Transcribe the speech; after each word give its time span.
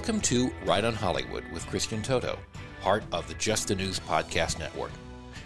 To 0.00 0.52
Right 0.64 0.84
on 0.84 0.94
Hollywood 0.94 1.44
with 1.52 1.66
Christian 1.66 2.02
Toto, 2.02 2.38
part 2.80 3.02
of 3.10 3.26
the 3.26 3.34
Just 3.34 3.68
the 3.68 3.74
News 3.74 3.98
Podcast 3.98 4.58
Network. 4.58 4.92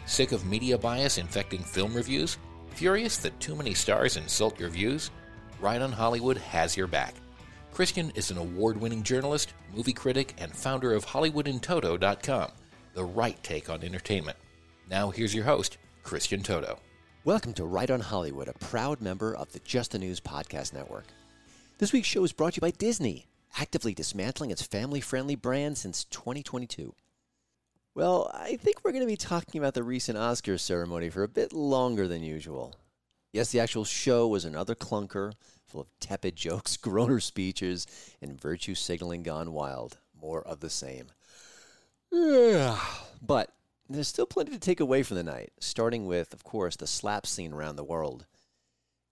Sick 0.05 0.33
of 0.33 0.44
media 0.44 0.77
bias 0.77 1.17
infecting 1.17 1.62
film 1.62 1.94
reviews? 1.94 2.36
Furious 2.70 3.17
that 3.19 3.39
too 3.41 3.56
many 3.56 3.72
stars 3.72 4.17
insult 4.17 4.61
your 4.61 4.69
views? 4.69 5.11
Right 5.61 5.81
on 5.81 5.91
Hollywood 5.91 6.36
has 6.36 6.77
your 6.77 6.86
back. 6.86 7.14
Christian 7.72 8.12
is 8.14 8.31
an 8.31 8.36
award 8.36 8.78
winning 8.78 9.03
journalist, 9.03 9.55
movie 9.75 9.94
critic, 9.94 10.34
and 10.39 10.55
founder 10.55 10.92
of 10.92 11.06
HollywoodInToto.com, 11.06 12.50
the 12.92 13.05
right 13.05 13.42
take 13.42 13.70
on 13.70 13.83
entertainment. 13.83 14.37
Now, 14.91 15.11
here's 15.11 15.34
your 15.34 15.44
host, 15.44 15.78
Christian 16.03 16.42
Toto. 16.42 16.78
Welcome 17.25 17.55
to 17.55 17.64
Right 17.64 17.91
on 17.91 18.00
Hollywood, 18.00 18.48
a 18.48 18.55
proud 18.55 19.00
member 19.00 19.34
of 19.34 19.50
the 19.53 19.61
Just 19.61 19.92
the 19.92 19.98
News 19.98 20.20
Podcast 20.20 20.75
Network. 20.75 21.06
This 21.78 21.92
week's 21.92 22.09
show 22.09 22.22
is 22.22 22.33
brought 22.33 22.53
to 22.53 22.56
you 22.59 22.61
by 22.61 22.70
Disney, 22.72 23.27
actively 23.58 23.95
dismantling 23.95 24.50
its 24.50 24.62
family 24.62 25.00
friendly 25.00 25.34
brand 25.34 25.78
since 25.78 26.05
2022. 26.05 26.95
Well, 27.94 28.31
I 28.33 28.56
think 28.56 28.78
we're 28.83 28.92
going 28.92 29.05
to 29.05 29.06
be 29.06 29.17
talking 29.17 29.61
about 29.61 29.75
the 29.75 29.83
recent 29.83 30.17
Oscars 30.17 30.61
ceremony 30.61 31.11
for 31.11 31.22
a 31.22 31.28
bit 31.28 31.53
longer 31.53 32.09
than 32.09 32.22
usual. 32.22 32.75
Yes, 33.33 33.50
the 33.50 33.61
actual 33.61 33.84
show 33.84 34.27
was 34.28 34.44
another 34.44 34.75
clunker, 34.75 35.33
full 35.67 35.83
of 35.83 35.89
tepid 36.00 36.36
jokes, 36.36 36.77
groaner 36.78 37.20
speeches, 37.20 37.86
and 38.20 38.41
virtue 38.41 38.75
signaling 38.75 39.22
gone 39.22 39.53
wild. 39.53 39.98
More 40.19 40.42
of 40.42 40.61
the 40.61 40.70
same. 40.70 41.09
but 43.22 43.50
there's 43.89 44.09
still 44.09 44.27
plenty 44.27 44.53
to 44.53 44.59
take 44.59 44.81
away 44.81 45.03
from 45.03 45.16
the 45.16 45.22
night, 45.22 45.53
starting 45.61 46.06
with, 46.06 46.33
of 46.33 46.44
course, 46.44 46.77
the 46.77 46.87
slap 46.87 47.27
scene 47.27 47.53
around 47.53 47.77
the 47.77 47.84
world. 47.84 48.26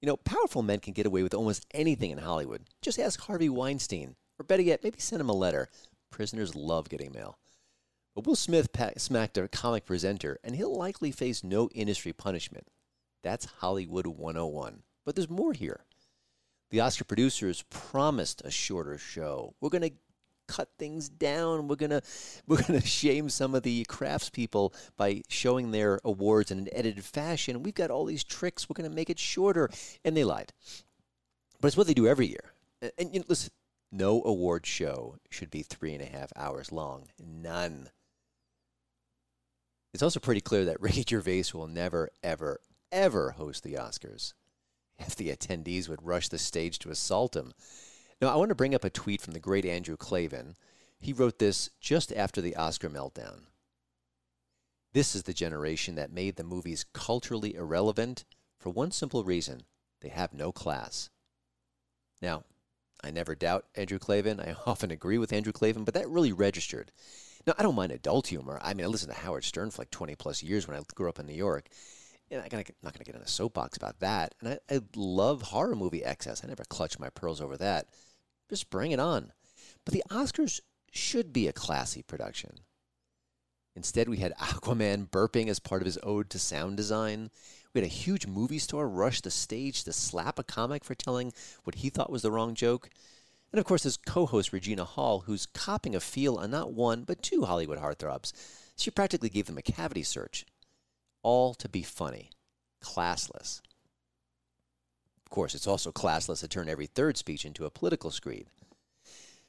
You 0.00 0.06
know, 0.06 0.16
powerful 0.16 0.62
men 0.62 0.80
can 0.80 0.94
get 0.94 1.06
away 1.06 1.22
with 1.22 1.34
almost 1.34 1.66
anything 1.72 2.10
in 2.10 2.18
Hollywood. 2.18 2.62
Just 2.80 2.98
ask 2.98 3.20
Harvey 3.20 3.50
Weinstein, 3.50 4.16
or 4.40 4.44
better 4.44 4.62
yet, 4.62 4.82
maybe 4.82 4.98
send 4.98 5.20
him 5.20 5.28
a 5.28 5.34
letter. 5.34 5.68
Prisoners 6.10 6.56
love 6.56 6.88
getting 6.88 7.12
mail. 7.12 7.38
But 8.14 8.26
Will 8.26 8.34
Smith 8.34 8.70
smacked 8.96 9.38
a 9.38 9.46
comic 9.48 9.84
presenter, 9.84 10.40
and 10.42 10.56
he'll 10.56 10.74
likely 10.74 11.12
face 11.12 11.44
no 11.44 11.68
industry 11.74 12.12
punishment. 12.12 12.66
That's 13.22 13.44
Hollywood 13.44 14.06
101. 14.06 14.82
But 15.04 15.14
there's 15.14 15.28
more 15.28 15.52
here. 15.52 15.84
The 16.70 16.80
Oscar 16.80 17.04
producers 17.04 17.64
promised 17.68 18.42
a 18.44 18.50
shorter 18.50 18.96
show. 18.96 19.54
We're 19.60 19.68
going 19.68 19.90
to 19.90 19.92
cut 20.46 20.70
things 20.78 21.08
down. 21.08 21.68
We're 21.68 21.76
gonna 21.76 22.02
we're 22.48 22.62
gonna 22.62 22.80
shame 22.80 23.28
some 23.28 23.54
of 23.54 23.62
the 23.62 23.86
craftspeople 23.88 24.74
by 24.96 25.22
showing 25.28 25.70
their 25.70 26.00
awards 26.04 26.50
in 26.50 26.58
an 26.58 26.68
edited 26.72 27.04
fashion. 27.04 27.62
We've 27.62 27.74
got 27.74 27.90
all 27.90 28.04
these 28.04 28.24
tricks. 28.24 28.68
We're 28.68 28.74
gonna 28.74 28.90
make 28.94 29.10
it 29.10 29.18
shorter, 29.20 29.70
and 30.04 30.16
they 30.16 30.24
lied. 30.24 30.52
But 31.60 31.68
it's 31.68 31.76
what 31.76 31.86
they 31.86 31.94
do 31.94 32.08
every 32.08 32.26
year. 32.26 32.52
And, 32.82 32.92
and 32.98 33.14
you 33.14 33.20
know, 33.20 33.26
listen, 33.28 33.52
no 33.92 34.22
award 34.24 34.66
show 34.66 35.16
should 35.30 35.50
be 35.50 35.62
three 35.62 35.94
and 35.94 36.02
a 36.02 36.06
half 36.06 36.32
hours 36.36 36.72
long. 36.72 37.08
None. 37.18 37.90
It's 39.92 40.02
also 40.02 40.20
pretty 40.20 40.40
clear 40.40 40.64
that 40.64 40.80
Ricky 40.80 41.04
Gervais 41.08 41.44
will 41.52 41.66
never, 41.66 42.10
ever, 42.22 42.60
ever 42.92 43.32
host 43.32 43.64
the 43.64 43.74
Oscars. 43.74 44.34
If 44.98 45.16
the 45.16 45.30
attendees 45.30 45.88
would 45.88 46.04
rush 46.04 46.28
the 46.28 46.38
stage 46.38 46.78
to 46.80 46.90
assault 46.90 47.34
him. 47.34 47.52
Now, 48.20 48.28
I 48.28 48.36
want 48.36 48.50
to 48.50 48.54
bring 48.54 48.74
up 48.74 48.84
a 48.84 48.90
tweet 48.90 49.22
from 49.22 49.32
the 49.32 49.40
great 49.40 49.64
Andrew 49.64 49.96
Klavan. 49.96 50.56
He 51.00 51.14
wrote 51.14 51.38
this 51.38 51.70
just 51.80 52.12
after 52.12 52.42
the 52.42 52.54
Oscar 52.54 52.90
meltdown. 52.90 53.44
This 54.92 55.14
is 55.14 55.22
the 55.22 55.32
generation 55.32 55.94
that 55.94 56.12
made 56.12 56.36
the 56.36 56.44
movies 56.44 56.84
culturally 56.92 57.54
irrelevant 57.54 58.24
for 58.58 58.70
one 58.70 58.90
simple 58.90 59.24
reason 59.24 59.62
they 60.00 60.08
have 60.08 60.34
no 60.34 60.52
class. 60.52 61.08
Now, 62.20 62.44
I 63.02 63.10
never 63.10 63.34
doubt 63.34 63.66
Andrew 63.74 63.98
Klavan. 63.98 64.40
I 64.40 64.54
often 64.66 64.90
agree 64.90 65.18
with 65.18 65.32
Andrew 65.32 65.52
Klavan, 65.52 65.84
but 65.84 65.94
that 65.94 66.08
really 66.08 66.32
registered. 66.32 66.92
Now, 67.46 67.54
I 67.58 67.62
don't 67.62 67.74
mind 67.74 67.92
adult 67.92 68.26
humor. 68.26 68.60
I 68.62 68.74
mean, 68.74 68.84
I 68.84 68.88
listened 68.88 69.12
to 69.12 69.18
Howard 69.20 69.44
Stern 69.44 69.70
for 69.70 69.82
like 69.82 69.90
20 69.90 70.14
plus 70.16 70.42
years 70.42 70.68
when 70.68 70.76
I 70.76 70.82
grew 70.94 71.08
up 71.08 71.18
in 71.18 71.26
New 71.26 71.34
York. 71.34 71.68
And 72.30 72.40
I'm 72.40 72.44
not 72.44 72.92
going 72.92 72.98
to 72.98 73.04
get 73.04 73.14
in 73.14 73.22
a 73.22 73.26
soapbox 73.26 73.76
about 73.76 74.00
that. 74.00 74.34
And 74.40 74.50
I, 74.50 74.74
I 74.74 74.80
love 74.94 75.42
horror 75.42 75.74
movie 75.74 76.04
excess. 76.04 76.44
I 76.44 76.48
never 76.48 76.64
clutch 76.64 76.98
my 76.98 77.08
pearls 77.10 77.40
over 77.40 77.56
that. 77.56 77.86
Just 78.48 78.70
bring 78.70 78.92
it 78.92 79.00
on. 79.00 79.32
But 79.84 79.94
the 79.94 80.04
Oscars 80.10 80.60
should 80.92 81.32
be 81.32 81.48
a 81.48 81.52
classy 81.52 82.02
production. 82.02 82.60
Instead, 83.74 84.08
we 84.08 84.18
had 84.18 84.36
Aquaman 84.40 85.08
burping 85.08 85.48
as 85.48 85.58
part 85.58 85.82
of 85.82 85.86
his 85.86 85.98
ode 86.02 86.30
to 86.30 86.38
sound 86.38 86.76
design. 86.76 87.30
We 87.72 87.80
had 87.80 87.90
a 87.90 87.92
huge 87.92 88.26
movie 88.26 88.58
star 88.58 88.88
rush 88.88 89.20
the 89.20 89.30
stage 89.30 89.84
to 89.84 89.92
slap 89.92 90.38
a 90.38 90.44
comic 90.44 90.84
for 90.84 90.94
telling 90.94 91.32
what 91.64 91.76
he 91.76 91.90
thought 91.90 92.10
was 92.10 92.22
the 92.22 92.30
wrong 92.32 92.54
joke. 92.54 92.90
And 93.52 93.58
of 93.58 93.64
course, 93.64 93.84
his 93.84 93.96
co 93.96 94.26
host 94.26 94.52
Regina 94.52 94.84
Hall, 94.84 95.20
who's 95.20 95.46
copping 95.46 95.94
a 95.94 96.00
feel 96.00 96.36
on 96.36 96.50
not 96.50 96.72
one, 96.72 97.04
but 97.04 97.22
two 97.22 97.44
Hollywood 97.44 97.78
heartthrobs. 97.78 98.32
She 98.76 98.90
practically 98.90 99.28
gave 99.28 99.46
them 99.46 99.58
a 99.58 99.62
cavity 99.62 100.02
search. 100.02 100.46
All 101.22 101.54
to 101.54 101.68
be 101.68 101.82
funny, 101.82 102.30
classless. 102.82 103.60
Of 105.24 105.30
course, 105.30 105.54
it's 105.54 105.66
also 105.66 105.92
classless 105.92 106.40
to 106.40 106.48
turn 106.48 106.68
every 106.68 106.86
third 106.86 107.16
speech 107.16 107.44
into 107.44 107.66
a 107.66 107.70
political 107.70 108.10
screed. 108.10 108.46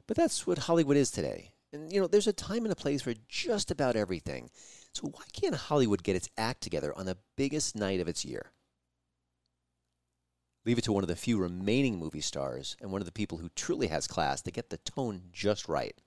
But 0.05 0.17
that's 0.17 0.45
what 0.45 0.59
Hollywood 0.59 0.97
is 0.97 1.09
today. 1.09 1.53
And, 1.73 1.91
you 1.91 2.01
know, 2.01 2.07
there's 2.07 2.27
a 2.27 2.33
time 2.33 2.65
and 2.65 2.71
a 2.71 2.75
place 2.75 3.01
for 3.01 3.13
just 3.29 3.71
about 3.71 3.95
everything. 3.95 4.49
So 4.93 5.07
why 5.07 5.23
can't 5.33 5.55
Hollywood 5.55 6.03
get 6.03 6.15
its 6.15 6.29
act 6.37 6.61
together 6.61 6.93
on 6.97 7.05
the 7.05 7.17
biggest 7.37 7.75
night 7.75 7.99
of 7.99 8.07
its 8.07 8.25
year? 8.25 8.51
Leave 10.65 10.77
it 10.77 10.83
to 10.83 10.91
one 10.91 11.03
of 11.03 11.07
the 11.07 11.15
few 11.15 11.37
remaining 11.37 11.97
movie 11.97 12.21
stars 12.21 12.75
and 12.81 12.91
one 12.91 13.01
of 13.01 13.05
the 13.05 13.11
people 13.11 13.39
who 13.39 13.49
truly 13.55 13.87
has 13.87 14.07
class 14.07 14.41
to 14.41 14.51
get 14.51 14.69
the 14.69 14.77
tone 14.77 15.23
just 15.31 15.67
right. 15.67 15.99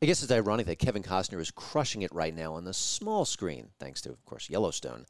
I 0.00 0.06
guess 0.06 0.22
it's 0.22 0.32
ironic 0.32 0.66
that 0.66 0.78
Kevin 0.78 1.02
Costner 1.02 1.40
is 1.40 1.50
crushing 1.50 2.02
it 2.02 2.14
right 2.14 2.34
now 2.34 2.54
on 2.54 2.64
the 2.64 2.74
small 2.74 3.24
screen, 3.24 3.70
thanks 3.78 4.00
to, 4.02 4.10
of 4.10 4.24
course, 4.24 4.48
Yellowstone 4.48 5.06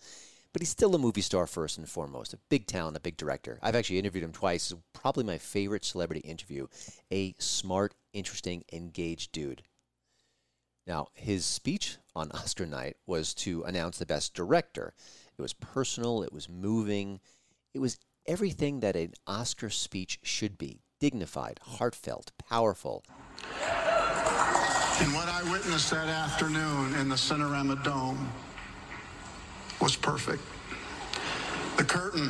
but 0.56 0.62
he's 0.62 0.70
still 0.70 0.94
a 0.94 0.98
movie 0.98 1.20
star 1.20 1.46
first 1.46 1.76
and 1.76 1.86
foremost, 1.86 2.32
a 2.32 2.38
big 2.48 2.66
talent, 2.66 2.96
a 2.96 3.00
big 3.00 3.18
director. 3.18 3.58
I've 3.60 3.74
actually 3.74 3.98
interviewed 3.98 4.24
him 4.24 4.32
twice. 4.32 4.72
Probably 4.94 5.22
my 5.22 5.36
favorite 5.36 5.84
celebrity 5.84 6.20
interview. 6.20 6.66
A 7.12 7.34
smart, 7.38 7.94
interesting, 8.14 8.64
engaged 8.72 9.32
dude. 9.32 9.60
Now, 10.86 11.08
his 11.14 11.44
speech 11.44 11.96
on 12.14 12.30
Oscar 12.34 12.66
night 12.66 12.96
was 13.06 13.34
to 13.34 13.62
announce 13.64 13.98
the 13.98 14.06
best 14.06 14.34
director. 14.34 14.94
It 15.38 15.42
was 15.42 15.52
personal, 15.52 16.22
it 16.22 16.32
was 16.32 16.48
moving, 16.48 17.20
it 17.74 17.80
was 17.80 17.98
everything 18.26 18.80
that 18.80 18.96
an 18.96 19.12
Oscar 19.26 19.70
speech 19.70 20.18
should 20.22 20.56
be 20.56 20.80
dignified, 20.98 21.60
heartfelt, 21.62 22.32
powerful. 22.48 23.04
And 24.98 25.12
what 25.12 25.28
I 25.28 25.42
witnessed 25.50 25.90
that 25.90 26.08
afternoon 26.08 26.94
in 26.94 27.10
the 27.10 27.16
Cinerama 27.16 27.84
Dome 27.84 28.30
was 29.80 29.94
perfect. 29.94 30.42
The 31.76 31.84
curtain, 31.84 32.28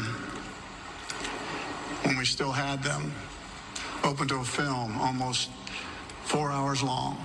when 2.03 2.19
we 2.19 2.25
still 2.25 2.50
had 2.50 2.82
them, 2.82 3.12
opened 4.03 4.31
to 4.31 4.37
a 4.37 4.44
film 4.44 4.99
almost 4.99 5.50
four 6.25 6.50
hours 6.50 6.82
long. 6.82 7.23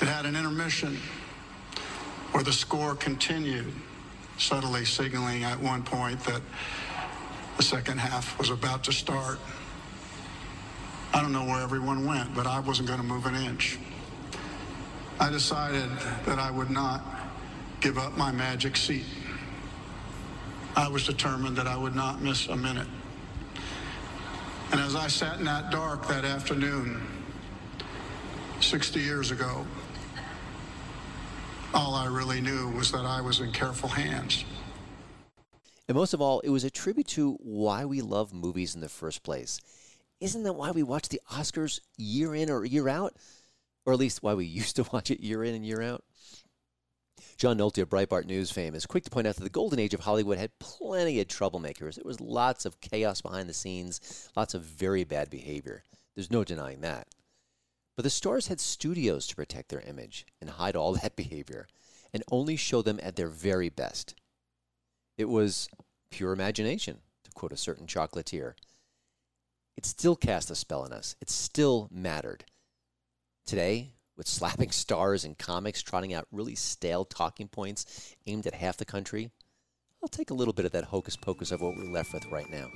It 0.00 0.08
had 0.08 0.26
an 0.26 0.36
intermission 0.36 0.98
where 2.32 2.44
the 2.44 2.52
score 2.52 2.94
continued, 2.94 3.72
subtly 4.36 4.84
signaling 4.84 5.42
at 5.42 5.58
one 5.58 5.82
point 5.82 6.20
that 6.24 6.42
the 7.56 7.62
second 7.62 7.98
half 7.98 8.38
was 8.38 8.50
about 8.50 8.84
to 8.84 8.92
start. 8.92 9.38
I 11.14 11.22
don't 11.22 11.32
know 11.32 11.44
where 11.44 11.62
everyone 11.62 12.04
went, 12.04 12.34
but 12.34 12.46
I 12.46 12.60
wasn't 12.60 12.88
going 12.88 13.00
to 13.00 13.06
move 13.06 13.24
an 13.24 13.36
inch. 13.36 13.78
I 15.18 15.30
decided 15.30 15.88
that 16.26 16.38
I 16.38 16.50
would 16.50 16.70
not 16.70 17.02
give 17.80 17.96
up 17.96 18.18
my 18.18 18.30
magic 18.30 18.76
seat. 18.76 19.06
I 20.76 20.88
was 20.88 21.06
determined 21.06 21.56
that 21.56 21.66
I 21.66 21.76
would 21.76 21.94
not 21.94 22.20
miss 22.20 22.48
a 22.48 22.56
minute. 22.56 22.88
And 24.72 24.80
as 24.80 24.94
I 24.94 25.08
sat 25.08 25.38
in 25.38 25.46
that 25.46 25.70
dark 25.70 26.06
that 26.08 26.26
afternoon, 26.26 27.02
60 28.60 29.00
years 29.00 29.30
ago, 29.30 29.66
all 31.76 31.94
I 31.94 32.06
really 32.06 32.40
knew 32.40 32.70
was 32.70 32.90
that 32.92 33.04
I 33.04 33.20
was 33.20 33.40
in 33.40 33.52
careful 33.52 33.90
hands. 33.90 34.46
And 35.88 35.94
most 35.94 36.14
of 36.14 36.22
all, 36.22 36.40
it 36.40 36.48
was 36.48 36.64
a 36.64 36.70
tribute 36.70 37.06
to 37.08 37.34
why 37.34 37.84
we 37.84 38.00
love 38.00 38.32
movies 38.32 38.74
in 38.74 38.80
the 38.80 38.88
first 38.88 39.22
place. 39.22 39.60
Isn't 40.18 40.44
that 40.44 40.54
why 40.54 40.70
we 40.70 40.82
watch 40.82 41.10
the 41.10 41.20
Oscars 41.30 41.80
year 41.98 42.34
in 42.34 42.50
or 42.50 42.64
year 42.64 42.88
out? 42.88 43.14
Or 43.84 43.92
at 43.92 43.98
least 43.98 44.22
why 44.22 44.32
we 44.32 44.46
used 44.60 44.76
to 44.76 44.86
watch 44.90 45.10
it 45.10 45.20
year 45.20 45.44
in 45.44 45.54
and 45.54 45.66
year 45.66 45.82
out? 45.82 46.02
John 47.36 47.58
Nolte 47.58 47.82
of 47.82 47.90
Breitbart 47.90 48.24
News 48.24 48.50
fame 48.50 48.74
is 48.74 48.86
quick 48.86 49.04
to 49.04 49.10
point 49.10 49.26
out 49.26 49.36
that 49.36 49.44
the 49.44 49.50
golden 49.50 49.78
age 49.78 49.92
of 49.92 50.00
Hollywood 50.00 50.38
had 50.38 50.58
plenty 50.58 51.20
of 51.20 51.28
troublemakers. 51.28 51.96
There 51.96 52.04
was 52.06 52.22
lots 52.22 52.64
of 52.64 52.80
chaos 52.80 53.20
behind 53.20 53.50
the 53.50 53.54
scenes, 53.54 54.30
lots 54.34 54.54
of 54.54 54.62
very 54.62 55.04
bad 55.04 55.28
behavior. 55.28 55.84
There's 56.14 56.30
no 56.30 56.42
denying 56.42 56.80
that. 56.80 57.06
But 57.96 58.02
the 58.02 58.10
stars 58.10 58.48
had 58.48 58.60
studios 58.60 59.26
to 59.26 59.36
protect 59.36 59.70
their 59.70 59.80
image 59.80 60.26
and 60.40 60.50
hide 60.50 60.76
all 60.76 60.92
that 61.02 61.16
behavior 61.16 61.66
and 62.12 62.22
only 62.30 62.56
show 62.56 62.82
them 62.82 63.00
at 63.02 63.16
their 63.16 63.28
very 63.28 63.68
best. 63.68 64.14
It 65.18 65.28
was 65.28 65.68
pure 66.10 66.32
imagination, 66.32 66.98
to 67.24 67.30
quote 67.32 67.52
a 67.52 67.56
certain 67.56 67.86
chocolatier. 67.86 68.54
It 69.76 69.84
still 69.84 70.16
cast 70.16 70.50
a 70.50 70.54
spell 70.54 70.82
on 70.82 70.92
us. 70.92 71.16
It 71.20 71.30
still 71.30 71.88
mattered. 71.90 72.44
Today, 73.44 73.92
with 74.16 74.26
slapping 74.26 74.70
stars 74.72 75.24
and 75.24 75.36
comics 75.36 75.82
trotting 75.82 76.14
out 76.14 76.26
really 76.30 76.54
stale 76.54 77.04
talking 77.04 77.48
points 77.48 78.14
aimed 78.26 78.46
at 78.46 78.54
half 78.54 78.76
the 78.76 78.84
country, 78.84 79.30
I'll 80.02 80.08
take 80.08 80.30
a 80.30 80.34
little 80.34 80.54
bit 80.54 80.66
of 80.66 80.72
that 80.72 80.84
hocus 80.84 81.16
pocus 81.16 81.50
of 81.50 81.60
what 81.60 81.76
we're 81.76 81.90
left 81.90 82.12
with 82.12 82.26
right 82.26 82.48
now. 82.50 82.68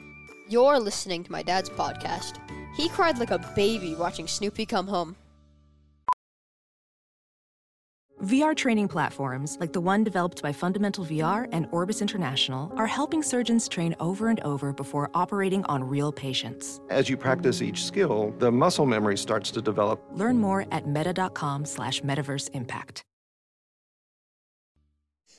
You're 0.50 0.80
listening 0.80 1.22
to 1.22 1.30
my 1.30 1.44
dad's 1.44 1.70
podcast. 1.70 2.38
He 2.74 2.88
cried 2.88 3.20
like 3.20 3.30
a 3.30 3.38
baby 3.54 3.94
watching 3.94 4.26
Snoopy 4.26 4.66
come 4.66 4.88
home. 4.88 5.14
VR 8.24 8.56
training 8.56 8.88
platforms, 8.88 9.56
like 9.60 9.72
the 9.72 9.80
one 9.80 10.02
developed 10.02 10.42
by 10.42 10.52
Fundamental 10.52 11.04
VR 11.04 11.48
and 11.52 11.68
Orbis 11.70 12.02
International, 12.02 12.72
are 12.76 12.88
helping 12.88 13.22
surgeons 13.22 13.68
train 13.68 13.94
over 14.00 14.28
and 14.28 14.40
over 14.40 14.72
before 14.72 15.08
operating 15.14 15.64
on 15.66 15.84
real 15.84 16.10
patients. 16.10 16.80
As 16.90 17.08
you 17.08 17.16
practice 17.16 17.62
each 17.62 17.84
skill, 17.84 18.34
the 18.38 18.50
muscle 18.50 18.86
memory 18.86 19.16
starts 19.16 19.52
to 19.52 19.62
develop. 19.62 20.02
Learn 20.14 20.38
more 20.38 20.66
at 20.72 20.84
meta.com 20.84 21.64
slash 21.64 22.00
metaverse 22.02 22.50
impact. 22.54 23.04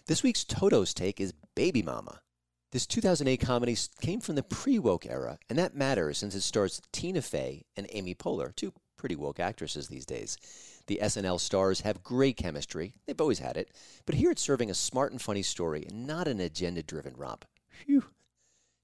This 0.07 0.23
week's 0.23 0.45
Toto's 0.45 0.93
take 0.93 1.19
is 1.19 1.33
Baby 1.53 1.83
Mama. 1.83 2.21
This 2.71 2.87
2008 2.87 3.37
comedy 3.37 3.77
came 3.99 4.21
from 4.21 4.35
the 4.35 4.43
pre 4.43 4.79
woke 4.79 5.05
era, 5.05 5.37
and 5.49 5.59
that 5.59 5.75
matters 5.75 6.19
since 6.19 6.35
it 6.35 6.41
stars 6.41 6.81
Tina 6.93 7.21
Fey 7.21 7.65
and 7.75 7.85
Amy 7.89 8.15
Poehler, 8.15 8.55
two 8.55 8.71
pretty 8.95 9.17
woke 9.17 9.41
actresses 9.41 9.89
these 9.89 10.05
days. 10.05 10.37
The 10.87 10.99
SNL 11.01 11.39
stars 11.41 11.81
have 11.81 12.01
great 12.01 12.37
chemistry. 12.37 12.93
They've 13.05 13.19
always 13.19 13.39
had 13.39 13.57
it. 13.57 13.71
But 14.05 14.15
here 14.15 14.31
it's 14.31 14.41
serving 14.41 14.69
a 14.69 14.73
smart 14.73 15.11
and 15.11 15.21
funny 15.21 15.41
story 15.41 15.85
and 15.89 16.07
not 16.07 16.29
an 16.29 16.39
agenda 16.39 16.81
driven 16.81 17.13
romp. 17.17 17.43
Phew. 17.85 18.05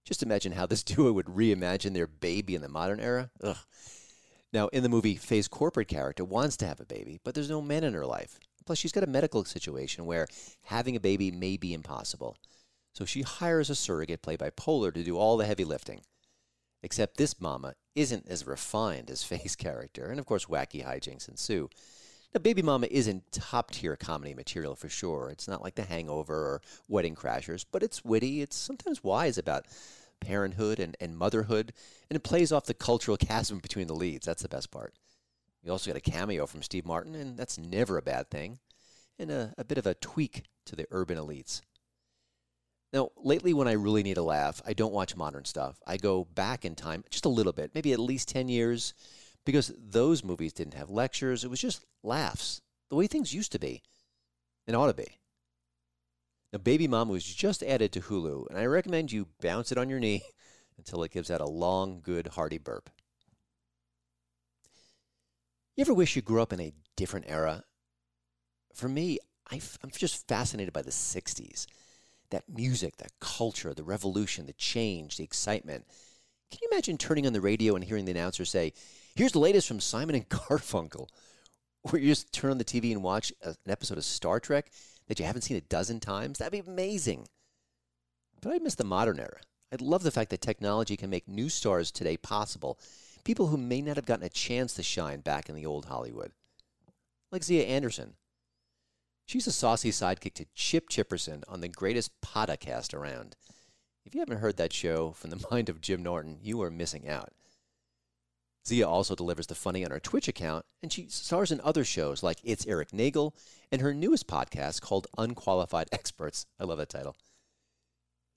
Just 0.04 0.22
imagine 0.22 0.52
how 0.52 0.66
this 0.66 0.84
duo 0.86 1.14
would 1.14 1.28
reimagine 1.28 1.94
their 1.94 2.08
baby 2.08 2.56
in 2.56 2.62
the 2.62 2.68
modern 2.68 3.00
era. 3.00 3.30
Ugh. 3.42 3.58
Now, 4.52 4.68
in 4.70 4.84
the 4.84 4.90
movie, 4.90 5.16
Fey's 5.16 5.48
corporate 5.48 5.88
character 5.88 6.26
wants 6.26 6.58
to 6.58 6.68
have 6.68 6.82
a 6.82 6.86
baby, 6.86 7.20
but 7.24 7.36
there's 7.36 7.50
no 7.50 7.62
man 7.62 7.86
in 7.86 7.94
her 7.94 8.06
life. 8.06 8.38
Plus, 8.66 8.78
she's 8.78 8.92
got 8.92 9.04
a 9.04 9.08
medical 9.08 9.46
situation 9.46 10.06
where 10.06 10.28
having 10.64 10.98
a 10.98 11.02
baby 11.02 11.32
may 11.32 11.56
be 11.56 11.74
impossible. 11.74 12.36
So 12.98 13.06
she 13.06 13.22
hires 13.22 13.70
a 13.70 13.76
surrogate 13.76 14.24
played 14.24 14.40
by 14.40 14.50
Poehler 14.50 14.92
to 14.92 15.04
do 15.04 15.20
all 15.20 15.38
the 15.38 15.46
heavy 15.46 15.64
lifting. 15.64 16.02
Except 16.82 17.18
this 17.18 17.40
mama 17.40 17.76
isn't 17.94 18.28
as 18.28 18.48
refined 18.48 19.12
as 19.12 19.22
Fey's 19.30 19.56
character, 19.56 20.08
and 20.08 20.20
of 20.20 20.26
course, 20.26 20.46
wacky 20.46 20.84
hijinks 20.84 21.30
ensue. 21.30 21.70
Now, 22.34 22.40
Baby 22.40 22.64
Mama 22.64 22.88
isn't 22.90 23.32
top 23.32 23.70
tier 23.70 23.96
comedy 23.96 24.34
material 24.34 24.76
for 24.76 24.90
sure. 24.90 25.30
It's 25.30 25.48
not 25.48 25.62
like 25.62 25.76
The 25.76 25.84
Hangover 25.84 26.34
or 26.34 26.62
Wedding 26.88 27.14
Crashers, 27.14 27.66
but 27.72 27.84
it's 27.84 28.04
witty. 28.04 28.42
It's 28.42 28.56
sometimes 28.56 29.04
wise 29.04 29.38
about 29.38 29.68
parenthood 30.20 30.80
and, 30.80 30.98
and 31.00 31.16
motherhood, 31.16 31.74
and 32.10 32.18
it 32.18 32.24
plays 32.24 32.52
off 32.52 32.66
the 32.66 32.74
cultural 32.74 33.18
chasm 33.18 33.60
between 33.60 33.86
the 33.86 33.94
leads. 33.94 34.26
That's 34.26 34.42
the 34.42 34.50
best 34.50 34.72
part. 34.72 34.96
You 35.62 35.72
also 35.72 35.92
get 35.92 35.98
a 35.98 36.12
cameo 36.12 36.48
from 36.48 36.64
Steve 36.64 36.88
Martin, 36.88 37.14
and 37.14 37.38
that's 37.38 37.60
never 37.60 38.00
a 38.00 38.02
bad 38.02 38.32
thing, 38.32 38.58
and 39.20 39.30
a, 39.30 39.54
a 39.56 39.64
bit 39.64 39.78
of 39.78 39.86
a 39.86 39.94
tweak 39.94 40.46
to 40.66 40.76
the 40.76 40.88
urban 40.90 41.20
elites. 41.20 41.62
Now, 42.94 43.10
lately, 43.18 43.54
when 43.54 43.68
I 43.68 43.74
really 43.74 44.04
need 44.04 44.18
a 44.18 44.24
laugh, 44.24 44.62
I 44.66 44.74
don't 44.74 44.94
watch 44.94 45.16
modern 45.16 45.46
stuff. 45.46 45.82
I 45.86 45.98
go 45.98 46.26
back 46.36 46.64
in 46.64 46.76
time 46.76 47.04
just 47.10 47.26
a 47.26 47.30
little 47.30 47.52
bit, 47.52 47.72
maybe 47.76 47.92
at 47.92 48.00
least 48.00 48.30
10 48.30 48.48
years, 48.48 48.94
because 49.46 49.74
those 49.78 50.24
movies 50.24 50.54
didn't 50.54 50.76
have 50.76 50.90
lectures. 50.90 51.44
It 51.44 51.50
was 51.50 51.60
just 51.60 51.86
laughs, 52.02 52.62
the 52.90 52.96
way 52.96 53.08
things 53.08 53.34
used 53.34 53.52
to 53.52 53.60
be 53.60 53.82
and 54.66 54.76
ought 54.76 54.88
to 54.88 54.94
be. 54.94 55.20
Now, 56.54 56.60
Baby 56.60 56.88
Mama 56.88 57.12
was 57.12 57.26
just 57.26 57.62
added 57.62 57.92
to 57.92 58.02
Hulu, 58.02 58.50
and 58.50 58.58
I 58.58 58.66
recommend 58.66 59.12
you 59.12 59.28
bounce 59.42 59.72
it 59.72 59.78
on 59.78 59.90
your 59.90 60.00
knee 60.00 60.24
until 60.78 61.04
it 61.04 61.12
gives 61.12 61.30
out 61.30 61.42
a 61.42 61.46
long, 61.46 62.00
good, 62.02 62.28
hearty 62.28 62.58
burp. 62.58 62.90
You 65.76 65.82
ever 65.82 65.94
wish 65.94 66.16
you 66.16 66.22
grew 66.22 66.42
up 66.42 66.54
in 66.54 66.62
a 66.62 66.74
different 66.96 67.26
era? 67.28 67.64
For 68.74 68.88
me, 68.88 69.20
i 69.52 69.56
am 69.84 69.92
just 69.92 70.28
fascinated 70.28 70.74
by 70.74 70.82
the 70.82 70.92
60s. 70.92 71.68
That 72.32 72.44
music, 72.50 72.98
that 72.98 73.12
culture, 73.20 73.74
the 73.74 73.84
revolution, 73.84 74.46
the 74.46 74.54
change, 74.54 75.18
the 75.18 75.24
excitement. 75.24 75.86
Can 76.52 76.60
you 76.62 76.70
imagine 76.72 76.98
turning 76.98 77.26
on 77.26 77.34
the 77.34 77.42
radio 77.42 77.76
and 77.76 77.84
hearing 77.84 78.06
the 78.06 78.12
announcer 78.12 78.46
say, 78.46 78.74
Here's 79.16 79.32
the 79.32 79.40
latest 79.40 79.68
from 79.68 79.80
Simon 79.80 80.16
and 80.16 80.30
Garfunkel? 80.30 81.08
Or 81.84 81.98
you 81.98 82.08
just 82.08 82.32
turn 82.32 82.52
on 82.52 82.58
the 82.58 82.66
TV 82.66 82.92
and 82.92 83.02
watch 83.02 83.32
an 83.44 83.56
episode 83.68 83.98
of 83.98 84.06
Star 84.06 84.40
Trek 84.40 84.72
that 85.08 85.20
you 85.20 85.26
haven't 85.26 85.42
seen 85.44 85.58
a 85.58 85.62
dozen 85.62 86.00
times? 86.00 86.38
That'd 86.38 86.52
be 86.52 86.72
amazing. 86.72 87.28
But 88.42 88.54
I 88.54 88.60
miss 88.60 88.76
the 88.76 88.84
modern 88.84 89.20
era. 89.20 89.40
I 89.72 89.78
love 89.80 90.04
the 90.04 90.12
fact 90.12 90.30
that 90.30 90.42
technology 90.42 90.96
can 90.96 91.10
make 91.10 91.28
new 91.28 91.50
stars 91.50 91.92
today 91.92 92.18
possible, 92.18 92.80
people 93.24 93.48
who 93.48 93.58
may 93.58 93.82
not 93.82 93.96
have 93.96 94.06
gotten 94.06 94.26
a 94.26 94.30
chance 94.30 94.74
to 94.76 94.84
shine 94.84 95.20
back 95.22 95.50
in 95.50 95.56
the 95.56 95.66
old 95.66 95.86
Hollywood. 95.86 96.32
Like 97.32 97.44
Zia 97.44 97.64
Anderson. 97.64 98.14
She's 99.28 99.46
a 99.46 99.52
saucy 99.52 99.92
sidekick 99.92 100.36
to 100.36 100.46
Chip 100.56 100.88
Chipperson 100.88 101.44
on 101.50 101.60
the 101.60 101.68
greatest 101.68 102.22
podcast 102.22 102.94
around. 102.94 103.36
If 104.06 104.16
you 104.16 104.22
haven't 104.22 104.38
heard 104.38 104.56
that 104.56 104.72
show 104.72 105.12
from 105.12 105.32
the 105.32 105.46
mind 105.52 105.68
of 105.68 105.82
Jim 105.82 106.02
Norton, 106.02 106.38
you 106.42 106.62
are 106.62 106.72
missing 106.72 107.10
out. 107.10 107.34
Zia 108.66 108.88
also 108.88 109.16
delivers 109.16 109.48
the 109.48 109.54
funny 109.54 109.84
on 109.84 109.92
her 109.92 110.00
Twitch 110.00 110.30
account, 110.30 110.66
and 110.82 110.94
she 110.94 111.08
stars 111.10 111.52
in 111.52 111.60
other 111.60 111.84
shows 111.84 112.24
like 112.24 112.40
It's 112.42 112.66
Eric 112.68 112.94
Nagel 112.94 113.36
and 113.70 113.82
her 113.82 113.94
newest 113.94 114.30
podcast 114.30 114.80
called 114.80 115.08
Unqualified 115.18 115.90
Experts. 115.92 116.46
I 116.58 116.64
love 116.64 116.78
that 116.78 116.88
title. 116.88 117.18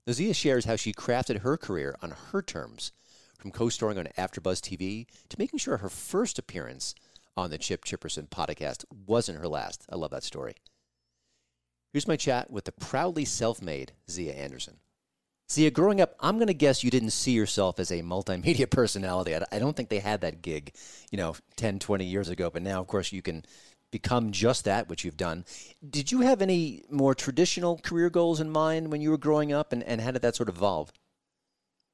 Now, 0.09 0.15
Zia 0.15 0.35
shares 0.35 0.65
how 0.65 0.75
she 0.75 0.93
crafted 0.93 1.43
her 1.43 1.57
career 1.57 1.95
on 2.03 2.15
her 2.33 2.43
terms, 2.43 2.91
from 3.39 3.53
co-starring 3.53 3.97
on 3.97 4.09
AfterBuzz 4.19 4.59
TV 4.59 5.07
to 5.29 5.39
making 5.39 5.61
sure 5.61 5.77
her 5.77 5.89
first 5.89 6.37
appearance 6.37 6.97
on 7.37 7.51
the 7.51 7.59
Chip 7.59 7.85
Chipperson 7.85 8.29
podcast 8.29 8.85
wasn't 9.07 9.39
her 9.39 9.47
last. 9.47 9.87
I 9.89 9.95
love 9.95 10.11
that 10.11 10.25
story. 10.25 10.57
Here's 11.93 12.09
my 12.09 12.17
chat 12.17 12.51
with 12.51 12.65
the 12.65 12.73
proudly 12.73 13.25
self-made 13.25 13.93
Zia 14.09 14.33
Anderson. 14.33 14.79
Zia, 15.51 15.73
growing 15.73 16.01
up, 16.01 16.15
I'm 16.21 16.37
going 16.37 16.47
to 16.47 16.55
guess 16.55 16.85
you 16.85 16.91
didn't 16.91 17.11
see 17.11 17.33
yourself 17.33 17.81
as 17.81 17.91
a 17.91 18.03
multimedia 18.03 18.71
personality. 18.71 19.35
I 19.35 19.59
don't 19.59 19.77
think 19.77 19.89
they 19.89 19.99
had 19.99 20.21
that 20.21 20.43
gig, 20.43 20.73
you 21.11 21.19
know, 21.19 21.35
10, 21.57 21.81
20 21.81 22.05
years 22.05 22.29
ago. 22.29 22.51
But 22.51 22.63
now, 22.63 22.81
of 22.81 22.87
course, 22.87 23.11
you 23.11 23.23
can 23.23 23.45
become 23.91 24.31
just 24.31 24.65
that, 24.67 24.89
which 24.89 25.05
you've 25.05 25.17
done. 25.17 25.45
Did 25.89 26.13
you 26.13 26.21
have 26.21 26.41
any 26.41 26.85
more 26.89 27.17
traditional 27.17 27.79
career 27.79 28.11
goals 28.11 28.41
in 28.41 28.51
mind 28.51 28.93
when 28.93 29.01
you 29.01 29.11
were 29.11 29.19
growing 29.19 29.53
up, 29.53 29.73
and, 29.73 29.83
and 29.83 30.01
how 30.01 30.13
did 30.13 30.23
that 30.23 30.37
sort 30.37 30.49
of 30.49 30.57
evolve? 30.57 30.93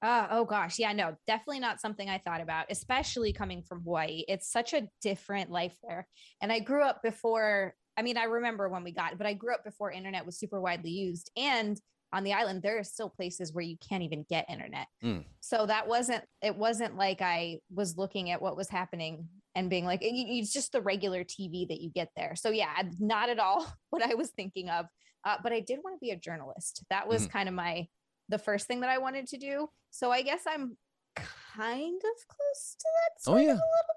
Uh, 0.03 0.27
oh 0.31 0.45
gosh, 0.45 0.79
yeah, 0.79 0.93
no, 0.93 1.17
definitely 1.27 1.59
not 1.59 1.81
something 1.81 2.11
I 2.11 2.19
thought 2.19 2.43
about, 2.43 2.67
especially 2.69 3.33
coming 3.33 3.63
from 3.63 3.81
Hawaii. 3.81 4.25
It's 4.29 4.47
such 4.47 4.75
a 4.75 4.89
different 5.01 5.51
life 5.51 5.77
there. 5.83 6.07
And 6.43 6.53
I 6.53 6.59
grew 6.59 6.83
up 6.83 7.03
before, 7.03 7.75
I 7.97 8.03
mean, 8.03 8.17
I 8.17 8.25
remember 8.25 8.69
when 8.69 8.85
we 8.85 8.93
got 8.93 9.13
it, 9.13 9.19
but 9.19 9.27
I 9.27 9.33
grew 9.33 9.55
up 9.55 9.65
before 9.65 9.91
internet 9.91 10.27
was 10.27 10.39
super 10.39 10.61
widely 10.61 10.91
used. 10.91 11.31
And 11.37 11.81
on 12.13 12.23
the 12.23 12.33
island 12.33 12.63
there 12.63 12.79
are 12.79 12.85
still 12.85 13.11
places 13.11 13.53
where 13.53 13.65
you 13.65 13.77
can't 13.87 14.05
even 14.05 14.25
get 14.31 14.49
internet 14.49 14.87
mm. 15.03 15.25
so 15.41 15.67
that 15.67 15.89
wasn't 15.89 16.23
it 16.41 16.55
wasn't 16.57 16.97
like 16.97 17.21
i 17.21 17.59
was 17.75 17.99
looking 17.99 18.31
at 18.31 18.41
what 18.41 18.57
was 18.57 18.69
happening 18.69 19.29
and 19.57 19.71
being 19.71 19.87
like, 19.87 20.01
it's 20.03 20.53
just 20.53 20.73
the 20.73 20.83
regular 20.83 21.25
TV 21.25 21.67
that 21.69 21.81
you 21.81 21.91
get 21.91 22.11
there. 22.15 22.37
So 22.37 22.51
yeah, 22.51 22.71
not 23.01 23.31
at 23.31 23.39
all 23.39 23.67
what 23.91 24.03
I 24.03 24.15
was 24.15 24.31
thinking 24.31 24.69
of. 24.69 24.87
Uh, 25.25 25.37
but 25.43 25.53
I 25.53 25.61
did 25.61 25.81
want 25.83 25.97
to 25.97 25.99
be 26.01 26.11
a 26.11 26.17
journalist. 26.17 26.85
That 26.91 27.09
was 27.09 27.23
mm-hmm. 27.23 27.33
kind 27.33 27.49
of 27.49 27.55
my 27.55 27.89
the 28.29 28.39
first 28.39 28.67
thing 28.67 28.81
that 28.81 28.91
I 28.91 28.99
wanted 28.99 29.27
to 29.29 29.39
do. 29.39 29.69
So 29.91 30.13
I 30.13 30.23
guess 30.23 30.43
I'm 30.47 30.77
kind 31.17 31.97
of 31.97 32.29
close 32.29 32.77
to 32.79 32.85
that. 32.85 33.31
Oh 33.33 33.37
yeah, 33.37 33.57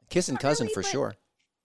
kissing 0.10 0.38
cousin 0.38 0.66
really, 0.66 0.74
for 0.74 0.84
sure. 0.84 1.16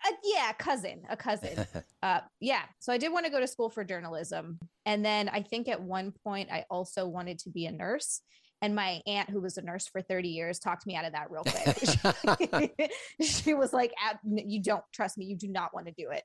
Uh, 0.04 0.12
yeah, 0.22 0.52
cousin, 0.52 1.02
a 1.08 1.16
cousin. 1.16 1.66
uh, 2.02 2.20
yeah. 2.40 2.62
So 2.80 2.92
I 2.92 2.98
did 2.98 3.12
want 3.12 3.24
to 3.26 3.32
go 3.32 3.40
to 3.40 3.46
school 3.46 3.70
for 3.70 3.84
journalism, 3.84 4.58
and 4.84 5.04
then 5.04 5.28
I 5.28 5.42
think 5.42 5.68
at 5.68 5.80
one 5.80 6.12
point 6.24 6.50
I 6.52 6.64
also 6.70 7.06
wanted 7.06 7.38
to 7.40 7.50
be 7.50 7.66
a 7.66 7.72
nurse. 7.72 8.20
And 8.62 8.74
my 8.74 9.02
aunt, 9.06 9.28
who 9.28 9.42
was 9.42 9.58
a 9.58 9.62
nurse 9.62 9.86
for 9.86 10.00
30 10.00 10.28
years, 10.28 10.58
talked 10.58 10.86
me 10.86 10.96
out 10.96 11.04
of 11.04 11.12
that 11.12 11.30
real 11.30 11.44
quick. 11.44 12.90
she 13.20 13.52
was 13.52 13.74
like, 13.74 13.92
You 14.24 14.62
don't 14.62 14.84
trust 14.90 15.18
me. 15.18 15.26
You 15.26 15.36
do 15.36 15.48
not 15.48 15.74
want 15.74 15.86
to 15.86 15.92
do 15.92 16.10
it. 16.10 16.22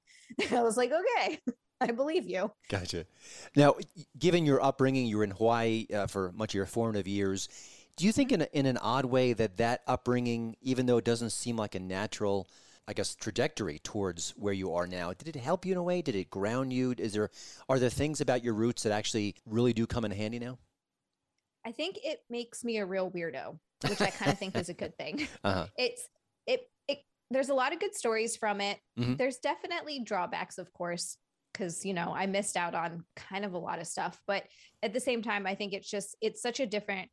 I 0.53 0.62
was 0.62 0.77
like, 0.77 0.91
Okay, 0.91 1.39
I 1.81 1.91
believe 1.91 2.25
you. 2.25 2.51
Gotcha. 2.69 3.05
Now, 3.55 3.75
given 4.17 4.45
your 4.45 4.63
upbringing, 4.63 5.05
you 5.05 5.17
were 5.17 5.24
in 5.24 5.31
Hawaii 5.31 5.88
uh, 5.93 6.07
for 6.07 6.31
much 6.33 6.51
of 6.51 6.55
your 6.55 6.65
formative 6.65 7.07
years. 7.07 7.50
Do 7.98 8.05
you 8.05 8.13
think, 8.13 8.31
in, 8.31 8.41
a, 8.41 8.48
in 8.53 8.65
an 8.65 8.77
odd 8.77 9.03
way, 9.03 9.33
that 9.33 9.57
that 9.57 9.81
upbringing, 9.86 10.55
even 10.62 10.86
though 10.86 10.98
it 10.98 11.05
doesn't 11.05 11.31
seem 11.31 11.57
like 11.57 11.75
a 11.75 11.79
natural, 11.79 12.48
I 12.89 12.93
guess, 12.93 13.13
trajectory 13.13 13.77
towards 13.84 14.31
where 14.31 14.51
you 14.51 14.74
are 14.74 14.88
now, 14.88 15.13
did 15.13 15.27
it 15.27 15.39
help 15.39 15.63
you 15.63 15.74
in 15.74 15.77
a 15.77 15.84
way? 15.84 16.01
Did 16.01 16.15
it 16.15 16.31
ground 16.31 16.74
you? 16.74 16.96
Is 16.98 17.13
there 17.13 17.29
are 17.69 17.77
there 17.77 17.88
things 17.91 18.19
about 18.19 18.43
your 18.43 18.55
roots 18.55 18.81
that 18.81 18.91
actually 18.91 19.36
really 19.46 19.74
do 19.74 19.86
come 19.86 20.05
in 20.05 20.12
handy 20.12 20.39
now? 20.39 20.58
I 21.63 21.72
think 21.72 22.00
it 22.03 22.22
makes 22.31 22.63
me 22.63 22.77
a 22.77 22.86
real 22.88 23.12
weirdo, 23.12 23.60
which 23.88 24.01
I 24.01 24.10
kind 24.10 24.31
of 24.31 24.39
think 24.39 24.55
is 24.55 24.69
a 24.69 24.74
good 24.74 24.98
thing. 24.98 25.27
Uh-huh. 25.43 25.67
It's 25.77 26.10
it 26.48 26.62
it 26.88 27.03
there's 27.29 27.50
a 27.50 27.53
lot 27.53 27.74
of 27.74 27.79
good 27.79 27.93
stories 27.93 28.36
from 28.36 28.60
it. 28.60 28.79
Mm-hmm. 29.00 29.17
There's 29.17 29.38
definitely 29.38 30.00
drawbacks, 30.03 30.58
of 30.58 30.74
course, 30.74 31.15
because 31.53 31.86
you 31.86 31.93
know 31.93 32.12
I 32.15 32.25
missed 32.25 32.58
out 32.58 32.74
on 32.74 33.03
kind 33.15 33.46
of 33.46 33.53
a 33.53 33.60
lot 33.60 33.77
of 33.77 33.86
stuff. 33.86 34.19
But 34.25 34.46
at 34.81 34.93
the 34.93 35.00
same 35.00 35.22
time, 35.22 35.46
I 35.46 35.53
think 35.53 35.74
it's 35.74 35.91
just 35.91 36.17
it's 36.22 36.41
such 36.41 36.60
a 36.60 36.65
different 36.65 37.12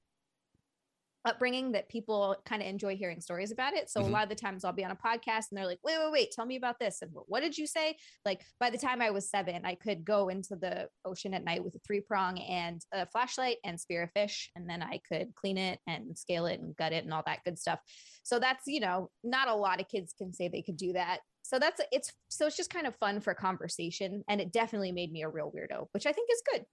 upbringing 1.27 1.73
that 1.73 1.89
people 1.89 2.37
kind 2.47 2.63
of 2.63 2.69
enjoy 2.69 2.97
hearing 2.97 3.21
stories 3.21 3.51
about 3.51 3.75
it. 3.75 3.91
So 3.91 4.01
mm-hmm. 4.01 4.11
a 4.11 4.13
lot 4.13 4.23
of 4.23 4.29
the 4.29 4.35
times 4.37 4.65
I'll 4.65 4.73
be 4.73 4.85
on 4.85 4.93
a 4.93 4.97
podcast 4.97 5.51
and 5.51 5.59
they're 5.59 5.67
like, 5.67 5.81
wait, 5.85 5.99
wait, 5.99 6.13
wait, 6.13 6.31
tell 6.31 6.47
me 6.47 6.57
about 6.57 6.79
this. 6.79 7.03
And 7.03 7.11
what 7.27 7.41
did 7.41 7.59
you 7.59 7.67
say? 7.67 7.97
Like 8.25 8.43
by 8.61 8.71
the 8.71 8.79
time 8.79 9.03
I 9.03 9.11
was 9.11 9.29
seven, 9.29 9.65
I 9.65 9.75
could 9.75 10.05
go 10.05 10.29
into 10.29 10.57
the 10.57 10.89
ocean 11.05 11.35
at 11.35 11.45
night 11.45 11.65
with 11.65 11.75
a 11.75 11.81
three 11.87 12.01
prong 12.01 12.39
and 12.39 12.81
a 12.93 13.07
flashlight 13.07 13.57
and 13.65 13.79
spear 13.79 14.05
a 14.05 14.09
fish. 14.09 14.51
And 14.55 14.71
then 14.71 14.83
I 14.83 15.01
could 15.07 15.35
clean 15.35 15.59
it 15.59 15.81
and 15.87 16.17
scale 16.17 16.47
it 16.47 16.61
and 16.61 16.77
gut 16.77 16.93
it 16.93 17.05
and 17.05 17.13
all 17.13 17.25
that 17.27 17.45
good 17.45 17.59
stuff. 17.59 17.81
So 18.23 18.39
that's, 18.39 18.63
you 18.67 18.81
know, 18.81 19.11
not 19.25 19.49
a 19.49 19.55
lot 19.55 19.81
of 19.81 19.89
kids 19.89 20.15
can 20.17 20.33
say 20.33 20.49
they 20.49 20.63
could 20.63 20.77
do 20.77 20.93
that. 20.93 21.21
So 21.43 21.59
that's 21.59 21.81
it's 21.93 22.13
so 22.29 22.47
it's 22.47 22.57
just 22.57 22.73
kind 22.73 22.87
of 22.87 22.97
fun 22.97 23.21
for 23.21 23.35
conversation. 23.35 24.25
And 24.29 24.41
it 24.41 24.53
definitely 24.53 24.93
made 24.93 25.13
me 25.13 25.23
a 25.23 25.29
real 25.29 25.53
weirdo, 25.55 25.87
which 25.93 26.07
I 26.07 26.13
think 26.13 26.29
is 26.33 26.43
good. 26.53 26.65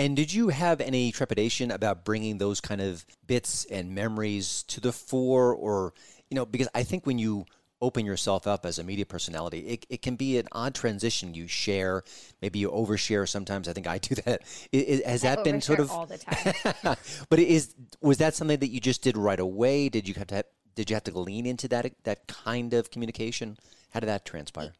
And 0.00 0.16
did 0.16 0.32
you 0.32 0.48
have 0.48 0.80
any 0.80 1.12
trepidation 1.12 1.70
about 1.70 2.06
bringing 2.06 2.38
those 2.38 2.58
kind 2.58 2.80
of 2.80 3.04
bits 3.26 3.66
and 3.66 3.94
memories 3.94 4.62
to 4.68 4.80
the 4.80 4.92
fore? 4.92 5.54
Or, 5.54 5.92
you 6.30 6.36
know, 6.36 6.46
because 6.46 6.68
I 6.74 6.84
think 6.84 7.04
when 7.04 7.18
you 7.18 7.44
open 7.82 8.06
yourself 8.06 8.46
up 8.46 8.64
as 8.64 8.78
a 8.78 8.82
media 8.82 9.04
personality, 9.04 9.58
it, 9.58 9.86
it 9.90 10.00
can 10.00 10.16
be 10.16 10.38
an 10.38 10.48
odd 10.52 10.74
transition. 10.74 11.34
You 11.34 11.46
share, 11.46 12.02
maybe 12.40 12.58
you 12.58 12.70
overshare 12.70 13.28
sometimes. 13.28 13.68
I 13.68 13.74
think 13.74 13.86
I 13.86 13.98
do 13.98 14.14
that. 14.24 14.40
It, 14.72 14.78
it, 14.78 15.06
has 15.06 15.22
I 15.22 15.34
that 15.34 15.44
been 15.44 15.60
sort 15.60 15.80
of 15.80 15.90
all 15.90 16.06
the 16.06 16.16
time? 16.16 16.96
but 17.28 17.38
is 17.38 17.74
was 18.00 18.16
that 18.18 18.34
something 18.34 18.58
that 18.58 18.70
you 18.70 18.80
just 18.80 19.02
did 19.02 19.18
right 19.18 19.38
away? 19.38 19.90
Did 19.90 20.08
you 20.08 20.14
have 20.14 20.28
to 20.28 20.36
have, 20.36 20.46
did 20.76 20.88
you 20.88 20.96
have 20.96 21.04
to 21.04 21.18
lean 21.18 21.44
into 21.44 21.68
that 21.68 21.92
that 22.04 22.26
kind 22.26 22.72
of 22.72 22.90
communication? 22.90 23.58
How 23.90 24.00
did 24.00 24.06
that 24.06 24.24
transpire? 24.24 24.72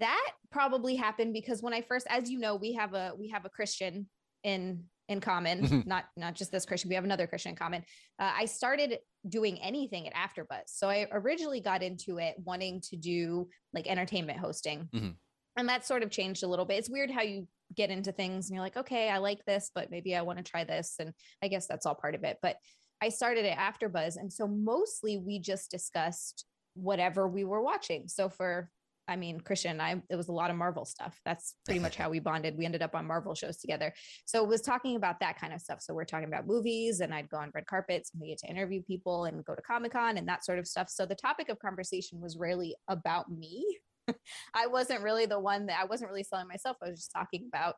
That 0.00 0.32
probably 0.50 0.96
happened 0.96 1.34
because 1.34 1.62
when 1.62 1.72
I 1.72 1.82
first, 1.82 2.08
as 2.10 2.28
you 2.28 2.40
know, 2.40 2.56
we 2.56 2.72
have 2.72 2.94
a 2.94 3.12
we 3.16 3.28
have 3.28 3.44
a 3.44 3.48
Christian 3.48 4.08
in 4.44 4.84
in 5.08 5.20
common 5.20 5.62
mm-hmm. 5.64 5.88
not 5.88 6.04
not 6.16 6.34
just 6.34 6.52
this 6.52 6.64
christian 6.64 6.88
we 6.88 6.94
have 6.94 7.04
another 7.04 7.26
christian 7.26 7.50
in 7.50 7.56
common. 7.56 7.82
Uh, 8.18 8.32
i 8.36 8.44
started 8.44 8.98
doing 9.28 9.60
anything 9.60 10.08
at 10.08 10.14
afterbuzz. 10.14 10.66
So 10.66 10.88
i 10.88 11.06
originally 11.12 11.60
got 11.60 11.82
into 11.82 12.18
it 12.18 12.36
wanting 12.44 12.80
to 12.82 12.96
do 12.96 13.48
like 13.72 13.86
entertainment 13.86 14.38
hosting. 14.38 14.88
Mm-hmm. 14.94 15.10
and 15.56 15.68
that 15.68 15.86
sort 15.86 16.02
of 16.02 16.10
changed 16.10 16.42
a 16.42 16.48
little 16.48 16.64
bit. 16.64 16.78
It's 16.78 16.90
weird 16.90 17.10
how 17.10 17.22
you 17.22 17.46
get 17.76 17.90
into 17.90 18.12
things 18.12 18.48
and 18.48 18.54
you're 18.54 18.64
like 18.64 18.76
okay 18.76 19.08
i 19.10 19.18
like 19.18 19.44
this 19.44 19.70
but 19.72 19.92
maybe 19.92 20.16
i 20.16 20.22
want 20.22 20.38
to 20.38 20.44
try 20.44 20.64
this. 20.64 20.94
And 20.98 21.12
i 21.42 21.48
guess 21.48 21.66
that's 21.66 21.86
all 21.86 21.94
part 21.94 22.14
of 22.14 22.24
it. 22.24 22.38
But 22.40 22.56
i 23.02 23.08
started 23.08 23.44
at 23.44 23.58
afterbuzz. 23.58 24.16
And 24.16 24.32
so 24.32 24.46
mostly 24.46 25.18
we 25.18 25.38
just 25.38 25.70
discussed 25.70 26.46
whatever 26.74 27.28
we 27.28 27.44
were 27.44 27.62
watching. 27.62 28.08
So 28.08 28.28
for 28.28 28.70
I 29.08 29.16
mean, 29.16 29.40
Christian 29.40 29.80
I, 29.80 30.00
it 30.08 30.16
was 30.16 30.28
a 30.28 30.32
lot 30.32 30.50
of 30.50 30.56
Marvel 30.56 30.84
stuff. 30.84 31.18
That's 31.24 31.56
pretty 31.64 31.80
much 31.80 31.96
how 31.96 32.10
we 32.10 32.20
bonded. 32.20 32.56
We 32.56 32.64
ended 32.64 32.82
up 32.82 32.94
on 32.94 33.06
Marvel 33.06 33.34
shows 33.34 33.58
together. 33.58 33.92
So 34.24 34.42
it 34.42 34.48
was 34.48 34.60
talking 34.60 34.96
about 34.96 35.20
that 35.20 35.38
kind 35.38 35.52
of 35.52 35.60
stuff. 35.60 35.80
So 35.82 35.94
we're 35.94 36.04
talking 36.04 36.28
about 36.28 36.46
movies 36.46 37.00
and 37.00 37.12
I'd 37.12 37.28
go 37.28 37.38
on 37.38 37.50
red 37.54 37.66
carpets 37.66 38.10
and 38.12 38.20
we 38.20 38.28
get 38.28 38.38
to 38.38 38.48
interview 38.48 38.82
people 38.82 39.24
and 39.24 39.44
go 39.44 39.54
to 39.54 39.62
Comic 39.62 39.92
Con 39.92 40.16
and 40.16 40.28
that 40.28 40.44
sort 40.44 40.58
of 40.58 40.66
stuff. 40.66 40.88
So 40.88 41.06
the 41.06 41.14
topic 41.14 41.48
of 41.48 41.58
conversation 41.58 42.20
was 42.20 42.36
rarely 42.36 42.76
about 42.88 43.30
me. 43.30 43.64
I 44.54 44.66
wasn't 44.66 45.02
really 45.02 45.26
the 45.26 45.40
one 45.40 45.66
that 45.66 45.80
I 45.80 45.86
wasn't 45.86 46.10
really 46.10 46.24
selling 46.24 46.48
myself. 46.48 46.76
I 46.82 46.90
was 46.90 47.00
just 47.00 47.12
talking 47.12 47.48
about 47.52 47.74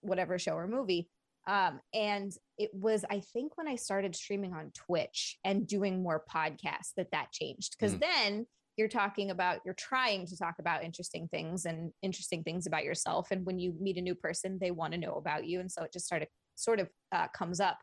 whatever 0.00 0.38
show 0.38 0.54
or 0.54 0.66
movie. 0.66 1.08
Um, 1.46 1.80
and 1.92 2.32
it 2.58 2.70
was, 2.72 3.04
I 3.10 3.20
think, 3.32 3.56
when 3.56 3.68
I 3.68 3.76
started 3.76 4.16
streaming 4.16 4.54
on 4.54 4.72
Twitch 4.74 5.38
and 5.44 5.66
doing 5.66 6.02
more 6.02 6.24
podcasts 6.32 6.92
that 6.96 7.10
that 7.12 7.32
changed. 7.32 7.76
Because 7.78 7.94
mm. 7.94 8.00
then 8.00 8.46
you're 8.76 8.88
talking 8.88 9.30
about 9.30 9.60
you're 9.64 9.74
trying 9.74 10.26
to 10.26 10.36
talk 10.36 10.54
about 10.58 10.84
interesting 10.84 11.28
things 11.28 11.64
and 11.64 11.92
interesting 12.02 12.42
things 12.42 12.66
about 12.66 12.84
yourself 12.84 13.28
and 13.30 13.44
when 13.44 13.58
you 13.58 13.74
meet 13.80 13.96
a 13.96 14.00
new 14.00 14.14
person 14.14 14.58
they 14.60 14.70
want 14.70 14.92
to 14.92 14.98
know 14.98 15.14
about 15.14 15.46
you 15.46 15.60
and 15.60 15.70
so 15.70 15.82
it 15.82 15.92
just 15.92 16.06
started 16.06 16.28
sort 16.54 16.80
of 16.80 16.88
uh, 17.12 17.26
comes 17.28 17.60
up 17.60 17.78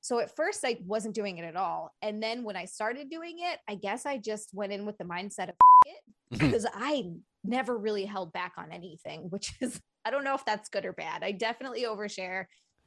so 0.00 0.18
at 0.18 0.34
first 0.34 0.64
i 0.64 0.76
wasn't 0.84 1.14
doing 1.14 1.38
it 1.38 1.44
at 1.44 1.56
all 1.56 1.92
and 2.02 2.22
then 2.22 2.44
when 2.44 2.56
i 2.56 2.64
started 2.64 3.08
doing 3.08 3.36
it 3.38 3.58
i 3.68 3.74
guess 3.74 4.06
i 4.06 4.16
just 4.16 4.50
went 4.52 4.72
in 4.72 4.84
with 4.84 4.98
the 4.98 5.04
mindset 5.04 5.48
of 5.48 5.54
it 5.86 5.96
mm-hmm. 6.34 6.46
because 6.46 6.66
i 6.74 7.04
never 7.44 7.76
really 7.76 8.04
held 8.04 8.32
back 8.32 8.52
on 8.56 8.72
anything 8.72 9.22
which 9.30 9.52
is 9.60 9.80
i 10.04 10.10
don't 10.10 10.24
know 10.24 10.34
if 10.34 10.44
that's 10.44 10.68
good 10.68 10.84
or 10.84 10.92
bad 10.92 11.22
i 11.22 11.30
definitely 11.30 11.84
overshare 11.84 12.46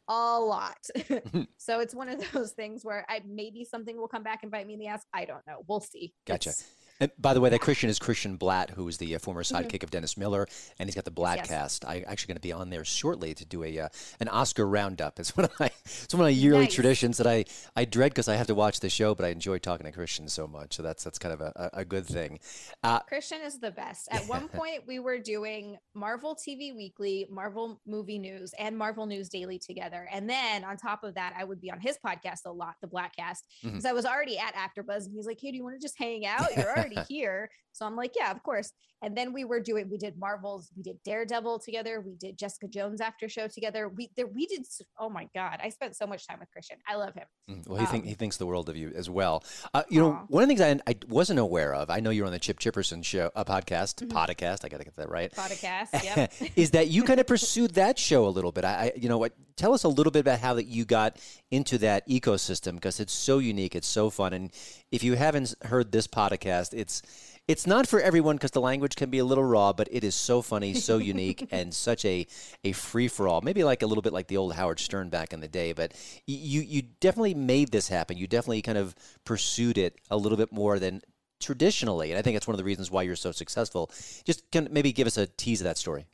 a 0.10 0.40
lot. 0.40 0.78
so 1.58 1.80
it's 1.80 1.94
one 1.94 2.10
of 2.10 2.32
those 2.32 2.54
things 2.54 2.84
where 2.84 3.06
I 3.10 3.22
maybe 3.28 3.66
something 3.66 3.98
will 3.98 4.08
come 4.08 4.24
back 4.24 4.44
and 4.44 4.52
bite 4.52 4.66
me 4.66 4.74
in 4.74 4.80
the 4.80 4.88
ass. 4.88 5.04
I 5.14 5.26
don't 5.26 5.46
know. 5.48 5.64
We'll 5.68 5.82
see. 5.82 6.14
Gotcha. 6.26 6.52
It's, 6.52 6.66
and 7.00 7.12
by 7.20 7.34
the 7.34 7.42
way, 7.42 7.50
that 7.50 7.62
Christian 7.62 7.89
is 7.89 8.00
Christian 8.00 8.38
Blatt, 8.38 8.72
who 8.72 8.88
is 8.88 8.98
the 8.98 9.16
uh, 9.16 9.20
former 9.20 9.44
mm-hmm. 9.44 9.56
sidekick 9.56 9.68
mm-hmm. 9.68 9.86
of 9.86 9.92
Dennis 9.92 10.18
Miller, 10.18 10.48
and 10.80 10.88
he's 10.88 10.96
got 10.96 11.06
the 11.06 11.12
Blatt 11.12 11.38
yes. 11.38 11.48
cast. 11.48 11.86
I 11.86 12.04
actually 12.08 12.27
going 12.27 12.38
to 12.38 12.42
be 12.42 12.51
on 12.51 12.70
there 12.70 12.84
shortly 12.84 13.34
to 13.36 13.46
do 13.46 13.63
a 13.63 13.80
uh, 13.80 13.89
an 14.20 14.27
Oscar 14.30 14.68
roundup. 14.68 15.20
It's 15.20 15.36
one 15.38 15.46
of 15.46 15.60
my 15.60 15.70
it's 15.86 16.13
one 16.13 16.22
of 16.22 16.25
my 16.25 16.30
yearly 16.30 16.63
nice. 16.63 16.74
traditions 16.74 17.18
that 17.18 17.27
I 17.27 17.46
I 17.75 17.86
dread 17.86 18.12
because 18.12 18.27
I 18.27 18.36
have 18.36 18.48
to 18.48 18.56
watch 18.56 18.80
the 18.80 18.89
show, 18.89 19.13
but 19.13 19.25
I 19.25 19.30
enjoy 19.30 19.60
talking 19.60 19.86
to 19.86 19.92
Christian 19.92 20.27
so 20.27 20.48
much. 20.48 20.75
So 20.75 20.84
that's 20.84 21.04
that's 21.04 21.20
kind 21.20 21.34
of 21.34 21.42
a, 21.42 21.70
a 21.74 21.86
good 21.86 22.06
thing. 22.06 22.39
Uh, 22.84 23.00
Christian 23.01 23.42
is 23.42 23.60
the 23.60 23.72
best. 23.72 24.08
At 24.12 24.24
one 24.24 24.48
point, 24.48 24.88
we 24.88 25.00
were 25.00 25.20
doing 25.20 25.77
Marvel 25.94 26.36
TV 26.36 26.75
Weekly, 26.75 27.27
Marvel 27.30 27.80
Movie 27.86 28.20
News, 28.20 28.54
and 28.58 28.75
Marvel 28.77 29.06
News 29.06 29.30
Daily 29.30 29.60
together, 29.60 30.08
and 30.12 30.27
then 30.27 30.63
on 30.63 30.77
top 30.77 31.04
of 31.04 31.13
that, 31.16 31.34
I 31.38 31.44
would 31.44 31.62
be 31.62 31.72
on 31.72 31.80
his 31.80 31.98
podcast 32.04 32.46
a 32.46 32.51
lot, 32.51 32.75
the 32.82 32.88
Blattcast, 32.88 33.44
because 33.62 33.80
mm-hmm. 33.80 33.88
I 33.88 33.94
was 33.94 34.06
already 34.06 34.39
at 34.39 34.56
AfterBuzz, 34.56 35.06
and 35.06 35.13
he's 35.13 35.27
like, 35.27 35.39
"Hey, 35.39 35.51
do 35.51 35.58
you 35.58 35.63
want 35.63 35.75
to 35.75 35.82
just 35.82 35.98
hang 35.98 36.25
out? 36.25 36.56
You're 36.56 36.70
already 36.70 36.87
here. 37.08 37.50
So 37.74 37.86
I'm 37.86 37.96
like, 37.96 38.13
yeah, 38.15 38.32
of 38.32 38.41
course. 38.44 38.74
And 39.03 39.15
then 39.15 39.32
we 39.32 39.46
were 39.46 39.60
doing, 39.60 39.89
we 39.89 39.98
did 39.98 40.17
Marvels, 40.17 40.72
we 40.75 40.82
did 40.82 40.98
Daredevil 41.06 41.60
together, 41.60 42.01
we 42.01 42.15
did 42.15 42.36
Jessica 42.36 42.67
Jones 42.67 43.00
after 43.00 43.29
show 43.29 43.48
together. 43.48 43.89
We 43.89 44.10
there, 44.17 44.25
we 44.25 44.48
did. 44.48 44.65
Oh 45.00 45.10
my 45.10 45.27
god, 45.36 45.60
I 45.62 45.70
spent 45.70 45.96
so 45.96 46.08
much 46.08 46.27
time 46.27 46.39
with 46.39 46.50
Christian. 46.50 46.77
I 46.88 46.96
love 46.96 47.13
him. 47.13 47.25
Mm, 47.50 47.67
well, 47.67 47.77
he 47.77 47.86
um, 47.86 47.91
think 47.91 48.06
he 48.06 48.15
thinks 48.15 48.38
the 48.38 48.48
world 48.48 48.70
of 48.70 48.75
you 48.75 48.91
as 48.96 49.08
well. 49.08 49.44
Uh, 49.72 49.84
you 49.89 50.01
know, 50.01 50.25
one 50.29 50.41
of 50.41 50.50
the 50.50 50.56
things 50.56 50.82
I, 50.88 50.91
I 50.91 50.96
wasn't 51.08 51.39
aware 51.39 51.75
of. 51.75 51.91
I 51.91 52.00
know 52.00 52.10
you're 52.10 52.25
on 52.25 52.32
the 52.32 52.39
Chip 52.39 52.60
Chipperson 52.60 53.06
show, 53.06 53.29
a 53.36 53.46
podcast, 53.46 54.03
mm-hmm. 54.03 54.17
podcast. 54.17 54.65
I 54.65 54.70
got 54.70 54.77
to 54.77 54.84
get 54.84 54.96
that 54.96 55.10
right. 55.10 55.32
Podcast. 55.32 55.89
Yeah. 56.08 56.27
is 56.56 56.72
that 56.72 56.88
you 56.88 57.03
kind 57.03 57.20
of 57.20 57.27
pursued 57.27 57.74
that 57.74 58.00
show 58.00 58.27
a 58.27 58.29
little 58.29 58.51
bit? 58.51 58.63
I, 58.65 58.70
I 58.70 58.91
you 58.96 59.10
know 59.10 59.17
what? 59.17 59.34
Tell 59.58 59.74
us 59.74 59.84
a 59.84 59.89
little 59.89 60.12
bit 60.12 60.20
about 60.20 60.39
how 60.39 60.53
that 60.53 60.65
you 60.65 60.86
got 60.86 61.20
into 61.51 61.79
that 61.79 62.08
ecosystem 62.08 62.75
because 62.75 63.00
it's 63.00 63.13
so 63.13 63.39
unique, 63.39 63.75
it's 63.75 63.88
so 63.88 64.10
fun, 64.10 64.34
and 64.34 64.51
if 64.91 65.03
you 65.03 65.15
haven't 65.15 65.56
heard 65.63 65.91
this 65.91 66.08
podcast, 66.08 66.74
it's 66.74 67.01
it's 67.48 67.65
not 67.65 67.88
for 67.88 68.01
everyone 68.01 68.36
because 68.36 68.51
the 68.51 68.62
language 68.62 68.96
can 68.96 69.10
be 69.10 69.20
a 69.20 69.25
little 69.25 69.44
raw, 69.44 69.72
but 69.72 69.88
it 69.89 70.03
is 70.03 70.15
so 70.15 70.41
funny, 70.41 70.74
so 70.74 70.98
unique, 71.13 71.48
and 71.51 71.74
such 71.74 72.03
a 72.06 72.27
a 72.63 72.72
free 72.74 73.08
for 73.08 73.27
all. 73.27 73.41
Maybe 73.41 73.63
like 73.63 73.82
a 73.82 73.88
little 73.88 74.01
bit 74.01 74.13
like 74.13 74.27
the 74.27 74.38
old 74.38 74.53
Howard 74.53 74.79
Stern 74.79 75.10
back 75.10 75.34
in 75.34 75.39
the 75.39 75.48
day, 75.48 75.74
but 75.74 75.94
you 76.25 76.62
you 76.62 76.82
definitely 77.00 77.34
made 77.34 77.72
this 77.72 77.88
happen. 77.88 78.17
You 78.17 78.27
definitely 78.27 78.62
kind 78.62 78.77
of 78.77 78.96
pursued 79.25 79.77
it 79.77 80.00
a 80.10 80.17
little 80.17 80.38
bit 80.38 80.51
more 80.51 80.79
than 80.79 81.01
traditionally, 81.39 82.12
and 82.12 82.20
I 82.20 82.22
think 82.22 82.36
that's 82.36 82.48
one 82.48 82.56
of 82.56 82.60
the 82.60 82.63
reasons 82.63 82.91
why 82.91 83.03
you're 83.03 83.15
so 83.15 83.32
successful. 83.32 83.91
Just 84.25 84.50
can 84.51 84.67
maybe 84.72 84.91
give 84.91 85.08
us 85.08 85.17
a 85.17 85.27
tease 85.27 85.62
of 85.62 85.65
that 85.65 85.77
story. 85.77 86.06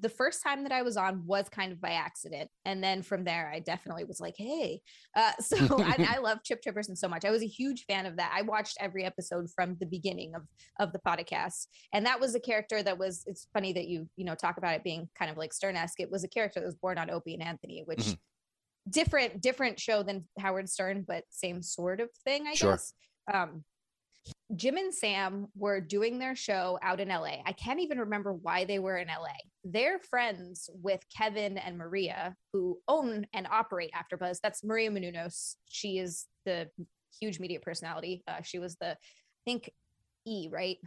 The 0.00 0.08
first 0.08 0.42
time 0.42 0.62
that 0.62 0.72
I 0.72 0.82
was 0.82 0.96
on 0.96 1.26
was 1.26 1.48
kind 1.48 1.72
of 1.72 1.80
by 1.80 1.90
accident. 1.90 2.50
And 2.64 2.82
then 2.82 3.02
from 3.02 3.24
there, 3.24 3.50
I 3.54 3.60
definitely 3.60 4.04
was 4.04 4.20
like, 4.20 4.34
hey. 4.36 4.80
Uh, 5.16 5.32
so 5.40 5.56
I, 5.82 6.16
I, 6.16 6.18
love 6.18 6.42
Chip 6.44 6.62
Chipperson 6.62 6.96
so 6.96 7.08
much. 7.08 7.24
I 7.24 7.30
was 7.30 7.42
a 7.42 7.46
huge 7.46 7.84
fan 7.86 8.06
of 8.06 8.16
that. 8.16 8.32
I 8.34 8.42
watched 8.42 8.76
every 8.80 9.04
episode 9.04 9.48
from 9.54 9.76
the 9.80 9.86
beginning 9.86 10.34
of, 10.34 10.42
of 10.80 10.92
the 10.92 11.00
podcast. 11.06 11.66
And 11.92 12.06
that 12.06 12.20
was 12.20 12.34
a 12.34 12.40
character 12.40 12.82
that 12.82 12.98
was, 12.98 13.24
it's 13.26 13.48
funny 13.52 13.72
that 13.72 13.88
you, 13.88 14.08
you 14.16 14.24
know, 14.24 14.34
talk 14.34 14.56
about 14.56 14.74
it 14.74 14.84
being 14.84 15.08
kind 15.18 15.30
of 15.30 15.36
like 15.36 15.52
Stern-esque. 15.52 16.00
It 16.00 16.10
was 16.10 16.24
a 16.24 16.28
character 16.28 16.60
that 16.60 16.66
was 16.66 16.76
born 16.76 16.98
on 16.98 17.10
Opie 17.10 17.34
and 17.34 17.42
Anthony, 17.42 17.82
which 17.84 17.98
mm-hmm. 17.98 18.90
different, 18.90 19.40
different 19.40 19.78
show 19.78 20.02
than 20.02 20.26
Howard 20.38 20.68
Stern, 20.68 21.04
but 21.06 21.24
same 21.30 21.62
sort 21.62 22.00
of 22.00 22.08
thing, 22.24 22.46
I 22.46 22.54
sure. 22.54 22.72
guess. 22.72 22.94
Um, 23.32 23.64
Jim 24.54 24.76
and 24.76 24.92
Sam 24.92 25.48
were 25.56 25.80
doing 25.80 26.18
their 26.18 26.36
show 26.36 26.78
out 26.82 27.00
in 27.00 27.08
LA. 27.08 27.40
I 27.46 27.52
can't 27.52 27.80
even 27.80 27.98
remember 27.98 28.34
why 28.34 28.64
they 28.64 28.78
were 28.78 28.98
in 28.98 29.08
LA. 29.08 29.36
They're 29.64 29.98
friends 29.98 30.68
with 30.74 31.00
Kevin 31.16 31.56
and 31.56 31.78
Maria, 31.78 32.36
who 32.52 32.78
own 32.86 33.26
and 33.32 33.46
operate 33.50 33.92
AfterBuzz. 33.94 34.38
That's 34.42 34.62
Maria 34.62 34.90
Menounos. 34.90 35.54
She 35.68 35.98
is 35.98 36.26
the 36.44 36.68
huge 37.18 37.40
media 37.40 37.60
personality. 37.60 38.22
Uh, 38.28 38.42
she 38.42 38.58
was 38.58 38.76
the, 38.76 38.90
I 38.90 38.96
think, 39.46 39.70
E, 40.26 40.48
right? 40.50 40.78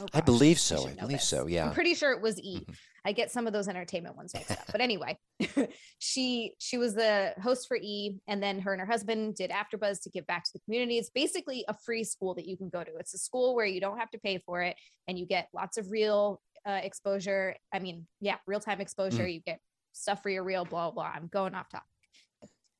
Oh, 0.00 0.06
I 0.14 0.20
believe 0.20 0.58
so. 0.58 0.86
I, 0.86 0.90
I 0.90 0.94
believe 0.94 1.18
this. 1.18 1.28
so. 1.28 1.46
Yeah. 1.46 1.66
I'm 1.66 1.74
pretty 1.74 1.94
sure 1.94 2.12
it 2.12 2.20
was 2.20 2.38
E. 2.40 2.60
Mm-hmm. 2.60 2.72
I 3.04 3.12
get 3.12 3.30
some 3.30 3.46
of 3.46 3.52
those 3.52 3.68
entertainment 3.68 4.16
ones 4.16 4.34
mixed 4.34 4.50
up. 4.50 4.66
But 4.70 4.80
anyway, 4.80 5.18
she 5.98 6.52
she 6.58 6.76
was 6.76 6.94
the 6.94 7.32
host 7.42 7.66
for 7.66 7.76
E, 7.76 8.18
and 8.26 8.42
then 8.42 8.60
her 8.60 8.72
and 8.72 8.80
her 8.80 8.86
husband 8.86 9.36
did 9.36 9.50
AfterBuzz 9.50 10.02
to 10.02 10.10
give 10.10 10.26
back 10.26 10.44
to 10.44 10.50
the 10.52 10.58
community. 10.60 10.98
It's 10.98 11.10
basically 11.10 11.64
a 11.68 11.74
free 11.74 12.04
school 12.04 12.34
that 12.34 12.46
you 12.46 12.56
can 12.56 12.68
go 12.68 12.84
to. 12.84 12.90
It's 12.98 13.14
a 13.14 13.18
school 13.18 13.54
where 13.54 13.66
you 13.66 13.80
don't 13.80 13.98
have 13.98 14.10
to 14.10 14.18
pay 14.18 14.42
for 14.44 14.62
it, 14.62 14.76
and 15.06 15.18
you 15.18 15.26
get 15.26 15.48
lots 15.54 15.78
of 15.78 15.90
real 15.90 16.42
uh, 16.66 16.80
exposure. 16.82 17.56
I 17.72 17.78
mean, 17.78 18.06
yeah, 18.20 18.36
real 18.46 18.60
time 18.60 18.80
exposure. 18.80 19.24
Mm. 19.24 19.34
You 19.34 19.40
get 19.40 19.60
stuff 19.92 20.22
for 20.22 20.28
your 20.28 20.44
real 20.44 20.64
blah 20.64 20.90
blah. 20.90 21.10
I'm 21.14 21.28
going 21.28 21.54
off 21.54 21.68
topic. 21.70 21.86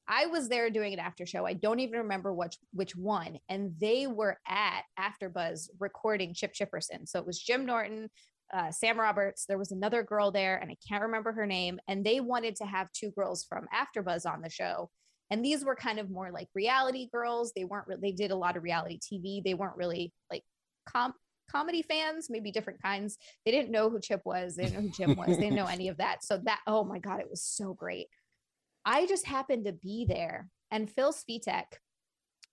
I 0.09 0.27
was 0.27 0.49
there 0.49 0.71
doing 0.71 0.95
an 0.95 0.99
after 0.99 1.27
show. 1.27 1.45
I 1.45 1.53
don't 1.53 1.81
even 1.81 1.99
remember 2.01 2.33
which 2.33 2.57
which 2.73 2.97
one, 2.97 3.39
and 3.49 3.75
they 3.79 4.07
were 4.07 4.39
at 4.49 4.83
AfterBuzz 4.99 5.69
recording 5.79 6.33
Chip 6.33 6.55
Chipperson. 6.55 7.07
So 7.07 7.19
it 7.19 7.27
was 7.27 7.39
Jim 7.39 7.67
Norton, 7.67 8.09
uh, 8.53 8.71
Sam 8.71 8.99
Roberts. 8.99 9.45
There 9.47 9.59
was 9.59 9.71
another 9.71 10.03
girl 10.03 10.31
there, 10.31 10.57
and 10.57 10.71
I 10.71 10.77
can't 10.89 11.03
remember 11.03 11.33
her 11.33 11.47
name. 11.47 11.79
And 11.89 12.05
they 12.05 12.21
wanted 12.21 12.57
to 12.57 12.65
have 12.65 12.91
two 12.93 13.11
girls 13.11 13.45
from 13.45 13.67
AfterBuzz 13.75 14.25
on 14.31 14.41
the 14.41 14.49
show, 14.49 14.89
and 15.31 15.45
these 15.45 15.65
were 15.65 15.77
kind 15.77 15.99
of 15.99 16.11
more 16.11 16.31
like 16.33 16.49
reality 16.55 17.09
girls. 17.13 17.53
They 17.55 17.65
weren't. 17.65 17.87
Re- 17.87 17.97
they 18.01 18.13
did 18.13 18.31
a 18.31 18.37
lot 18.37 18.57
of 18.57 18.63
reality 18.63 18.99
TV. 18.99 19.43
They 19.45 19.55
weren't 19.55 19.77
really 19.77 20.15
like 20.31 20.43
com 20.89 21.13
comedy 21.51 21.83
fans, 21.83 22.29
maybe 22.31 22.51
different 22.51 22.81
kinds. 22.83 23.19
They 23.45 23.51
didn't 23.51 23.71
know 23.71 23.91
who 23.91 24.01
Chip 24.01 24.23
was. 24.25 24.57
They 24.57 24.65
didn't 24.65 24.75
know 24.77 24.83
who 24.83 24.91
Jim 24.91 25.17
was. 25.17 25.29
they 25.29 25.43
didn't 25.43 25.55
know 25.55 25.67
any 25.67 25.89
of 25.89 25.99
that. 25.99 26.25
So 26.25 26.39
that 26.45 26.61
oh 26.67 26.85
my 26.85 26.99
god, 26.99 27.21
it 27.21 27.31
was 27.31 27.43
so 27.43 27.75
great. 27.75 28.09
I 28.89 29.05
just 29.07 29.27
happened 29.27 29.67
to 29.67 29.73
be 29.73 30.07
there. 30.09 30.49
And 30.71 30.91
Phil 30.91 31.13
Svitek 31.13 31.65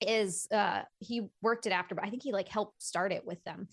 is 0.02 0.48
uh 0.54 0.82
he 1.00 1.22
worked 1.42 1.66
it 1.66 1.72
after, 1.72 1.96
but 1.96 2.04
I 2.04 2.10
think 2.10 2.22
he 2.22 2.34
like 2.34 2.50
helped 2.50 2.84
start 2.84 3.14
it 3.14 3.26
with 3.26 3.42
them. 3.46 3.70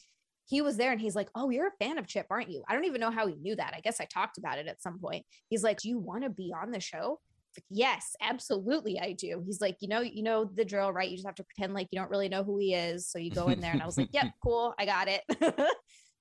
He 0.47 0.62
was 0.62 0.76
there 0.76 0.92
and 0.92 1.00
he's 1.00 1.16
like, 1.16 1.28
Oh, 1.35 1.50
you're 1.50 1.66
a 1.66 1.85
fan 1.85 1.99
of 1.99 2.07
Chip, 2.07 2.26
aren't 2.31 2.50
you? 2.50 2.62
I 2.69 2.75
don't 2.75 2.85
even 2.85 3.00
know 3.00 3.11
how 3.11 3.26
he 3.26 3.35
knew 3.35 3.57
that. 3.57 3.75
I 3.76 3.81
guess 3.81 4.00
I 4.00 4.04
talked 4.04 4.38
about 4.38 4.59
it 4.59 4.69
at 4.69 4.81
some 4.81 5.00
point. 5.00 5.26
He's 5.49 5.64
like, 5.64 5.78
Do 5.78 5.88
you 5.88 5.99
want 5.99 6.23
to 6.23 6.31
be 6.31 6.54
on 6.57 6.71
the 6.71 6.78
show? 6.78 7.19
Like, 7.57 7.64
yes, 7.69 8.14
absolutely, 8.23 9.00
I 9.00 9.12
do. 9.12 9.42
He's 9.45 9.61
like, 9.61 9.76
you 9.81 9.88
know, 9.88 10.00
you 10.00 10.23
know 10.23 10.45
the 10.45 10.64
drill, 10.64 10.90
right? 10.90 11.11
You 11.11 11.16
just 11.16 11.26
have 11.26 11.35
to 11.35 11.45
pretend 11.45 11.75
like 11.75 11.88
you 11.90 11.99
don't 11.99 12.11
really 12.11 12.31
know 12.31 12.45
who 12.45 12.57
he 12.59 12.75
is. 12.75 13.09
So 13.09 13.19
you 13.19 13.31
go 13.31 13.49
in 13.49 13.61
there, 13.61 13.73
and 13.73 13.83
I 13.83 13.87
was 13.87 13.99
like, 13.99 14.09
yep, 14.12 14.33
cool, 14.42 14.75
I 14.78 14.87
got 14.87 15.09
it. 15.09 15.21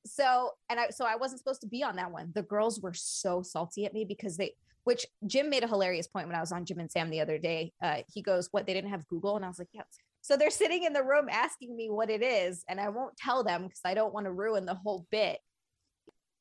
so, 0.05 0.49
and 0.69 0.77
I, 0.77 0.89
so 0.89 1.05
I 1.05 1.15
wasn't 1.15 1.39
supposed 1.39 1.61
to 1.61 1.67
be 1.67 1.83
on 1.83 1.95
that 1.95 2.11
one. 2.11 2.31
The 2.35 2.41
girls 2.41 2.81
were 2.81 2.93
so 2.93 3.43
salty 3.43 3.85
at 3.85 3.93
me 3.93 4.03
because 4.03 4.35
they, 4.35 4.55
which 4.83 5.05
Jim 5.27 5.49
made 5.49 5.63
a 5.63 5.67
hilarious 5.67 6.07
point 6.07 6.27
when 6.27 6.35
I 6.35 6.41
was 6.41 6.51
on 6.51 6.65
Jim 6.65 6.79
and 6.79 6.91
Sam 6.91 7.09
the 7.09 7.21
other 7.21 7.37
day. 7.37 7.73
Uh, 7.81 7.97
he 8.13 8.21
goes, 8.21 8.49
What? 8.51 8.65
They 8.65 8.73
didn't 8.73 8.89
have 8.91 9.07
Google? 9.07 9.35
And 9.35 9.45
I 9.45 9.47
was 9.47 9.59
like, 9.59 9.69
Yeah. 9.73 9.83
So 10.21 10.37
they're 10.37 10.51
sitting 10.51 10.83
in 10.83 10.93
the 10.93 11.03
room 11.03 11.27
asking 11.29 11.75
me 11.75 11.89
what 11.89 12.09
it 12.09 12.21
is, 12.21 12.63
and 12.69 12.79
I 12.79 12.89
won't 12.89 13.17
tell 13.17 13.43
them 13.43 13.63
because 13.63 13.81
I 13.83 13.93
don't 13.93 14.13
want 14.13 14.25
to 14.25 14.31
ruin 14.31 14.65
the 14.65 14.75
whole 14.75 15.07
bit. 15.11 15.39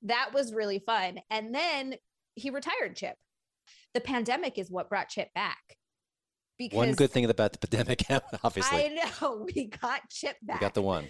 That 0.03 0.31
was 0.35 0.53
really 0.55 0.79
fun. 0.79 1.19
And 1.31 1.55
then 1.55 1.95
he 2.35 2.51
retired 2.51 2.97
Chip. 2.97 3.17
The 3.95 4.01
pandemic 4.01 4.59
is 4.59 4.71
what 4.71 4.89
brought 4.89 5.09
Chip 5.09 5.33
back. 5.35 5.59
Because 6.59 6.77
one 6.77 6.93
good 6.93 7.11
thing 7.11 7.25
about 7.25 7.53
the 7.53 7.67
pandemic, 7.67 8.05
obviously. 8.45 8.87
I 8.87 8.89
know 8.89 9.47
we 9.55 9.67
got 9.67 10.03
Chip 10.11 10.37
back. 10.43 10.61
We 10.61 10.65
got 10.65 10.75
the 10.75 10.83
one. 10.83 11.09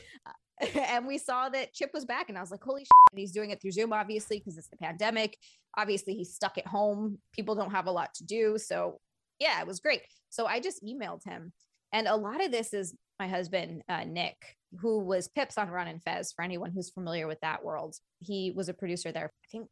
and 0.74 1.06
we 1.06 1.18
saw 1.18 1.48
that 1.48 1.72
Chip 1.72 1.90
was 1.94 2.04
back, 2.04 2.28
and 2.28 2.36
I 2.36 2.40
was 2.40 2.50
like, 2.50 2.62
"Holy 2.62 2.82
shit!" 2.82 2.90
And 3.12 3.18
he's 3.18 3.32
doing 3.32 3.50
it 3.50 3.60
through 3.60 3.72
Zoom, 3.72 3.92
obviously, 3.92 4.38
because 4.38 4.58
it's 4.58 4.68
the 4.68 4.76
pandemic. 4.76 5.36
Obviously, 5.76 6.14
he's 6.14 6.34
stuck 6.34 6.58
at 6.58 6.66
home. 6.66 7.18
People 7.32 7.54
don't 7.54 7.70
have 7.70 7.86
a 7.86 7.92
lot 7.92 8.12
to 8.14 8.24
do, 8.24 8.58
so 8.58 9.00
yeah, 9.38 9.60
it 9.60 9.66
was 9.66 9.80
great. 9.80 10.02
So 10.28 10.46
I 10.46 10.60
just 10.60 10.84
emailed 10.84 11.24
him, 11.24 11.52
and 11.92 12.06
a 12.06 12.16
lot 12.16 12.44
of 12.44 12.50
this 12.50 12.74
is 12.74 12.94
my 13.18 13.28
husband 13.28 13.82
uh, 13.88 14.04
Nick, 14.04 14.36
who 14.80 15.00
was 15.00 15.28
Pips 15.28 15.58
on 15.58 15.70
Ron 15.70 15.88
and 15.88 16.02
Fez. 16.02 16.32
For 16.32 16.42
anyone 16.42 16.72
who's 16.72 16.90
familiar 16.90 17.26
with 17.26 17.40
that 17.40 17.64
world, 17.64 17.96
he 18.18 18.52
was 18.54 18.68
a 18.68 18.74
producer 18.74 19.12
there. 19.12 19.26
I 19.26 19.48
think 19.50 19.68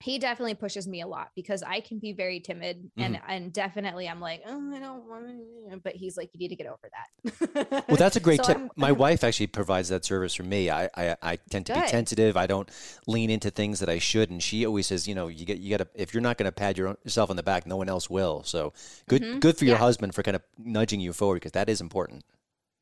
he 0.00 0.18
definitely 0.18 0.54
pushes 0.54 0.86
me 0.86 1.00
a 1.00 1.06
lot 1.06 1.30
because 1.34 1.62
I 1.62 1.80
can 1.80 1.98
be 1.98 2.12
very 2.12 2.40
timid 2.40 2.78
mm-hmm. 2.78 3.02
and 3.02 3.20
and 3.28 3.52
definitely 3.52 4.08
I'm 4.08 4.20
like 4.20 4.42
oh 4.46 4.72
I 4.74 4.78
don't 4.78 5.08
want 5.08 5.26
to 5.26 5.80
but 5.82 5.96
he's 5.96 6.16
like 6.16 6.30
you 6.32 6.38
need 6.38 6.48
to 6.48 6.56
get 6.56 6.66
over 6.66 6.88
that. 6.90 7.84
well, 7.88 7.96
that's 7.96 8.16
a 8.16 8.20
great 8.20 8.40
so 8.44 8.52
tip. 8.52 8.56
I'm, 8.56 8.70
My 8.76 8.90
I'm, 8.90 8.98
wife 8.98 9.24
actually 9.24 9.48
provides 9.48 9.88
that 9.88 10.04
service 10.04 10.34
for 10.34 10.42
me. 10.42 10.70
I 10.70 10.88
I, 10.94 11.16
I 11.22 11.36
tend 11.50 11.66
to 11.66 11.72
good. 11.72 11.84
be 11.84 11.88
tentative. 11.88 12.36
I 12.36 12.46
don't 12.46 12.70
lean 13.06 13.30
into 13.30 13.50
things 13.50 13.80
that 13.80 13.88
I 13.88 13.98
should, 13.98 14.30
and 14.30 14.42
she 14.42 14.66
always 14.66 14.86
says, 14.86 15.08
you 15.08 15.14
know, 15.14 15.28
you 15.28 15.44
get 15.44 15.58
you 15.58 15.76
got 15.76 15.84
to 15.84 15.88
if 16.00 16.14
you're 16.14 16.22
not 16.22 16.38
going 16.38 16.46
to 16.46 16.52
pat 16.52 16.76
your 16.76 16.88
own, 16.88 16.96
yourself 17.04 17.30
on 17.30 17.36
the 17.36 17.42
back, 17.42 17.66
no 17.66 17.76
one 17.76 17.88
else 17.88 18.10
will. 18.10 18.42
So 18.44 18.72
good 19.08 19.22
mm-hmm. 19.22 19.38
good 19.38 19.56
for 19.56 19.64
your 19.64 19.74
yeah. 19.74 19.80
husband 19.80 20.14
for 20.14 20.22
kind 20.22 20.36
of 20.36 20.42
nudging 20.58 21.00
you 21.00 21.12
forward 21.12 21.36
because 21.36 21.52
that 21.52 21.68
is 21.68 21.80
important 21.80 22.24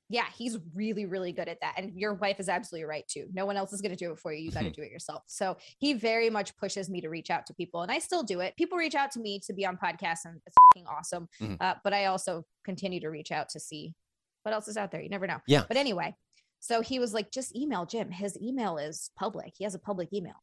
yeah, 0.08 0.26
he's 0.36 0.58
really, 0.74 1.06
really 1.06 1.32
good 1.32 1.48
at 1.48 1.60
that. 1.62 1.74
And 1.76 1.98
your 1.98 2.14
wife 2.14 2.38
is 2.38 2.48
absolutely 2.48 2.84
right 2.84 3.06
too. 3.08 3.26
No 3.32 3.46
one 3.46 3.56
else 3.56 3.72
is 3.72 3.80
going 3.80 3.96
to 3.96 4.04
do 4.04 4.12
it 4.12 4.18
for 4.18 4.32
you. 4.32 4.44
You 4.44 4.50
got 4.50 4.62
to 4.62 4.70
do 4.72 4.82
it 4.82 4.90
yourself. 4.90 5.22
So 5.26 5.56
he 5.78 5.94
very 5.94 6.28
much 6.30 6.56
pushes 6.56 6.90
me 6.90 7.00
to 7.00 7.08
reach 7.08 7.30
out 7.30 7.46
to 7.46 7.54
people, 7.54 7.82
and 7.82 7.90
I 7.90 7.98
still 7.98 8.22
do 8.22 8.40
it. 8.40 8.56
People 8.56 8.78
reach 8.78 8.94
out 8.94 9.10
to 9.12 9.20
me 9.20 9.40
to 9.46 9.52
be 9.52 9.66
on 9.66 9.76
podcasts, 9.76 10.24
and 10.24 10.40
it's 10.46 10.56
awesome. 10.86 11.28
Mm-hmm. 11.40 11.54
Uh, 11.60 11.74
but 11.82 11.92
I 11.92 12.06
also 12.06 12.44
continue 12.64 13.00
to 13.00 13.08
reach 13.08 13.32
out 13.32 13.48
to 13.50 13.60
see 13.60 13.94
what 14.42 14.52
else 14.52 14.68
is 14.68 14.76
out 14.76 14.90
there. 14.90 15.00
You 15.00 15.08
never 15.08 15.26
know. 15.26 15.38
Yeah. 15.46 15.64
But 15.66 15.76
anyway, 15.76 16.14
so 16.60 16.80
he 16.80 16.98
was 16.98 17.14
like, 17.14 17.30
just 17.30 17.56
email 17.56 17.86
Jim. 17.86 18.10
His 18.10 18.40
email 18.40 18.78
is 18.78 19.10
public. 19.16 19.52
He 19.56 19.64
has 19.64 19.74
a 19.74 19.78
public 19.78 20.12
email. 20.12 20.34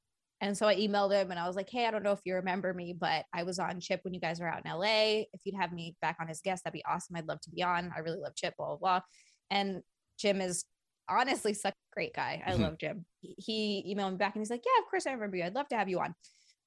And 0.41 0.57
so 0.57 0.67
I 0.67 0.75
emailed 0.75 1.13
him 1.13 1.29
and 1.29 1.39
I 1.39 1.45
was 1.45 1.55
like, 1.55 1.69
hey, 1.69 1.85
I 1.85 1.91
don't 1.91 2.01
know 2.01 2.11
if 2.11 2.21
you 2.25 2.33
remember 2.33 2.73
me, 2.73 2.93
but 2.99 3.25
I 3.31 3.43
was 3.43 3.59
on 3.59 3.79
Chip 3.79 4.01
when 4.03 4.13
you 4.13 4.19
guys 4.19 4.39
were 4.39 4.47
out 4.47 4.65
in 4.65 4.71
LA. 4.71 5.25
If 5.33 5.41
you'd 5.45 5.55
have 5.55 5.71
me 5.71 5.95
back 6.01 6.17
on 6.19 6.29
as 6.29 6.41
guest, 6.41 6.63
that'd 6.63 6.73
be 6.73 6.83
awesome. 6.85 7.15
I'd 7.15 7.27
love 7.27 7.41
to 7.41 7.51
be 7.51 7.61
on. 7.61 7.91
I 7.95 7.99
really 7.99 8.19
love 8.19 8.35
Chip, 8.35 8.55
blah, 8.57 8.67
blah, 8.67 8.77
blah. 8.77 9.01
And 9.51 9.83
Jim 10.17 10.41
is 10.41 10.65
honestly 11.07 11.53
such 11.53 11.73
a 11.73 11.93
great 11.93 12.15
guy. 12.15 12.41
I 12.45 12.51
mm-hmm. 12.51 12.63
love 12.63 12.77
Jim. 12.79 13.05
He 13.21 13.95
emailed 13.95 14.11
me 14.11 14.17
back 14.17 14.33
and 14.33 14.41
he's 14.41 14.49
like, 14.49 14.63
Yeah, 14.65 14.81
of 14.81 14.89
course 14.89 15.05
I 15.05 15.11
remember 15.11 15.37
you. 15.37 15.43
I'd 15.43 15.53
love 15.53 15.67
to 15.69 15.77
have 15.77 15.89
you 15.89 15.99
on. 15.99 16.15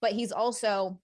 But 0.01 0.13
he's 0.13 0.31
also 0.31 1.01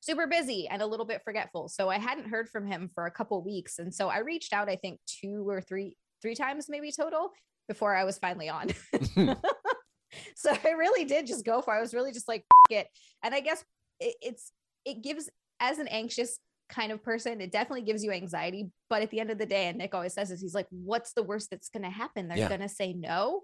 super 0.00 0.26
busy 0.26 0.66
and 0.68 0.82
a 0.82 0.86
little 0.86 1.06
bit 1.06 1.22
forgetful. 1.22 1.68
So 1.68 1.88
I 1.88 1.98
hadn't 1.98 2.28
heard 2.28 2.48
from 2.48 2.66
him 2.66 2.90
for 2.94 3.06
a 3.06 3.10
couple 3.10 3.42
weeks. 3.44 3.78
And 3.78 3.94
so 3.94 4.08
I 4.08 4.18
reached 4.18 4.52
out, 4.52 4.68
I 4.68 4.76
think 4.76 4.98
two 5.06 5.48
or 5.48 5.60
three, 5.60 5.96
three 6.22 6.34
times 6.34 6.66
maybe 6.68 6.90
total 6.90 7.30
before 7.68 7.94
I 7.94 8.04
was 8.04 8.18
finally 8.18 8.48
on. 8.48 8.70
so 10.34 10.56
I 10.64 10.70
really 10.70 11.04
did 11.04 11.26
just 11.26 11.44
go 11.44 11.60
for 11.60 11.74
it. 11.74 11.78
I 11.78 11.80
was 11.82 11.94
really 11.94 12.12
just 12.12 12.28
like 12.28 12.44
it. 12.70 12.88
And 13.22 13.34
I 13.34 13.40
guess 13.40 13.62
it, 14.00 14.14
it's 14.22 14.52
it 14.84 15.02
gives 15.02 15.28
as 15.60 15.78
an 15.78 15.88
anxious 15.88 16.38
kind 16.70 16.92
of 16.92 17.02
person, 17.02 17.40
it 17.40 17.52
definitely 17.52 17.82
gives 17.82 18.04
you 18.04 18.12
anxiety. 18.12 18.70
But 18.88 19.02
at 19.02 19.10
the 19.10 19.20
end 19.20 19.30
of 19.30 19.38
the 19.38 19.46
day, 19.46 19.66
and 19.66 19.78
Nick 19.78 19.94
always 19.94 20.14
says 20.14 20.30
this, 20.30 20.40
he's 20.40 20.54
like, 20.54 20.66
what's 20.70 21.12
the 21.12 21.22
worst 21.22 21.50
that's 21.50 21.68
going 21.68 21.82
to 21.82 21.90
happen? 21.90 22.28
They're 22.28 22.38
yeah. 22.38 22.48
going 22.48 22.60
to 22.60 22.68
say 22.68 22.92
no. 22.92 23.42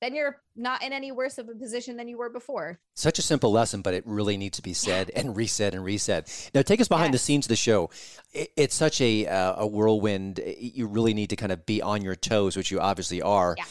Then 0.00 0.14
you're 0.14 0.42
not 0.54 0.82
in 0.82 0.92
any 0.92 1.12
worse 1.12 1.38
of 1.38 1.48
a 1.48 1.54
position 1.54 1.96
than 1.96 2.08
you 2.08 2.18
were 2.18 2.28
before. 2.28 2.78
Such 2.94 3.18
a 3.18 3.22
simple 3.22 3.52
lesson, 3.52 3.80
but 3.80 3.94
it 3.94 4.04
really 4.06 4.36
needs 4.36 4.56
to 4.58 4.62
be 4.62 4.74
said 4.74 5.10
and 5.16 5.34
reset 5.36 5.72
and 5.72 5.82
reset. 5.82 6.50
Now, 6.54 6.62
take 6.62 6.80
us 6.80 6.88
behind 6.88 7.14
yes. 7.14 7.22
the 7.22 7.24
scenes 7.24 7.46
of 7.46 7.48
the 7.48 7.56
show. 7.56 7.90
it's 8.32 8.74
such 8.74 9.00
a 9.00 9.26
uh, 9.26 9.54
a 9.58 9.66
whirlwind. 9.66 10.40
You 10.58 10.88
really 10.88 11.14
need 11.14 11.30
to 11.30 11.36
kind 11.36 11.52
of 11.52 11.64
be 11.64 11.80
on 11.80 12.02
your 12.02 12.16
toes, 12.16 12.56
which 12.56 12.70
you 12.70 12.80
obviously 12.80 13.22
are. 13.22 13.54
Yeah 13.56 13.64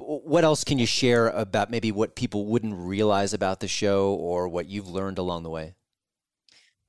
what 0.00 0.44
else 0.44 0.64
can 0.64 0.78
you 0.78 0.86
share 0.86 1.28
about 1.28 1.70
maybe 1.70 1.92
what 1.92 2.16
people 2.16 2.46
wouldn't 2.46 2.74
realize 2.74 3.34
about 3.34 3.60
the 3.60 3.68
show 3.68 4.14
or 4.14 4.48
what 4.48 4.66
you've 4.66 4.88
learned 4.88 5.18
along 5.18 5.42
the 5.42 5.50
way? 5.50 5.74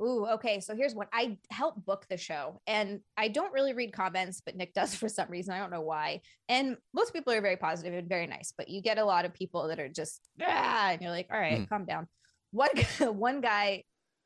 Ooh, 0.02 0.26
okay. 0.26 0.60
So 0.60 0.76
here's 0.76 0.96
what 0.96 1.08
I 1.14 1.38
help 1.52 1.86
book 1.86 2.06
the 2.10 2.18
show, 2.18 2.60
and 2.66 3.02
I 3.18 3.28
don't 3.28 3.54
really 3.54 3.74
read 3.74 3.94
comments, 3.94 4.42
but 4.44 4.56
Nick 4.56 4.74
does 4.76 4.96
for 4.96 5.08
some 5.08 5.30
reason. 5.30 5.54
I 5.54 5.60
don't 5.60 5.72
know 5.72 5.82
why. 5.82 6.22
And 6.50 6.78
most 6.94 7.14
people 7.14 7.34
are 7.34 7.42
very 7.42 7.58
positive 7.58 7.94
and 7.94 8.10
very 8.10 8.28
nice, 8.28 8.54
but 8.58 8.70
you 8.70 8.82
get 8.82 8.98
a 8.98 9.06
lot 9.06 9.26
of 9.26 9.34
people 9.34 9.68
that 9.68 9.80
are 9.80 9.90
just 9.90 10.22
ah, 10.42 10.90
and 10.90 11.02
you're 11.02 11.12
like, 11.12 11.28
all 11.32 11.40
right, 11.40 11.60
mm. 11.60 11.70
calm 11.70 11.86
down. 11.86 12.08
One 12.52 12.70
one 13.00 13.42
guy 13.42 13.84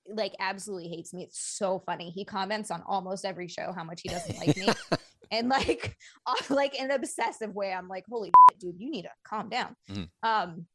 like 0.08 0.34
absolutely 0.40 0.90
hates 0.90 1.14
me. 1.14 1.24
It's 1.24 1.40
so 1.40 1.82
funny. 1.86 2.10
He 2.10 2.26
comments 2.26 2.72
on 2.72 2.84
almost 2.88 3.26
every 3.26 3.48
show 3.48 3.74
how 3.76 3.84
much 3.84 4.02
he 4.04 4.10
doesn't 4.10 4.38
like 4.38 4.56
me, 4.56 4.68
and 5.32 5.50
like 5.50 5.98
like 6.50 6.80
in 6.80 6.86
an 6.86 6.92
obsessive 6.92 7.54
way. 7.54 7.74
I'm 7.74 7.88
like, 7.88 8.06
holy 8.10 8.32
shit, 8.50 8.60
dude, 8.60 8.80
you 8.80 8.90
need 8.90 9.04
to 9.04 9.12
calm 9.28 9.50
down. 9.50 9.76
Mm. 9.90 10.10
Um, 10.24 10.66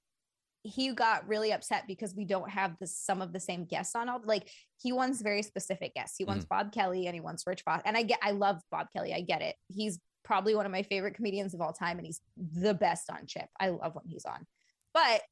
he 0.63 0.93
got 0.93 1.27
really 1.27 1.53
upset 1.53 1.85
because 1.87 2.15
we 2.15 2.25
don't 2.25 2.51
have 2.51 2.77
the 2.79 2.87
some 2.87 3.23
of 3.23 3.33
the 3.33 3.41
same 3.41 3.65
guests 3.65 3.95
on 3.95 4.09
all 4.09 4.21
like 4.25 4.51
he 4.77 4.93
wants 4.93 5.23
very 5.23 5.43
specific 5.43 5.95
guests. 5.95 6.17
He 6.19 6.25
wants 6.25 6.45
mm-hmm. 6.45 6.65
Bob 6.65 6.73
Kelly 6.73 7.07
and 7.07 7.15
he 7.15 7.21
wants 7.21 7.47
Rich 7.47 7.63
Voss. 7.65 7.81
And 7.85 7.97
I 7.97 8.03
get 8.03 8.19
I 8.23 8.33
love 8.33 8.61
Bob 8.71 8.89
Kelly. 8.95 9.15
I 9.15 9.23
get 9.23 9.43
it. 9.43 9.57
He's 9.69 9.99
probably 10.23 10.55
one 10.55 10.67
of 10.67 10.73
my 10.73 10.83
favorite 10.83 11.15
comedians 11.15 11.55
of 11.55 11.61
all 11.61 11.73
time 11.73 11.99
and 11.99 12.07
he's 12.07 12.21
the 12.37 12.75
best 12.75 13.11
on 13.11 13.27
chip. 13.27 13.49
I 13.59 13.71
love 13.71 13.95
when 13.95 14.07
he's 14.07 14.25
on. 14.25 14.47
But 14.93 15.23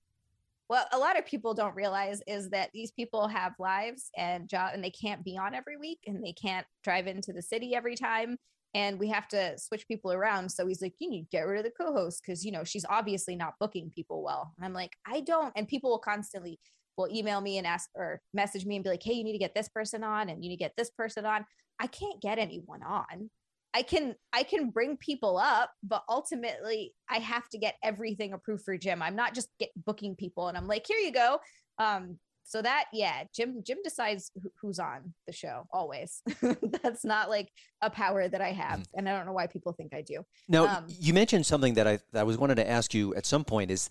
what 0.69 0.87
a 0.93 0.99
lot 0.99 1.19
of 1.19 1.27
people 1.27 1.55
don't 1.55 1.75
realize 1.75 2.21
is 2.27 2.51
that 2.51 2.71
these 2.73 2.91
people 2.91 3.27
have 3.29 3.55
lives 3.59 4.11
and 4.17 4.49
job 4.49 4.73
and 4.75 4.85
they 4.85 4.91
can't 4.91 5.25
be 5.25 5.37
on 5.37 5.55
every 5.55 5.77
week 5.77 6.01
and 6.07 6.25
they 6.25 6.33
can't 6.33 6.67
drive 6.85 7.07
into 7.07 7.33
the 7.33 7.43
city 7.43 7.75
every 7.75 7.97
time 7.97 8.39
and 8.75 8.99
we 8.99 9.09
have 9.09 9.29
to 9.29 9.59
switch 9.59 9.89
people 9.89 10.13
around. 10.13 10.51
So 10.51 10.67
he's 10.67 10.83
like, 10.83 10.95
you 10.99 11.09
need 11.09 11.23
to 11.23 11.37
get 11.37 11.47
rid 11.47 11.59
of 11.59 11.65
the 11.65 11.85
co-host 11.85 12.23
because 12.25 12.45
you 12.45 12.53
know 12.53 12.65
she's 12.65 12.85
obviously 12.89 13.37
not 13.37 13.55
booking 13.59 13.91
people 13.95 14.23
well. 14.23 14.53
And 14.57 14.65
I'm 14.65 14.73
like, 14.73 14.93
I 15.07 15.21
don't. 15.21 15.53
And 15.57 15.67
people 15.69 15.91
will 15.91 15.99
constantly 15.99 16.59
will 16.97 17.09
email 17.11 17.41
me 17.41 17.59
and 17.59 17.67
ask 17.67 17.89
or 17.95 18.21
message 18.35 18.67
me 18.67 18.77
and 18.77 18.85
be 18.85 18.91
like, 18.91 19.03
hey, 19.03 19.13
you 19.15 19.25
need 19.25 19.33
to 19.33 19.39
get 19.39 19.55
this 19.55 19.69
person 19.69 20.03
on 20.03 20.29
and 20.29 20.43
you 20.43 20.51
need 20.51 20.57
to 20.57 20.65
get 20.65 20.75
this 20.77 20.91
person 20.91 21.25
on. 21.25 21.47
I 21.79 21.87
can't 21.87 22.21
get 22.21 22.39
anyone 22.39 22.83
on. 22.83 23.31
I 23.73 23.83
can 23.83 24.15
I 24.33 24.43
can 24.43 24.71
bring 24.71 24.97
people 24.97 25.39
up, 25.39 25.71
but 25.83 26.03
ultimately 26.09 26.95
I 27.09 27.19
have 27.19 27.49
to 27.51 27.59
get 27.59 27.77
everything 27.83 28.33
approved 28.33 28.65
for 28.65 28.77
Jim. 28.77 29.03
I'm 29.03 29.15
not 29.15 29.35
just 29.35 29.49
get 29.59 29.71
booking 29.87 30.17
people 30.17 30.49
and 30.49 30.57
I'm 30.57 30.67
like, 30.67 30.87
here 30.87 30.99
you 30.99 31.13
go. 31.13 31.39
Um, 31.79 32.19
so 32.49 32.63
that 32.63 32.87
yeah 32.93 33.25
jim 33.35 33.63
jim 33.63 33.77
decides 33.85 34.33
who's 34.61 34.79
on 34.79 35.13
the 35.27 35.33
show 35.33 35.67
always 35.71 36.23
that's 36.83 37.05
not 37.05 37.29
like 37.29 37.53
a 37.83 37.91
power 37.91 38.27
that 38.27 38.41
i 38.41 38.51
have 38.51 38.81
mm-hmm. 38.81 38.99
and 38.99 39.09
i 39.09 39.17
don't 39.17 39.27
know 39.27 39.33
why 39.33 39.47
people 39.47 39.73
think 39.73 39.93
i 39.95 40.01
do 40.01 40.25
now 40.49 40.65
um, 40.67 40.87
you 40.89 41.13
mentioned 41.13 41.45
something 41.45 41.75
that 41.75 41.87
i 41.87 41.99
that 42.13 42.21
i 42.21 42.23
was 42.23 42.39
wanted 42.39 42.55
to 42.55 42.69
ask 42.69 42.95
you 42.95 43.15
at 43.15 43.27
some 43.27 43.45
point 43.45 43.71
is 43.71 43.91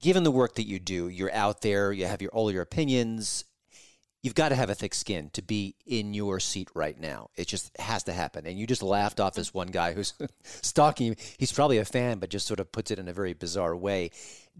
given 0.00 0.22
the 0.22 0.30
work 0.30 0.54
that 0.56 0.66
you 0.66 0.78
do 0.78 1.08
you're 1.08 1.32
out 1.32 1.62
there 1.62 1.92
you 1.92 2.04
have 2.06 2.20
your 2.20 2.30
all 2.32 2.52
your 2.52 2.62
opinions 2.62 3.44
you've 4.22 4.34
got 4.36 4.50
to 4.50 4.54
have 4.54 4.70
a 4.70 4.74
thick 4.74 4.94
skin 4.94 5.30
to 5.32 5.42
be 5.42 5.74
in 5.84 6.14
your 6.14 6.38
seat 6.38 6.68
right 6.74 6.98
now. 6.98 7.30
It 7.36 7.48
just 7.48 7.76
has 7.78 8.04
to 8.04 8.12
happen. 8.12 8.46
And 8.46 8.58
you 8.58 8.66
just 8.66 8.82
laughed 8.82 9.18
off 9.18 9.34
this 9.34 9.52
one 9.52 9.68
guy 9.68 9.92
who's 9.92 10.14
stalking 10.44 11.08
you. 11.08 11.14
He's 11.38 11.52
probably 11.52 11.78
a 11.78 11.84
fan, 11.84 12.18
but 12.18 12.30
just 12.30 12.46
sort 12.46 12.60
of 12.60 12.70
puts 12.70 12.90
it 12.92 12.98
in 13.00 13.08
a 13.08 13.12
very 13.12 13.32
bizarre 13.32 13.76
way. 13.76 14.10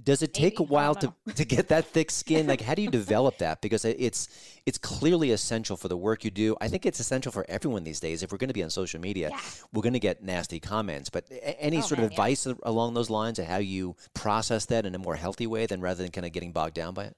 Does 0.02 0.22
it 0.22 0.32
take 0.32 0.58
Maybe, 0.58 0.64
a 0.64 0.72
while 0.72 0.94
to, 0.96 1.12
to 1.34 1.44
get 1.44 1.68
that 1.68 1.84
thick 1.84 2.10
skin? 2.10 2.46
Like, 2.46 2.62
how 2.62 2.74
do 2.74 2.82
you 2.82 2.90
develop 3.02 3.38
that? 3.38 3.60
Because 3.60 3.84
it's 3.84 4.28
it's 4.64 4.78
clearly 4.78 5.32
essential 5.32 5.76
for 5.76 5.88
the 5.88 5.96
work 5.96 6.24
you 6.24 6.30
do. 6.30 6.56
I 6.60 6.68
think 6.68 6.86
it's 6.86 6.98
essential 6.98 7.30
for 7.30 7.44
everyone 7.48 7.84
these 7.84 8.00
days. 8.00 8.22
If 8.22 8.32
we're 8.32 8.38
going 8.38 8.48
to 8.48 8.54
be 8.54 8.62
on 8.62 8.70
social 8.70 9.00
media, 9.00 9.28
yeah. 9.30 9.40
we're 9.72 9.82
going 9.82 9.92
to 9.92 10.00
get 10.00 10.22
nasty 10.22 10.60
comments. 10.60 11.10
But 11.10 11.26
any 11.58 11.78
oh, 11.78 11.82
sort 11.82 11.98
man, 11.98 12.06
of 12.06 12.12
advice 12.12 12.46
yeah. 12.46 12.54
along 12.62 12.94
those 12.94 13.10
lines 13.10 13.38
of 13.38 13.46
how 13.46 13.58
you 13.58 13.94
process 14.14 14.64
that 14.66 14.86
in 14.86 14.94
a 14.94 14.98
more 14.98 15.14
healthy 15.14 15.46
way 15.46 15.66
than 15.66 15.80
rather 15.82 16.02
than 16.02 16.10
kind 16.10 16.26
of 16.26 16.32
getting 16.32 16.52
bogged 16.52 16.74
down 16.74 16.94
by 16.94 17.04
it? 17.04 17.16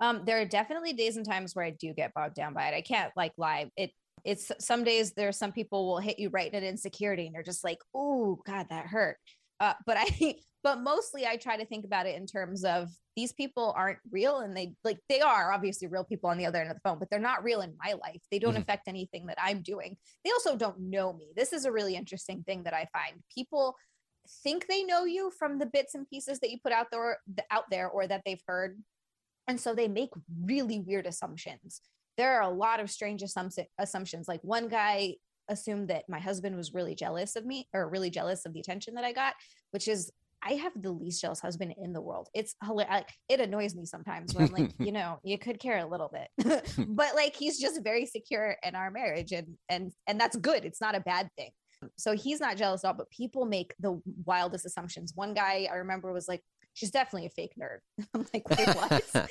Um, 0.00 0.22
there 0.24 0.40
are 0.40 0.46
definitely 0.46 0.92
days 0.92 1.16
and 1.16 1.26
times 1.26 1.54
where 1.54 1.64
I 1.64 1.70
do 1.70 1.92
get 1.92 2.14
bogged 2.14 2.34
down 2.34 2.54
by 2.54 2.68
it. 2.68 2.74
I 2.74 2.80
can't 2.80 3.12
like 3.16 3.32
lie. 3.36 3.70
It 3.76 3.92
it's 4.24 4.52
some 4.58 4.84
days 4.84 5.12
there 5.12 5.28
are 5.28 5.32
some 5.32 5.52
people 5.52 5.86
will 5.86 5.98
hit 5.98 6.18
you 6.18 6.28
right 6.30 6.52
at 6.52 6.62
insecurity 6.62 7.26
and 7.26 7.34
you're 7.34 7.42
just 7.42 7.64
like, 7.64 7.78
oh 7.94 8.38
God, 8.46 8.66
that 8.70 8.86
hurt. 8.86 9.16
Uh, 9.60 9.74
but 9.86 9.96
I 9.98 10.36
but 10.62 10.80
mostly 10.80 11.26
I 11.26 11.36
try 11.36 11.56
to 11.56 11.64
think 11.64 11.84
about 11.84 12.06
it 12.06 12.16
in 12.16 12.26
terms 12.26 12.64
of 12.64 12.88
these 13.16 13.32
people 13.32 13.74
aren't 13.76 13.98
real 14.10 14.40
and 14.40 14.56
they 14.56 14.74
like 14.84 14.98
they 15.08 15.20
are 15.20 15.52
obviously 15.52 15.88
real 15.88 16.04
people 16.04 16.30
on 16.30 16.38
the 16.38 16.46
other 16.46 16.60
end 16.60 16.70
of 16.70 16.76
the 16.76 16.88
phone, 16.88 16.98
but 16.98 17.08
they're 17.10 17.18
not 17.18 17.44
real 17.44 17.60
in 17.60 17.74
my 17.82 17.92
life. 17.92 18.20
They 18.30 18.38
don't 18.38 18.52
mm-hmm. 18.52 18.62
affect 18.62 18.88
anything 18.88 19.26
that 19.26 19.38
I'm 19.40 19.62
doing. 19.62 19.96
They 20.24 20.30
also 20.30 20.56
don't 20.56 20.80
know 20.80 21.12
me. 21.12 21.32
This 21.36 21.52
is 21.52 21.64
a 21.64 21.72
really 21.72 21.96
interesting 21.96 22.42
thing 22.44 22.64
that 22.64 22.74
I 22.74 22.88
find. 22.92 23.22
People 23.34 23.74
think 24.44 24.66
they 24.66 24.82
know 24.84 25.04
you 25.04 25.30
from 25.38 25.58
the 25.58 25.66
bits 25.66 25.94
and 25.94 26.08
pieces 26.08 26.40
that 26.40 26.50
you 26.50 26.58
put 26.62 26.72
out 26.72 26.86
there 26.92 27.18
out 27.50 27.64
there 27.70 27.88
or 27.88 28.06
that 28.06 28.22
they've 28.24 28.42
heard 28.46 28.78
and 29.50 29.60
so 29.60 29.74
they 29.74 29.88
make 29.88 30.10
really 30.44 30.78
weird 30.78 31.06
assumptions. 31.06 31.80
There 32.16 32.36
are 32.36 32.42
a 32.42 32.54
lot 32.54 32.78
of 32.78 32.88
strange 32.88 33.24
assumptions. 33.24 34.28
Like 34.28 34.40
one 34.42 34.68
guy 34.68 35.16
assumed 35.48 35.88
that 35.88 36.08
my 36.08 36.20
husband 36.20 36.54
was 36.54 36.72
really 36.72 36.94
jealous 36.94 37.34
of 37.34 37.44
me 37.44 37.66
or 37.74 37.88
really 37.88 38.10
jealous 38.10 38.46
of 38.46 38.52
the 38.52 38.60
attention 38.60 38.94
that 38.94 39.02
I 39.02 39.12
got, 39.12 39.34
which 39.72 39.88
is 39.88 40.12
I 40.40 40.52
have 40.52 40.70
the 40.80 40.92
least 40.92 41.20
jealous 41.20 41.40
husband 41.40 41.74
in 41.82 41.92
the 41.92 42.00
world. 42.00 42.28
It's 42.32 42.54
hilarious. 42.64 43.02
It 43.28 43.40
annoys 43.40 43.74
me 43.74 43.86
sometimes 43.86 44.34
when 44.34 44.44
I'm 44.44 44.52
like, 44.52 44.70
you 44.78 44.92
know, 44.92 45.18
you 45.24 45.36
could 45.36 45.58
care 45.58 45.78
a 45.78 45.86
little 45.86 46.12
bit, 46.12 46.64
but 46.88 47.16
like 47.16 47.34
he's 47.34 47.58
just 47.58 47.82
very 47.82 48.06
secure 48.06 48.56
in 48.62 48.76
our 48.76 48.92
marriage, 48.92 49.32
and 49.32 49.48
and 49.68 49.90
and 50.06 50.20
that's 50.20 50.36
good. 50.36 50.64
It's 50.64 50.80
not 50.80 50.94
a 50.94 51.00
bad 51.00 51.28
thing. 51.36 51.50
So 51.96 52.12
he's 52.12 52.38
not 52.38 52.56
jealous 52.56 52.84
at 52.84 52.88
all. 52.88 52.94
But 52.94 53.10
people 53.10 53.46
make 53.46 53.74
the 53.80 54.00
wildest 54.24 54.64
assumptions. 54.64 55.12
One 55.16 55.34
guy 55.34 55.66
I 55.68 55.74
remember 55.76 56.12
was 56.12 56.28
like, 56.28 56.42
she's 56.80 56.90
definitely 56.90 57.26
a 57.26 57.30
fake 57.30 57.52
nerd. 57.60 57.80
I'm 58.14 58.26
like, 58.32 58.48
wait, 58.48 58.68
what? 58.68 59.04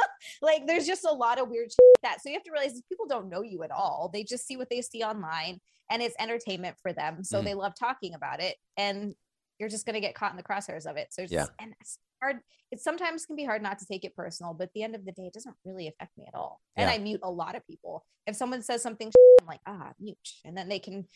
like, 0.42 0.66
there's 0.66 0.86
just 0.86 1.04
a 1.04 1.12
lot 1.12 1.40
of 1.40 1.48
weird 1.48 1.70
shit 1.70 1.78
like 1.96 2.12
that. 2.12 2.22
So 2.22 2.28
you 2.28 2.34
have 2.34 2.44
to 2.44 2.52
realize 2.52 2.80
people 2.88 3.06
don't 3.08 3.28
know 3.28 3.42
you 3.42 3.64
at 3.64 3.72
all. 3.72 4.08
They 4.12 4.22
just 4.22 4.46
see 4.46 4.56
what 4.56 4.70
they 4.70 4.80
see 4.82 5.02
online 5.02 5.60
and 5.90 6.00
it's 6.00 6.14
entertainment 6.20 6.76
for 6.80 6.92
them. 6.92 7.24
So 7.24 7.40
mm. 7.40 7.44
they 7.44 7.54
love 7.54 7.72
talking 7.78 8.14
about 8.14 8.40
it. 8.40 8.56
And 8.76 9.14
you're 9.58 9.68
just 9.68 9.84
going 9.84 9.94
to 9.94 10.00
get 10.00 10.14
caught 10.14 10.30
in 10.30 10.36
the 10.36 10.44
crosshairs 10.44 10.86
of 10.86 10.96
it. 10.96 11.08
So 11.10 11.22
it's, 11.22 11.32
yeah. 11.32 11.46
and 11.60 11.74
it's 11.80 11.98
hard. 12.22 12.36
It 12.70 12.80
sometimes 12.80 13.26
can 13.26 13.36
be 13.36 13.44
hard 13.44 13.62
not 13.62 13.78
to 13.80 13.86
take 13.86 14.04
it 14.04 14.14
personal, 14.14 14.54
but 14.54 14.64
at 14.64 14.72
the 14.74 14.82
end 14.82 14.94
of 14.94 15.04
the 15.04 15.12
day, 15.12 15.22
it 15.24 15.32
doesn't 15.32 15.56
really 15.64 15.88
affect 15.88 16.16
me 16.16 16.24
at 16.28 16.34
all. 16.34 16.60
And 16.76 16.88
yeah. 16.88 16.94
I 16.94 16.98
mute 16.98 17.20
a 17.22 17.30
lot 17.30 17.56
of 17.56 17.66
people. 17.66 18.04
If 18.26 18.36
someone 18.36 18.62
says 18.62 18.82
something, 18.82 19.10
I'm 19.40 19.46
like, 19.46 19.60
ah, 19.66 19.92
mute. 19.98 20.16
And 20.44 20.56
then 20.56 20.68
they 20.68 20.78
can 20.78 21.06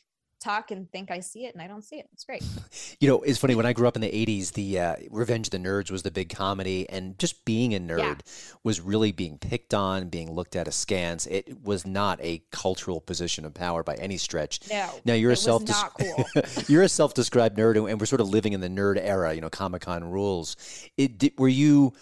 talk 0.40 0.70
and 0.70 0.90
think 0.90 1.10
I 1.10 1.20
see 1.20 1.44
it 1.44 1.54
and 1.54 1.62
I 1.62 1.66
don't 1.66 1.84
see 1.84 1.96
it. 1.96 2.08
It's 2.12 2.24
great. 2.24 2.42
You 2.98 3.08
know, 3.08 3.22
it's 3.22 3.38
funny 3.38 3.54
when 3.54 3.64
I 3.64 3.72
grew 3.72 3.88
up 3.88 3.96
in 3.96 4.02
the 4.02 4.10
80s, 4.10 4.52
the 4.52 4.78
uh, 4.78 4.96
Revenge 5.10 5.46
of 5.46 5.52
the 5.52 5.58
Nerds 5.58 5.90
was 5.90 6.02
the 6.02 6.10
big 6.10 6.28
comedy 6.28 6.88
and 6.90 7.18
just 7.18 7.46
being 7.46 7.74
a 7.74 7.80
nerd 7.80 7.98
yeah. 7.98 8.14
was 8.62 8.78
really 8.80 9.10
being 9.10 9.38
picked 9.38 9.72
on, 9.72 10.10
being 10.10 10.30
looked 10.30 10.54
at 10.54 10.68
askance. 10.68 11.26
It 11.26 11.62
was 11.62 11.86
not 11.86 12.18
a 12.20 12.42
cultural 12.50 13.00
position 13.00 13.46
of 13.46 13.54
power 13.54 13.82
by 13.82 13.94
any 13.94 14.18
stretch. 14.18 14.60
No. 14.70 14.90
Now 15.06 15.14
you're 15.14 15.30
a 15.30 15.36
self 15.36 15.64
cool. 15.98 16.24
you're 16.68 16.82
a 16.82 16.88
self-described 16.88 17.56
nerd 17.56 17.76
and 17.90 17.98
we're 17.98 18.06
sort 18.06 18.20
of 18.20 18.28
living 18.28 18.52
in 18.52 18.60
the 18.60 18.68
nerd 18.68 18.98
era, 19.00 19.32
you 19.32 19.40
know, 19.40 19.50
Comic-Con 19.50 20.04
rules. 20.04 20.56
It 20.98 21.18
did, 21.18 21.38
were 21.38 21.48
you 21.48 21.94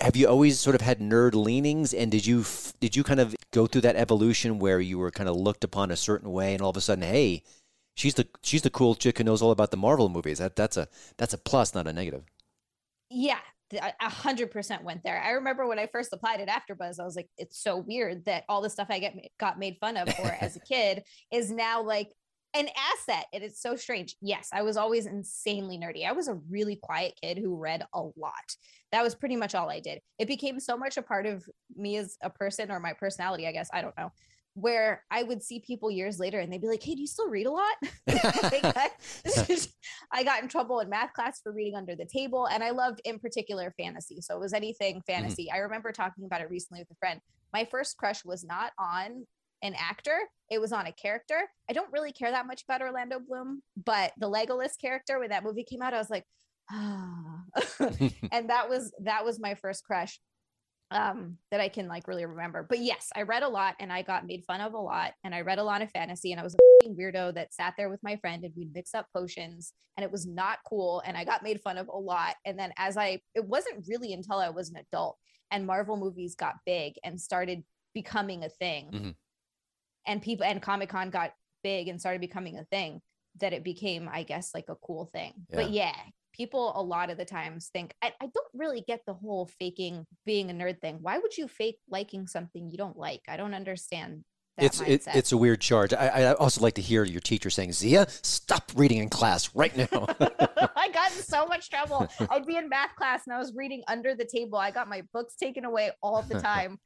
have 0.00 0.16
you 0.16 0.28
always 0.28 0.60
sort 0.60 0.74
of 0.74 0.80
had 0.80 1.00
nerd 1.00 1.34
leanings 1.34 1.92
and 1.92 2.10
did 2.10 2.24
you 2.24 2.44
did 2.80 2.94
you 2.94 3.02
kind 3.02 3.20
of 3.20 3.34
go 3.50 3.66
through 3.66 3.80
that 3.80 3.96
evolution 3.96 4.58
where 4.58 4.80
you 4.80 4.98
were 4.98 5.10
kind 5.10 5.28
of 5.28 5.36
looked 5.36 5.64
upon 5.64 5.90
a 5.90 5.96
certain 5.96 6.30
way 6.30 6.54
and 6.54 6.62
all 6.62 6.70
of 6.70 6.76
a 6.76 6.80
sudden 6.80 7.02
hey 7.02 7.42
she's 7.94 8.14
the 8.14 8.26
she's 8.42 8.62
the 8.62 8.70
cool 8.70 8.94
chick 8.94 9.18
who 9.18 9.24
knows 9.24 9.42
all 9.42 9.50
about 9.50 9.70
the 9.70 9.76
Marvel 9.76 10.08
movies. 10.08 10.38
That 10.38 10.56
that's 10.56 10.76
a 10.76 10.88
that's 11.18 11.34
a 11.34 11.38
plus, 11.38 11.74
not 11.74 11.86
a 11.86 11.92
negative. 11.92 12.24
Yeah, 13.10 13.38
a 13.72 14.08
hundred 14.08 14.50
percent 14.50 14.84
went 14.84 15.02
there. 15.04 15.20
I 15.20 15.32
remember 15.32 15.66
when 15.66 15.78
I 15.78 15.86
first 15.86 16.12
applied 16.12 16.40
at 16.40 16.48
AfterBuzz, 16.48 17.00
I 17.00 17.04
was 17.04 17.16
like, 17.16 17.28
it's 17.38 17.62
so 17.62 17.76
weird 17.76 18.24
that 18.26 18.44
all 18.48 18.62
the 18.62 18.70
stuff 18.70 18.88
I 18.90 18.98
get 18.98 19.14
got 19.38 19.58
made 19.58 19.76
fun 19.80 19.96
of 19.96 20.12
for 20.14 20.36
as 20.40 20.56
a 20.56 20.60
kid 20.68 21.02
is 21.32 21.50
now 21.50 21.82
like 21.82 22.10
an 22.54 22.68
asset. 22.76 23.26
And 23.32 23.42
it's 23.42 23.60
so 23.60 23.76
strange. 23.76 24.16
Yes, 24.20 24.50
I 24.52 24.62
was 24.62 24.76
always 24.76 25.06
insanely 25.06 25.78
nerdy. 25.78 26.06
I 26.06 26.12
was 26.12 26.28
a 26.28 26.38
really 26.50 26.76
quiet 26.76 27.14
kid 27.22 27.38
who 27.38 27.56
read 27.56 27.84
a 27.94 28.00
lot. 28.00 28.56
That 28.92 29.02
was 29.02 29.14
pretty 29.14 29.36
much 29.36 29.54
all 29.54 29.70
I 29.70 29.80
did. 29.80 30.00
It 30.18 30.28
became 30.28 30.60
so 30.60 30.76
much 30.76 30.98
a 30.98 31.02
part 31.02 31.24
of 31.24 31.48
me 31.74 31.96
as 31.96 32.18
a 32.22 32.28
person 32.28 32.70
or 32.70 32.78
my 32.78 32.92
personality, 32.92 33.46
I 33.46 33.52
guess. 33.52 33.70
I 33.72 33.80
don't 33.80 33.96
know 33.96 34.12
where 34.54 35.02
I 35.10 35.22
would 35.22 35.42
see 35.42 35.60
people 35.60 35.90
years 35.90 36.18
later 36.18 36.38
and 36.38 36.52
they'd 36.52 36.60
be 36.60 36.68
like, 36.68 36.82
Hey, 36.82 36.94
do 36.94 37.00
you 37.00 37.06
still 37.06 37.28
read 37.28 37.46
a 37.46 37.50
lot? 37.50 37.74
I, 38.08 38.90
I 40.12 40.24
got 40.24 40.42
in 40.42 40.48
trouble 40.48 40.80
in 40.80 40.88
math 40.88 41.12
class 41.14 41.40
for 41.42 41.52
reading 41.52 41.74
under 41.74 41.96
the 41.96 42.04
table. 42.04 42.46
And 42.46 42.62
I 42.62 42.70
loved 42.70 43.00
in 43.04 43.18
particular 43.18 43.72
fantasy. 43.78 44.20
So 44.20 44.36
it 44.36 44.40
was 44.40 44.52
anything 44.52 44.96
mm-hmm. 44.96 45.12
fantasy. 45.12 45.44
Mm-hmm. 45.44 45.56
I 45.56 45.60
remember 45.60 45.92
talking 45.92 46.24
about 46.24 46.42
it 46.42 46.50
recently 46.50 46.80
with 46.80 46.90
a 46.90 46.96
friend. 46.96 47.20
My 47.52 47.66
first 47.70 47.96
crush 47.96 48.24
was 48.24 48.44
not 48.44 48.72
on 48.78 49.26
an 49.62 49.74
actor, 49.78 50.18
it 50.50 50.60
was 50.60 50.72
on 50.72 50.86
a 50.86 50.92
character. 50.92 51.48
I 51.70 51.72
don't 51.72 51.92
really 51.92 52.12
care 52.12 52.32
that 52.32 52.48
much 52.48 52.64
about 52.64 52.82
Orlando 52.82 53.20
Bloom, 53.20 53.62
but 53.86 54.12
the 54.18 54.28
Legolas 54.28 54.72
character, 54.78 55.20
when 55.20 55.30
that 55.30 55.44
movie 55.44 55.62
came 55.62 55.82
out, 55.82 55.94
I 55.94 55.98
was 55.98 56.10
like, 56.10 56.24
ah. 56.70 57.42
and 58.32 58.50
that 58.50 58.68
was 58.68 58.92
that 59.02 59.24
was 59.24 59.38
my 59.38 59.54
first 59.54 59.84
crush 59.84 60.18
um, 60.94 61.38
that 61.50 61.60
I 61.60 61.68
can 61.68 61.88
like 61.88 62.08
really 62.08 62.24
remember. 62.26 62.64
But 62.68 62.78
yes, 62.80 63.10
I 63.16 63.22
read 63.22 63.42
a 63.42 63.48
lot 63.48 63.74
and 63.80 63.92
I 63.92 64.02
got 64.02 64.26
made 64.26 64.44
fun 64.44 64.60
of 64.60 64.74
a 64.74 64.78
lot. 64.78 65.12
And 65.24 65.34
I 65.34 65.40
read 65.40 65.58
a 65.58 65.64
lot 65.64 65.82
of 65.82 65.90
fantasy 65.90 66.32
and 66.32 66.40
I 66.40 66.44
was 66.44 66.54
a 66.54 66.88
weirdo 66.88 67.34
that 67.34 67.54
sat 67.54 67.74
there 67.76 67.88
with 67.88 68.02
my 68.02 68.16
friend 68.16 68.44
and 68.44 68.52
we'd 68.56 68.74
mix 68.74 68.94
up 68.94 69.06
potions 69.14 69.72
and 69.96 70.04
it 70.04 70.10
was 70.10 70.26
not 70.26 70.58
cool. 70.66 71.02
And 71.04 71.16
I 71.16 71.24
got 71.24 71.42
made 71.42 71.60
fun 71.60 71.78
of 71.78 71.88
a 71.88 71.96
lot. 71.96 72.34
And 72.44 72.58
then 72.58 72.72
as 72.76 72.96
I, 72.96 73.20
it 73.34 73.44
wasn't 73.44 73.86
really 73.88 74.12
until 74.12 74.38
I 74.38 74.50
was 74.50 74.70
an 74.70 74.76
adult 74.76 75.16
and 75.50 75.66
Marvel 75.66 75.96
movies 75.96 76.34
got 76.34 76.54
big 76.66 76.94
and 77.04 77.20
started 77.20 77.62
becoming 77.94 78.44
a 78.44 78.48
thing. 78.48 78.90
Mm-hmm. 78.92 79.10
And 80.06 80.22
people 80.22 80.44
and 80.44 80.60
Comic 80.60 80.88
Con 80.88 81.10
got 81.10 81.32
big 81.62 81.88
and 81.88 82.00
started 82.00 82.20
becoming 82.20 82.58
a 82.58 82.64
thing 82.64 83.00
that 83.40 83.52
it 83.52 83.64
became, 83.64 84.08
I 84.12 84.24
guess, 84.24 84.50
like 84.54 84.68
a 84.68 84.74
cool 84.76 85.06
thing. 85.12 85.32
Yeah. 85.48 85.56
But 85.56 85.70
yeah, 85.70 85.96
people 86.32 86.72
a 86.76 86.82
lot 86.82 87.10
of 87.10 87.18
the 87.18 87.24
times 87.24 87.70
think 87.72 87.94
I, 88.02 88.12
I, 88.20 88.26
don't 88.26 88.46
really 88.54 88.82
get 88.86 89.00
the 89.06 89.14
whole 89.14 89.50
faking 89.58 90.06
being 90.24 90.50
a 90.50 90.54
nerd 90.54 90.80
thing 90.80 90.98
why 91.00 91.18
would 91.18 91.36
you 91.36 91.48
fake 91.48 91.78
liking 91.88 92.26
something 92.26 92.70
you 92.70 92.78
don't 92.78 92.96
like 92.96 93.22
i 93.28 93.36
don't 93.36 93.54
understand 93.54 94.24
that 94.58 94.66
it's 94.66 94.80
it, 94.80 95.16
it's 95.16 95.32
a 95.32 95.36
weird 95.36 95.62
charge. 95.62 95.94
I, 95.94 96.08
I 96.08 96.34
also 96.34 96.60
like 96.60 96.74
to 96.74 96.82
hear 96.82 97.04
your 97.04 97.20
teacher 97.20 97.48
saying, 97.48 97.72
"Zia, 97.72 98.06
stop 98.20 98.70
reading 98.74 98.98
in 98.98 99.08
class 99.08 99.54
right 99.54 99.74
now." 99.74 99.86
I 100.76 100.90
got 100.92 101.12
in 101.16 101.22
so 101.22 101.46
much 101.46 101.70
trouble. 101.70 102.06
I'd 102.28 102.44
be 102.44 102.56
in 102.56 102.68
math 102.68 102.94
class 102.94 103.22
and 103.26 103.34
I 103.34 103.38
was 103.38 103.54
reading 103.56 103.82
under 103.88 104.14
the 104.14 104.26
table. 104.26 104.58
I 104.58 104.70
got 104.70 104.88
my 104.88 105.02
books 105.12 105.36
taken 105.36 105.64
away 105.64 105.90
all 106.02 106.22
the 106.22 106.38
time. 106.40 106.78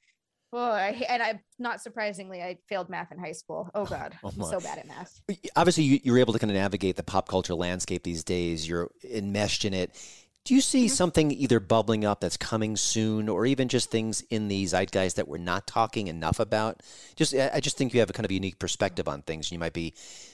Oh, 0.59 0.71
I, 0.71 1.05
and 1.11 1.23
I, 1.23 1.41
not 1.59 1.83
surprisingly, 1.83 2.41
I 2.43 2.57
failed 2.67 2.89
math 2.89 3.13
in 3.13 3.19
high 3.19 3.33
school. 3.33 3.71
Oh 3.75 3.85
God, 3.85 4.17
Oh, 4.25 4.29
I'm 4.29 4.43
so 4.43 4.59
bad 4.59 4.79
at 4.79 4.87
math. 4.87 5.21
Obviously, 5.55 5.85
you, 5.85 6.01
you're 6.03 6.19
able 6.19 6.33
to 6.33 6.39
kind 6.39 6.51
of 6.51 6.57
navigate 6.57 6.97
the 6.97 7.03
pop 7.03 7.29
culture 7.29 7.55
landscape 7.55 8.05
these 8.05 8.25
days. 8.25 8.67
You're 8.67 8.91
enmeshed 9.05 9.67
in 9.67 9.75
it. 9.75 9.91
Do 10.47 10.55
you 10.55 10.63
see 10.63 10.89
something 10.89 11.31
either 11.31 11.61
bubbling 11.61 12.07
up 12.07 12.21
that's 12.21 12.39
coming 12.39 12.77
soon, 12.77 13.29
or 13.29 13.45
even 13.45 13.69
just 13.69 13.91
things 13.91 14.23
in 14.31 14.49
the 14.49 14.65
zeitgeist 14.65 15.17
that 15.17 15.29
we're 15.29 15.37
not 15.37 15.67
talking 15.67 16.07
enough 16.07 16.41
about? 16.41 16.83
Just, 17.17 17.35
I 17.35 17.51
I 17.55 17.61
just 17.61 17.77
think 17.77 17.93
you 17.93 18.01
have 18.01 18.09
a 18.09 18.15
kind 18.15 18.25
of 18.25 18.33
unique 18.33 18.59
perspective 18.59 19.09
on 19.09 19.21
things. 19.23 19.53
You 19.53 19.59
might 19.59 19.75
be 19.75 19.93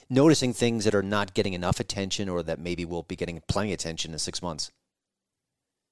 noticing 0.09 0.53
things 0.53 0.85
that 0.85 0.95
are 0.95 1.03
not 1.03 1.33
getting 1.33 1.51
enough 1.53 1.81
attention, 1.81 2.29
or 2.29 2.43
that 2.43 2.59
maybe 2.59 2.85
will 2.85 3.03
be 3.03 3.17
getting 3.17 3.41
plenty 3.49 3.71
of 3.71 3.73
attention 3.73 4.13
in 4.13 4.19
six 4.19 4.41
months. 4.41 4.71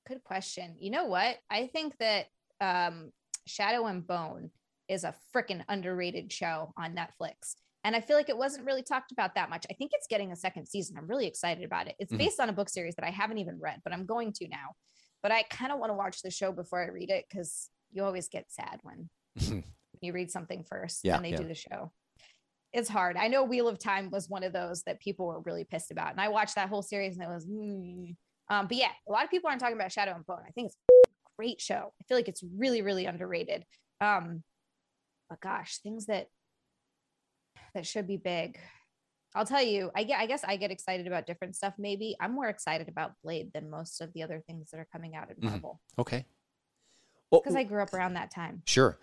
Good 0.07 0.23
question. 0.23 0.75
You 0.79 0.91
know 0.91 1.05
what? 1.05 1.37
I 1.49 1.67
think 1.67 1.97
that 1.97 2.27
um, 2.61 3.11
Shadow 3.47 3.85
and 3.85 4.05
Bone 4.05 4.51
is 4.87 5.03
a 5.03 5.15
freaking 5.33 5.63
underrated 5.69 6.31
show 6.31 6.73
on 6.77 6.95
Netflix. 6.95 7.55
And 7.83 7.95
I 7.95 8.01
feel 8.01 8.15
like 8.15 8.29
it 8.29 8.37
wasn't 8.37 8.65
really 8.65 8.83
talked 8.83 9.11
about 9.11 9.35
that 9.35 9.49
much. 9.49 9.65
I 9.69 9.73
think 9.73 9.91
it's 9.93 10.07
getting 10.07 10.31
a 10.31 10.35
second 10.35 10.67
season. 10.67 10.97
I'm 10.97 11.07
really 11.07 11.25
excited 11.25 11.63
about 11.63 11.87
it. 11.87 11.95
It's 11.97 12.13
Mhm. 12.13 12.17
based 12.19 12.39
on 12.39 12.49
a 12.49 12.53
book 12.53 12.69
series 12.69 12.95
that 12.95 13.05
I 13.05 13.09
haven't 13.09 13.39
even 13.39 13.59
read, 13.59 13.81
but 13.83 13.93
I'm 13.93 14.05
going 14.05 14.33
to 14.33 14.47
now. 14.47 14.75
But 15.23 15.31
I 15.31 15.43
kind 15.43 15.71
of 15.71 15.79
want 15.79 15.89
to 15.91 15.95
watch 15.95 16.21
the 16.21 16.29
show 16.31 16.51
before 16.51 16.83
I 16.83 16.87
read 16.87 17.09
it 17.09 17.25
because 17.29 17.69
you 17.91 18.03
always 18.03 18.27
get 18.27 18.51
sad 18.51 18.79
when 18.83 19.09
you 20.01 20.13
read 20.13 20.29
something 20.31 20.63
first 20.63 21.03
Yeah, 21.03 21.15
and 21.15 21.25
they 21.25 21.31
yeah. 21.31 21.37
do 21.37 21.47
the 21.47 21.55
show. 21.55 21.91
It's 22.73 22.89
hard. 22.89 23.17
I 23.17 23.27
know 23.27 23.43
Wheel 23.43 23.67
of 23.67 23.79
Time 23.79 24.09
was 24.11 24.29
one 24.29 24.43
of 24.43 24.53
those 24.53 24.83
that 24.83 24.99
people 25.01 25.25
were 25.27 25.41
really 25.41 25.63
pissed 25.65 25.91
about. 25.91 26.11
And 26.11 26.21
I 26.21 26.29
watched 26.29 26.55
that 26.55 26.69
whole 26.69 26.81
series 26.81 27.17
and 27.17 27.23
it 27.23 27.29
was, 27.29 27.45
mm. 27.45 28.15
um, 28.49 28.67
but 28.67 28.77
yeah, 28.77 28.91
a 29.07 29.11
lot 29.11 29.23
of 29.25 29.29
people 29.29 29.49
aren't 29.49 29.59
talking 29.59 29.75
about 29.75 29.91
Shadow 29.91 30.13
and 30.15 30.25
Bone. 30.25 30.43
I 30.47 30.51
think 30.51 30.67
it's 30.67 30.77
great 31.37 31.61
show. 31.61 31.93
I 31.99 32.03
feel 32.07 32.17
like 32.17 32.27
it's 32.27 32.43
really, 32.43 32.81
really 32.81 33.05
underrated. 33.05 33.65
Um, 33.99 34.43
but 35.29 35.39
gosh, 35.41 35.77
things 35.77 36.07
that 36.07 36.27
that 37.73 37.85
should 37.85 38.07
be 38.07 38.17
big. 38.17 38.59
I'll 39.33 39.45
tell 39.45 39.63
you, 39.63 39.91
I 39.95 40.03
get 40.03 40.19
I 40.19 40.25
guess 40.25 40.43
I 40.43 40.57
get 40.57 40.71
excited 40.71 41.07
about 41.07 41.25
different 41.25 41.55
stuff. 41.55 41.73
Maybe 41.77 42.17
I'm 42.19 42.33
more 42.33 42.49
excited 42.49 42.89
about 42.89 43.13
Blade 43.23 43.51
than 43.53 43.69
most 43.69 44.01
of 44.01 44.11
the 44.13 44.23
other 44.23 44.43
things 44.45 44.71
that 44.71 44.79
are 44.79 44.87
coming 44.91 45.15
out 45.15 45.29
in 45.29 45.37
Mhm. 45.37 45.43
Marvel 45.43 45.81
Okay. 45.97 46.25
Well, 47.29 47.41
because 47.41 47.55
I 47.55 47.63
grew 47.63 47.81
up 47.81 47.93
around 47.93 48.15
that 48.15 48.29
time. 48.29 48.61
Sure. 48.65 48.99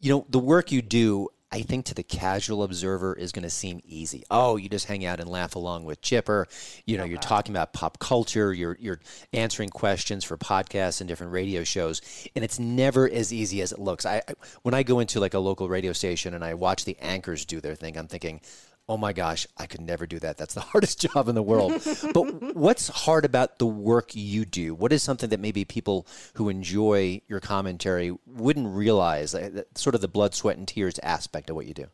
You 0.00 0.10
know, 0.12 0.26
the 0.28 0.38
work 0.38 0.70
you 0.70 0.82
do, 0.82 1.30
I 1.54 1.62
think 1.62 1.84
to 1.84 1.94
the 1.94 2.02
casual 2.02 2.64
observer 2.64 3.14
is 3.14 3.30
going 3.30 3.44
to 3.44 3.50
seem 3.50 3.80
easy. 3.86 4.24
Oh, 4.28 4.56
you 4.56 4.68
just 4.68 4.86
hang 4.86 5.04
out 5.04 5.20
and 5.20 5.30
laugh 5.30 5.54
along 5.54 5.84
with 5.84 6.00
Chipper. 6.00 6.48
You 6.84 6.98
know, 6.98 7.04
you're 7.04 7.18
talking 7.20 7.52
about 7.52 7.72
pop 7.72 8.00
culture, 8.00 8.52
you're 8.52 8.76
you're 8.80 8.98
answering 9.32 9.68
questions 9.68 10.24
for 10.24 10.36
podcasts 10.36 11.00
and 11.00 11.06
different 11.06 11.32
radio 11.32 11.62
shows, 11.62 12.02
and 12.34 12.44
it's 12.44 12.58
never 12.58 13.08
as 13.08 13.32
easy 13.32 13.62
as 13.62 13.70
it 13.70 13.78
looks. 13.78 14.04
I- 14.04 14.22
when 14.62 14.74
I 14.74 14.82
go 14.82 14.98
into 14.98 15.20
like 15.20 15.34
a 15.34 15.38
local 15.38 15.68
radio 15.68 15.92
station 15.92 16.34
and 16.34 16.42
I 16.44 16.54
watch 16.54 16.84
the 16.84 16.96
anchors 17.00 17.44
do 17.44 17.60
their 17.60 17.76
thing, 17.76 17.96
I'm 17.96 18.08
thinking, 18.08 18.40
"Oh 18.88 18.96
my 18.96 19.12
gosh, 19.12 19.46
I 19.56 19.66
could 19.66 19.80
never 19.80 20.06
do 20.06 20.18
that. 20.20 20.36
That's 20.36 20.54
the 20.54 20.60
hardest 20.72 21.00
job 21.00 21.28
in 21.28 21.34
the 21.34 21.42
world." 21.42 21.82
but 22.12 22.56
what's 22.56 22.88
hard 22.88 23.24
about 23.24 23.58
the 23.58 23.66
work 23.66 24.14
you 24.14 24.44
do? 24.44 24.74
What 24.74 24.92
is 24.92 25.02
something 25.02 25.30
that 25.30 25.40
maybe 25.40 25.64
people 25.64 26.06
who 26.34 26.48
enjoy 26.48 27.20
your 27.28 27.40
commentary 27.40 28.16
wouldn't 28.26 28.68
realize? 28.68 29.34
Sort 29.74 29.94
of 29.94 30.00
the 30.00 30.08
blood, 30.08 30.34
sweat, 30.34 30.56
and 30.56 30.68
tears 30.68 30.98
aspect 31.02 31.50
of 31.50 31.56
what 31.56 31.66
you 31.66 31.74
do. 31.74 31.86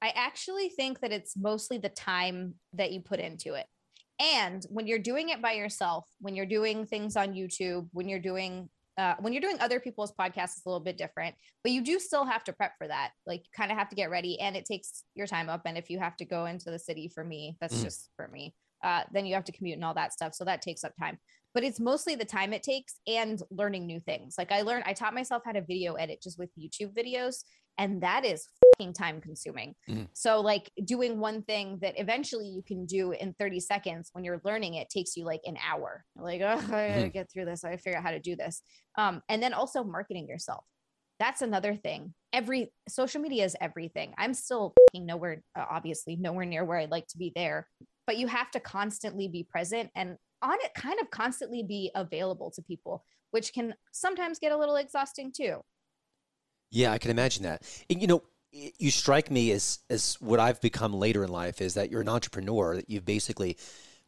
I 0.00 0.12
actually 0.14 0.68
think 0.68 1.00
that 1.00 1.12
it's 1.12 1.36
mostly 1.36 1.78
the 1.78 1.88
time 1.88 2.54
that 2.72 2.92
you 2.92 3.00
put 3.00 3.18
into 3.18 3.54
it. 3.54 3.66
And 4.20 4.64
when 4.68 4.86
you're 4.86 4.98
doing 4.98 5.28
it 5.28 5.40
by 5.40 5.52
yourself, 5.52 6.04
when 6.20 6.34
you're 6.34 6.46
doing 6.46 6.86
things 6.86 7.16
on 7.16 7.34
YouTube, 7.34 7.88
when 7.92 8.08
you're 8.08 8.18
doing 8.18 8.68
uh, 8.98 9.14
when 9.20 9.32
you're 9.32 9.42
doing 9.42 9.58
other 9.60 9.80
people's 9.80 10.12
podcasts, 10.12 10.56
it's 10.56 10.66
a 10.66 10.68
little 10.68 10.84
bit 10.84 10.98
different, 10.98 11.36
but 11.62 11.72
you 11.72 11.82
do 11.82 11.98
still 11.98 12.24
have 12.24 12.44
to 12.44 12.52
prep 12.52 12.72
for 12.76 12.88
that. 12.88 13.12
Like, 13.26 13.40
you 13.40 13.50
kind 13.56 13.70
of 13.70 13.78
have 13.78 13.88
to 13.90 13.96
get 13.96 14.10
ready, 14.10 14.38
and 14.40 14.56
it 14.56 14.64
takes 14.64 15.04
your 15.14 15.26
time 15.26 15.48
up. 15.48 15.62
And 15.64 15.78
if 15.78 15.88
you 15.88 15.98
have 16.00 16.16
to 16.16 16.24
go 16.24 16.46
into 16.46 16.70
the 16.70 16.78
city, 16.78 17.08
for 17.08 17.24
me, 17.24 17.56
that's 17.60 17.74
Mhm. 17.74 17.84
just 17.84 18.10
for 18.16 18.28
me. 18.28 18.54
Uh, 18.82 19.04
then 19.12 19.24
you 19.24 19.34
have 19.34 19.44
to 19.44 19.52
commute 19.52 19.76
and 19.76 19.84
all 19.84 19.94
that 19.94 20.12
stuff, 20.12 20.34
so 20.34 20.44
that 20.44 20.62
takes 20.62 20.84
up 20.84 20.94
time. 20.96 21.18
But 21.54 21.64
it's 21.64 21.80
mostly 21.80 22.14
the 22.14 22.24
time 22.24 22.52
it 22.52 22.62
takes 22.62 23.00
and 23.06 23.42
learning 23.50 23.86
new 23.86 24.00
things. 24.00 24.36
Like 24.36 24.52
I 24.52 24.62
learned, 24.62 24.84
I 24.86 24.92
taught 24.92 25.14
myself 25.14 25.42
how 25.44 25.52
to 25.52 25.62
video 25.62 25.94
edit 25.94 26.22
just 26.22 26.38
with 26.38 26.50
YouTube 26.56 26.94
videos, 26.94 27.44
and 27.76 28.02
that 28.02 28.24
is 28.24 28.48
fucking 28.78 28.92
time 28.92 29.20
consuming. 29.20 29.74
Mhm. 29.88 30.08
So 30.12 30.40
like 30.40 30.70
doing 30.84 31.18
one 31.20 31.42
thing 31.42 31.78
that 31.80 31.98
eventually 31.98 32.46
you 32.46 32.62
can 32.62 32.86
do 32.86 33.12
in 33.12 33.34
30 33.34 33.60
seconds 33.60 34.10
when 34.12 34.24
you're 34.24 34.40
learning 34.44 34.74
it 34.74 34.88
takes 34.88 35.16
you 35.16 35.24
like 35.24 35.40
an 35.44 35.56
hour. 35.64 36.04
Like, 36.16 36.40
oh, 36.40 36.46
I 36.48 36.60
gotta 36.60 37.08
Mhm. 37.08 37.12
get 37.12 37.30
through 37.30 37.46
this. 37.46 37.64
I 37.64 37.70
gotta 37.70 37.82
figure 37.82 37.98
out 37.98 38.04
how 38.04 38.10
to 38.12 38.20
do 38.20 38.36
this. 38.36 38.62
Um, 38.96 39.22
and 39.28 39.42
then 39.42 39.52
also 39.52 39.84
marketing 39.84 40.28
yourself. 40.28 40.64
That's 41.18 41.42
another 41.42 41.74
thing. 41.76 42.14
Every 42.32 42.72
social 42.88 43.20
media 43.20 43.44
is 43.44 43.56
everything. 43.60 44.14
I'm 44.18 44.34
still 44.34 44.76
nowhere, 44.94 45.42
uh, 45.56 45.66
obviously 45.68 46.16
nowhere 46.16 46.46
near 46.46 46.64
where 46.64 46.78
I'd 46.78 46.90
like 46.90 47.08
to 47.08 47.18
be 47.18 47.32
there, 47.34 47.68
but 48.06 48.18
you 48.18 48.28
have 48.28 48.50
to 48.52 48.60
constantly 48.60 49.28
be 49.28 49.42
present 49.44 49.90
and 49.96 50.18
on 50.40 50.56
it 50.60 50.72
kind 50.74 51.00
of 51.00 51.10
constantly 51.10 51.64
be 51.64 51.90
available 51.96 52.50
to 52.52 52.62
people, 52.62 53.04
which 53.32 53.52
can 53.52 53.74
sometimes 53.92 54.38
get 54.38 54.52
a 54.52 54.56
little 54.56 54.76
exhausting 54.76 55.32
too. 55.32 55.62
Yeah, 56.70 56.92
I 56.92 56.98
can 56.98 57.10
imagine 57.10 57.42
that. 57.44 57.62
And, 57.88 58.00
you 58.00 58.06
know, 58.06 58.22
you 58.52 58.90
strike 58.90 59.30
me 59.30 59.52
as 59.52 59.78
as 59.90 60.16
what 60.20 60.40
I've 60.40 60.60
become 60.60 60.92
later 60.92 61.24
in 61.24 61.30
life 61.30 61.60
is 61.60 61.74
that 61.74 61.90
you're 61.90 62.00
an 62.00 62.08
entrepreneur. 62.08 62.76
That 62.76 62.88
you've 62.88 63.04
basically 63.04 63.56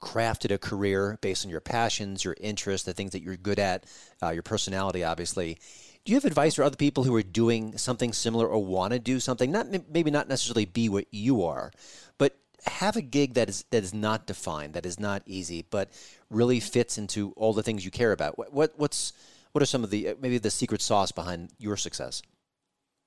crafted 0.00 0.50
a 0.50 0.59
career 0.59 1.18
based 1.20 1.44
on 1.44 1.50
your 1.50 1.61
passions, 1.61 2.24
your 2.24 2.35
interests, 2.40 2.87
the 2.87 2.94
things 2.94 3.12
that 3.12 3.22
you're 3.22 3.37
good 3.37 3.59
at, 3.59 3.85
uh, 4.22 4.31
your 4.31 4.42
personality, 4.42 5.05
obviously. 5.05 5.59
Do 6.05 6.12
you 6.12 6.16
have 6.16 6.24
advice 6.24 6.55
for 6.55 6.62
other 6.62 6.76
people 6.76 7.05
who 7.05 7.14
are 7.14 7.22
doing 7.22 7.76
something 7.76 8.14
similar 8.14 8.46
or 8.46 8.64
want 8.64 8.94
to 8.94 8.98
do 8.98 9.20
something? 9.20 9.53
Not 9.53 9.66
maybe 9.90 10.11
not 10.11 10.29
necessarily 10.29 10.64
be 10.64 10.88
what 10.88 11.07
you 11.11 11.44
are, 11.44 11.70
but 12.16 12.37
have 12.64 12.96
a 12.96 13.03
gig 13.03 13.35
that 13.35 13.48
is 13.48 13.64
that 13.70 13.83
is 13.83 13.92
not 13.92 14.26
defined, 14.26 14.74
that 14.74 14.87
is 14.87 14.98
not 14.98 15.22
easy, 15.26 15.66
but 15.70 15.90
really 16.31 16.61
fits 16.61 16.96
into 16.96 17.33
all 17.37 17.53
the 17.53 17.62
things 17.62 17.85
you 17.85 17.90
care 17.90 18.12
about. 18.12 18.38
What, 18.38 18.53
what 18.53 18.72
what's 18.79 19.12
what 19.53 19.62
are 19.62 19.66
some 19.66 19.85
of 19.85 19.90
the 19.90 20.14
maybe 20.20 20.38
the 20.38 20.50
secret 20.50 20.81
sauce 20.81 21.12
behind 21.12 21.50
your 21.59 21.76
success? 21.76 22.22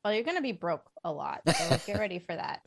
Well, 0.03 0.13
you're 0.13 0.23
going 0.23 0.37
to 0.37 0.41
be 0.43 0.51
broke 0.51 0.89
a 1.03 1.11
lot. 1.11 1.41
So 1.53 1.77
get 1.85 1.99
ready 1.99 2.19
for 2.19 2.35
that. 2.35 2.59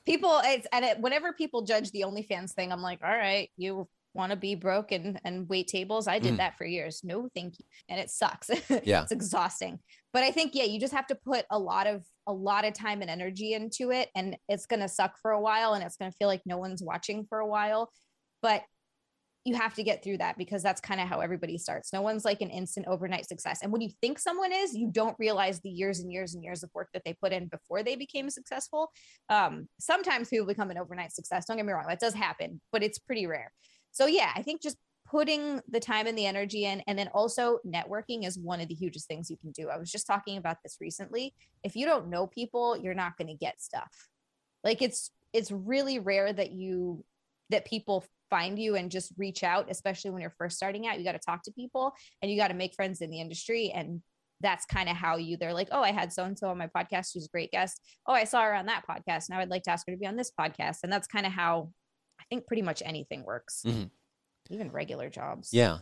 people, 0.06 0.40
it's, 0.44 0.66
and 0.72 0.84
it, 0.84 1.00
whenever 1.00 1.32
people 1.32 1.62
judge 1.62 1.90
the 1.90 2.02
OnlyFans 2.02 2.52
thing, 2.52 2.72
I'm 2.72 2.82
like, 2.82 3.00
all 3.02 3.10
right, 3.10 3.50
you 3.56 3.88
want 4.14 4.30
to 4.30 4.36
be 4.36 4.54
broke 4.54 4.92
and, 4.92 5.20
and 5.24 5.48
wait 5.48 5.68
tables. 5.68 6.06
I 6.08 6.18
did 6.18 6.34
Mm. 6.34 6.36
that 6.38 6.56
for 6.56 6.64
years. 6.64 7.02
No, 7.04 7.28
thank 7.34 7.58
you. 7.58 7.64
And 7.88 8.00
it 8.00 8.10
sucks. 8.10 8.50
Yeah. 8.84 9.02
it's 9.02 9.12
exhausting. 9.12 9.78
But 10.12 10.22
I 10.22 10.30
think, 10.30 10.54
yeah, 10.54 10.64
you 10.64 10.80
just 10.80 10.94
have 10.94 11.06
to 11.08 11.14
put 11.14 11.44
a 11.50 11.58
lot 11.58 11.86
of, 11.86 12.04
a 12.26 12.32
lot 12.32 12.64
of 12.64 12.72
time 12.72 13.02
and 13.02 13.10
energy 13.10 13.52
into 13.52 13.90
it. 13.90 14.08
And 14.14 14.36
it's 14.48 14.66
going 14.66 14.80
to 14.80 14.88
suck 14.88 15.18
for 15.20 15.32
a 15.32 15.40
while 15.40 15.74
and 15.74 15.84
it's 15.84 15.96
going 15.96 16.10
to 16.10 16.16
feel 16.16 16.28
like 16.28 16.42
no 16.46 16.56
one's 16.56 16.82
watching 16.82 17.26
for 17.28 17.38
a 17.40 17.46
while. 17.46 17.90
But 18.42 18.62
you 19.46 19.54
have 19.54 19.74
to 19.74 19.84
get 19.84 20.02
through 20.02 20.18
that 20.18 20.36
because 20.36 20.60
that's 20.60 20.80
kind 20.80 21.00
of 21.00 21.06
how 21.06 21.20
everybody 21.20 21.56
starts. 21.56 21.92
No 21.92 22.02
one's 22.02 22.24
like 22.24 22.40
an 22.40 22.50
instant 22.50 22.86
overnight 22.88 23.28
success. 23.28 23.60
And 23.62 23.70
when 23.70 23.80
you 23.80 23.90
think 24.00 24.18
someone 24.18 24.50
is, 24.52 24.74
you 24.74 24.90
don't 24.90 25.14
realize 25.20 25.60
the 25.60 25.70
years 25.70 26.00
and 26.00 26.12
years 26.12 26.34
and 26.34 26.42
years 26.42 26.64
of 26.64 26.70
work 26.74 26.88
that 26.92 27.02
they 27.04 27.14
put 27.14 27.32
in 27.32 27.46
before 27.46 27.84
they 27.84 27.94
became 27.94 28.28
successful. 28.28 28.90
Um, 29.28 29.68
sometimes 29.78 30.28
people 30.28 30.46
become 30.46 30.72
an 30.72 30.78
overnight 30.78 31.12
success. 31.12 31.46
Don't 31.46 31.58
get 31.58 31.64
me 31.64 31.72
wrong, 31.72 31.86
that 31.88 32.00
does 32.00 32.12
happen, 32.12 32.60
but 32.72 32.82
it's 32.82 32.98
pretty 32.98 33.28
rare. 33.28 33.52
So 33.92 34.06
yeah, 34.06 34.32
I 34.34 34.42
think 34.42 34.62
just 34.62 34.78
putting 35.08 35.60
the 35.68 35.78
time 35.78 36.08
and 36.08 36.18
the 36.18 36.26
energy 36.26 36.64
in 36.64 36.82
and 36.88 36.98
then 36.98 37.08
also 37.14 37.60
networking 37.64 38.26
is 38.26 38.36
one 38.36 38.60
of 38.60 38.66
the 38.66 38.74
hugest 38.74 39.06
things 39.06 39.30
you 39.30 39.36
can 39.36 39.52
do. 39.52 39.68
I 39.68 39.78
was 39.78 39.92
just 39.92 40.08
talking 40.08 40.38
about 40.38 40.56
this 40.64 40.78
recently. 40.80 41.34
If 41.62 41.76
you 41.76 41.86
don't 41.86 42.10
know 42.10 42.26
people, 42.26 42.76
you're 42.76 42.94
not 42.94 43.16
going 43.16 43.28
to 43.28 43.34
get 43.34 43.60
stuff. 43.60 44.08
Like 44.64 44.82
it's 44.82 45.12
it's 45.32 45.52
really 45.52 46.00
rare 46.00 46.32
that 46.32 46.50
you 46.50 47.04
that 47.50 47.64
people 47.64 48.04
find 48.30 48.58
you 48.58 48.76
and 48.76 48.90
just 48.90 49.12
reach 49.16 49.42
out, 49.44 49.66
especially 49.70 50.10
when 50.10 50.20
you're 50.20 50.34
first 50.38 50.56
starting 50.56 50.86
out. 50.86 50.98
You 50.98 51.04
got 51.04 51.12
to 51.12 51.18
talk 51.18 51.42
to 51.44 51.52
people 51.52 51.92
and 52.22 52.30
you 52.30 52.36
got 52.36 52.48
to 52.48 52.54
make 52.54 52.74
friends 52.74 53.00
in 53.00 53.10
the 53.10 53.20
industry. 53.20 53.70
And 53.74 54.02
that's 54.40 54.66
kind 54.66 54.88
of 54.88 54.96
how 54.96 55.16
you, 55.16 55.36
they're 55.36 55.54
like, 55.54 55.68
oh, 55.72 55.80
I 55.82 55.92
had 55.92 56.12
so 56.12 56.24
and 56.24 56.38
so 56.38 56.48
on 56.48 56.58
my 56.58 56.66
podcast. 56.66 57.12
She's 57.12 57.26
a 57.26 57.30
great 57.30 57.50
guest. 57.52 57.80
Oh, 58.06 58.12
I 58.12 58.24
saw 58.24 58.42
her 58.42 58.54
on 58.54 58.66
that 58.66 58.84
podcast. 58.88 59.30
Now 59.30 59.38
I'd 59.40 59.48
like 59.50 59.62
to 59.64 59.70
ask 59.70 59.86
her 59.86 59.92
to 59.92 59.98
be 59.98 60.06
on 60.06 60.16
this 60.16 60.30
podcast. 60.38 60.78
And 60.82 60.92
that's 60.92 61.06
kind 61.06 61.24
of 61.26 61.32
how 61.32 61.70
I 62.20 62.24
think 62.28 62.46
pretty 62.46 62.62
much 62.62 62.82
anything 62.84 63.24
works, 63.24 63.62
Mhm. 63.66 63.90
even 64.50 64.70
regular 64.70 65.08
jobs. 65.08 65.50
Yeah. 65.52 65.78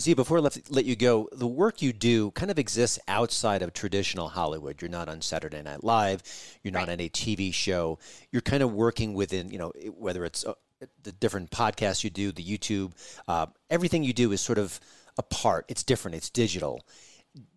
Z, 0.00 0.14
before 0.14 0.38
I 0.38 0.40
let, 0.40 0.70
let 0.70 0.84
you 0.86 0.96
go, 0.96 1.28
the 1.32 1.46
work 1.46 1.82
you 1.82 1.92
do 1.92 2.30
kind 2.30 2.50
of 2.50 2.58
exists 2.58 2.98
outside 3.06 3.60
of 3.60 3.74
traditional 3.74 4.30
Hollywood. 4.30 4.80
You're 4.80 4.88
not 4.88 5.10
on 5.10 5.20
Saturday 5.20 5.60
Night 5.60 5.84
Live. 5.84 6.22
You're 6.62 6.72
not 6.72 6.88
Right. 6.88 6.94
on 6.94 7.00
a 7.00 7.08
TV 7.10 7.52
show. 7.52 7.98
You're 8.32 8.40
kind 8.40 8.62
of 8.62 8.72
working 8.72 9.12
within, 9.12 9.50
you 9.50 9.58
know, 9.58 9.72
whether 9.98 10.24
it's 10.24 10.46
uh, 10.46 10.54
the 11.02 11.12
different 11.12 11.50
podcasts 11.50 12.04
you 12.04 12.10
do, 12.10 12.32
the 12.32 12.44
YouTube, 12.44 12.92
uh, 13.28 13.46
everything 13.68 14.02
you 14.02 14.12
do 14.12 14.32
is 14.32 14.40
sort 14.40 14.58
of 14.58 14.80
apart. 15.18 15.66
It's 15.68 15.82
different. 15.82 16.16
It's 16.16 16.30
digital. 16.30 16.84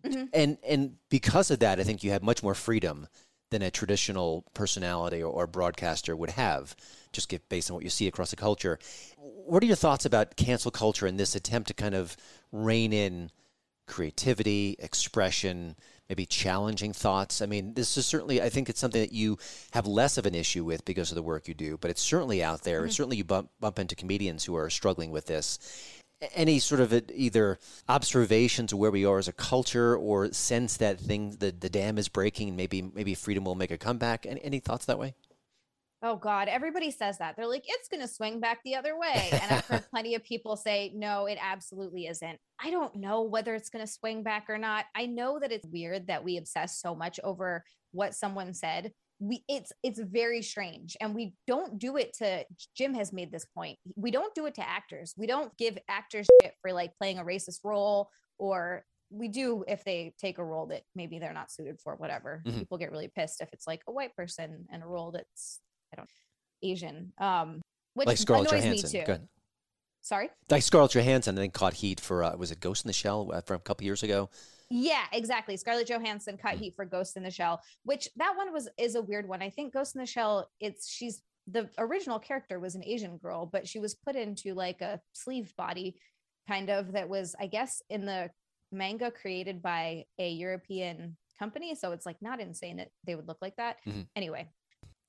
Mhm. 0.04 0.28
And 0.32 0.58
and 0.66 0.96
because 1.08 1.50
of 1.50 1.58
that, 1.60 1.80
I 1.80 1.84
think 1.84 2.04
you 2.04 2.10
have 2.10 2.22
much 2.22 2.42
more 2.42 2.54
freedom 2.54 3.08
than 3.50 3.62
a 3.62 3.70
traditional 3.70 4.44
personality 4.54 5.22
or, 5.22 5.32
or 5.32 5.46
broadcaster 5.46 6.16
would 6.16 6.30
have, 6.30 6.74
just 7.12 7.28
get, 7.28 7.48
based 7.48 7.70
on 7.70 7.74
what 7.74 7.84
you 7.84 7.90
see 7.90 8.08
across 8.08 8.30
the 8.30 8.36
culture. 8.36 8.78
What 9.16 9.62
are 9.62 9.66
your 9.66 9.76
thoughts 9.76 10.04
about 10.04 10.36
cancel 10.36 10.70
culture 10.70 11.06
and 11.06 11.18
this 11.20 11.34
attempt 11.34 11.68
to 11.68 11.74
kind 11.74 11.94
of 11.94 12.16
rein 12.50 12.92
in 12.92 13.30
creativity, 13.86 14.76
expression, 14.78 15.76
maybe 16.08 16.26
challenging 16.26 16.92
thoughts? 16.92 17.42
I 17.42 17.46
mean, 17.46 17.74
this 17.74 17.96
is 17.96 18.06
certainly, 18.06 18.42
I 18.42 18.48
think 18.48 18.68
it's 18.68 18.80
something 18.80 19.00
that 19.00 19.12
you 19.12 19.38
have 19.72 19.86
less 19.86 20.18
of 20.18 20.26
an 20.26 20.34
issue 20.34 20.64
with 20.64 20.84
because 20.84 21.10
of 21.10 21.16
the 21.16 21.22
work 21.22 21.48
you 21.48 21.54
do, 21.54 21.76
but 21.78 21.90
it's 21.90 22.02
certainly 22.02 22.42
out 22.42 22.62
there. 22.62 22.78
Mm-hmm. 22.78 22.84
And 22.84 22.94
certainly 22.94 23.16
you 23.18 23.24
bump, 23.24 23.50
bump 23.60 23.78
into 23.78 23.94
comedians 23.94 24.44
who 24.44 24.54
are 24.56 24.70
struggling 24.70 25.10
with 25.10 25.26
this 25.26 25.58
any 26.34 26.58
sort 26.58 26.80
of 26.80 26.92
either 27.12 27.58
observations 27.88 28.72
of 28.72 28.78
where 28.78 28.90
we 28.90 29.04
are 29.04 29.18
as 29.18 29.28
a 29.28 29.32
culture 29.32 29.96
or 29.96 30.32
sense 30.32 30.76
that 30.76 30.98
thing 30.98 31.36
the, 31.38 31.50
the 31.50 31.68
dam 31.68 31.98
is 31.98 32.08
breaking 32.08 32.56
maybe 32.56 32.82
maybe 32.82 33.14
freedom 33.14 33.44
will 33.44 33.54
make 33.54 33.70
a 33.70 33.78
comeback 33.78 34.24
any, 34.26 34.42
any 34.42 34.60
thoughts 34.60 34.86
that 34.86 34.98
way 34.98 35.14
oh 36.04 36.16
god 36.16 36.48
everybody 36.48 36.90
says 36.90 37.18
that. 37.18 37.34
They're 37.36 37.48
like 37.48 37.64
it's 37.66 37.88
going 37.88 38.02
to 38.02 38.08
swing 38.08 38.38
back 38.38 38.60
the 38.64 38.76
other 38.76 38.96
way. 38.96 39.30
And 39.32 39.50
i've 39.50 39.66
heard 39.66 39.84
plenty 39.90 40.14
of 40.14 40.22
people 40.22 40.56
say 40.56 40.92
no 40.94 41.26
it 41.26 41.38
absolutely 41.40 42.06
isn't. 42.06 42.38
I 42.62 42.70
don't 42.70 42.94
know 42.94 43.22
whether 43.22 43.54
it's 43.54 43.70
going 43.70 43.84
to 43.84 43.90
swing 43.90 44.22
back 44.22 44.46
or 44.48 44.58
not. 44.58 44.84
I 44.94 45.06
know 45.06 45.40
that 45.40 45.50
it's 45.50 45.66
weird 45.66 46.06
that 46.06 46.22
we 46.22 46.36
obsess 46.36 46.80
so 46.80 46.94
much 46.94 47.18
over 47.24 47.64
what 47.90 48.14
someone 48.14 48.54
said. 48.54 48.92
We 49.18 49.42
it's 49.48 49.72
it's 49.82 50.00
very 50.00 50.42
strange 50.42 50.96
and 51.00 51.14
we 51.14 51.34
don't 51.46 51.78
do 51.78 51.96
it 51.96 52.12
to 52.18 52.44
jim 52.76 52.94
has 52.94 53.12
made 53.12 53.32
this 53.32 53.46
point. 53.46 53.78
We 53.96 54.10
don't 54.10 54.34
do 54.34 54.46
it 54.46 54.54
to 54.56 54.68
actors. 54.68 55.14
We 55.16 55.26
don't 55.26 55.56
give 55.56 55.78
actors 55.88 56.26
shit 56.42 56.54
for 56.60 56.72
like 56.72 56.96
playing 56.98 57.18
a 57.18 57.24
racist 57.24 57.60
role 57.64 58.10
or 58.38 58.84
we 59.10 59.28
do 59.28 59.64
if 59.68 59.84
they 59.84 60.12
take 60.18 60.38
a 60.38 60.44
role 60.44 60.66
that 60.66 60.82
maybe 60.94 61.18
they're 61.18 61.32
not 61.32 61.52
suited 61.52 61.80
for 61.80 61.94
whatever. 61.94 62.42
Mm-hmm. 62.44 62.58
people 62.58 62.78
get 62.78 62.90
really 62.90 63.08
pissed 63.14 63.40
if 63.40 63.48
it's 63.52 63.66
like 63.66 63.82
a 63.86 63.92
white 63.92 64.14
person 64.16 64.66
and 64.70 64.82
a 64.82 64.86
role 64.86 65.12
that's 65.12 65.60
i 65.94 65.96
don't 65.96 66.08
asian 66.62 67.12
um 67.18 67.60
which 67.94 68.08
like 68.08 68.18
Scarlett 68.18 68.50
annoys 68.50 68.64
Johansson. 68.64 68.98
me 68.98 69.04
too 69.04 69.12
Good. 69.12 69.28
sorry 70.00 70.30
like 70.50 70.62
Scarlett 70.62 70.92
Johansson 70.92 71.38
I 71.38 71.42
think 71.42 71.54
caught 71.54 71.74
heat 71.74 72.00
for 72.00 72.24
uh, 72.24 72.36
was 72.36 72.50
it 72.50 72.58
Ghost 72.60 72.84
in 72.84 72.88
the 72.88 72.92
Shell 72.92 73.30
uh, 73.32 73.40
from 73.40 73.56
a 73.56 73.60
couple 73.60 73.84
years 73.84 74.02
ago 74.02 74.30
yeah, 74.70 75.04
exactly. 75.12 75.56
Scarlett 75.56 75.88
Johansson 75.88 76.36
caught 76.36 76.56
mm. 76.56 76.60
heat 76.60 76.74
for 76.74 76.84
Ghost 76.84 77.16
in 77.16 77.22
the 77.22 77.30
Shell, 77.30 77.62
which 77.84 78.08
that 78.16 78.34
one 78.36 78.52
was 78.52 78.68
is 78.78 78.94
a 78.94 79.02
weird 79.02 79.28
one. 79.28 79.42
I 79.42 79.50
think 79.50 79.72
Ghost 79.72 79.94
in 79.94 80.00
the 80.00 80.06
Shell, 80.06 80.48
it's 80.60 80.90
she's 80.90 81.22
the 81.46 81.68
original 81.78 82.18
character 82.18 82.58
was 82.58 82.74
an 82.74 82.84
Asian 82.84 83.18
girl, 83.18 83.46
but 83.46 83.68
she 83.68 83.78
was 83.78 83.94
put 83.94 84.16
into 84.16 84.54
like 84.54 84.80
a 84.80 85.00
sleeve 85.12 85.54
body 85.56 85.96
kind 86.48 86.70
of 86.70 86.92
that 86.92 87.08
was, 87.08 87.34
I 87.38 87.46
guess, 87.46 87.82
in 87.90 88.06
the 88.06 88.30
manga 88.72 89.10
created 89.10 89.62
by 89.62 90.04
a 90.18 90.30
European 90.30 91.16
company. 91.38 91.74
So 91.74 91.92
it's 91.92 92.06
like 92.06 92.16
not 92.20 92.40
insane 92.40 92.78
that 92.78 92.90
they 93.06 93.14
would 93.14 93.28
look 93.28 93.38
like 93.42 93.56
that. 93.56 93.76
Mm-hmm. 93.86 94.02
Anyway, 94.16 94.48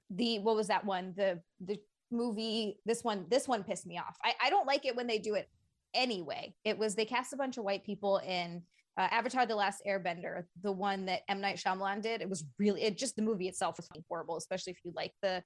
the 0.09 0.39
what 0.39 0.55
was 0.55 0.67
that 0.67 0.85
one? 0.85 1.13
The 1.15 1.41
the 1.61 1.77
movie, 2.11 2.79
this 2.85 3.03
one, 3.03 3.25
this 3.29 3.47
one 3.47 3.63
pissed 3.63 3.85
me 3.85 3.97
off. 3.97 4.17
I, 4.23 4.33
I 4.43 4.49
don't 4.49 4.67
like 4.67 4.85
it 4.85 4.95
when 4.95 5.07
they 5.07 5.19
do 5.19 5.35
it 5.35 5.49
anyway. 5.93 6.53
It 6.63 6.77
was 6.77 6.95
they 6.95 7.05
cast 7.05 7.33
a 7.33 7.37
bunch 7.37 7.57
of 7.57 7.63
white 7.63 7.83
people 7.83 8.17
in 8.17 8.61
uh, 8.97 9.07
Avatar: 9.11 9.45
The 9.45 9.55
Last 9.55 9.81
Airbender, 9.87 10.43
the 10.61 10.71
one 10.71 11.05
that 11.07 11.21
M 11.27 11.41
Night 11.41 11.57
Shyamalan 11.57 12.01
did. 12.01 12.21
It 12.21 12.29
was 12.29 12.45
really 12.59 12.83
it 12.83 12.97
just 12.97 13.15
the 13.15 13.21
movie 13.21 13.47
itself 13.47 13.77
was 13.77 13.89
horrible, 14.07 14.37
especially 14.37 14.71
if 14.71 14.79
you 14.83 14.91
like 14.95 15.13
the 15.21 15.43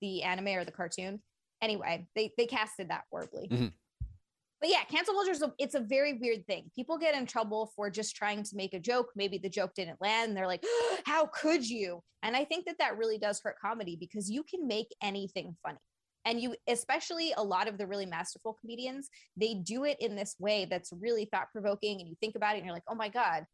the 0.00 0.22
anime 0.22 0.48
or 0.48 0.64
the 0.64 0.72
cartoon. 0.72 1.20
Anyway, 1.62 2.06
they 2.14 2.32
they 2.36 2.46
casted 2.46 2.88
that 2.90 3.04
horribly. 3.10 3.48
Mm-hmm. 3.48 3.66
But 4.60 4.70
yeah, 4.70 4.84
cancel 4.84 5.14
culture 5.14 5.52
it's 5.58 5.74
a 5.74 5.80
very 5.80 6.14
weird 6.14 6.46
thing. 6.46 6.70
People 6.74 6.98
get 6.98 7.14
in 7.14 7.26
trouble 7.26 7.72
for 7.74 7.88
just 7.88 8.14
trying 8.14 8.42
to 8.42 8.56
make 8.56 8.74
a 8.74 8.80
joke. 8.80 9.08
Maybe 9.16 9.38
the 9.38 9.48
joke 9.48 9.72
didn't 9.74 10.00
land. 10.00 10.28
And 10.28 10.36
they're 10.36 10.46
like, 10.46 10.64
"How 11.06 11.26
could 11.26 11.68
you?" 11.68 12.02
And 12.22 12.36
I 12.36 12.44
think 12.44 12.66
that 12.66 12.78
that 12.78 12.98
really 12.98 13.18
does 13.18 13.40
hurt 13.42 13.56
comedy 13.58 13.96
because 13.98 14.30
you 14.30 14.42
can 14.42 14.66
make 14.66 14.88
anything 15.02 15.56
funny 15.62 15.78
and 16.24 16.40
you 16.40 16.54
especially 16.68 17.32
a 17.36 17.42
lot 17.42 17.68
of 17.68 17.78
the 17.78 17.86
really 17.86 18.06
masterful 18.06 18.56
comedians 18.60 19.08
they 19.36 19.54
do 19.54 19.84
it 19.84 19.96
in 20.00 20.14
this 20.16 20.36
way 20.38 20.66
that's 20.68 20.92
really 21.00 21.24
thought 21.24 21.50
provoking 21.52 22.00
and 22.00 22.08
you 22.08 22.16
think 22.20 22.36
about 22.36 22.54
it 22.54 22.58
and 22.58 22.66
you're 22.66 22.74
like 22.74 22.84
oh 22.88 22.94
my 22.94 23.08
god 23.08 23.44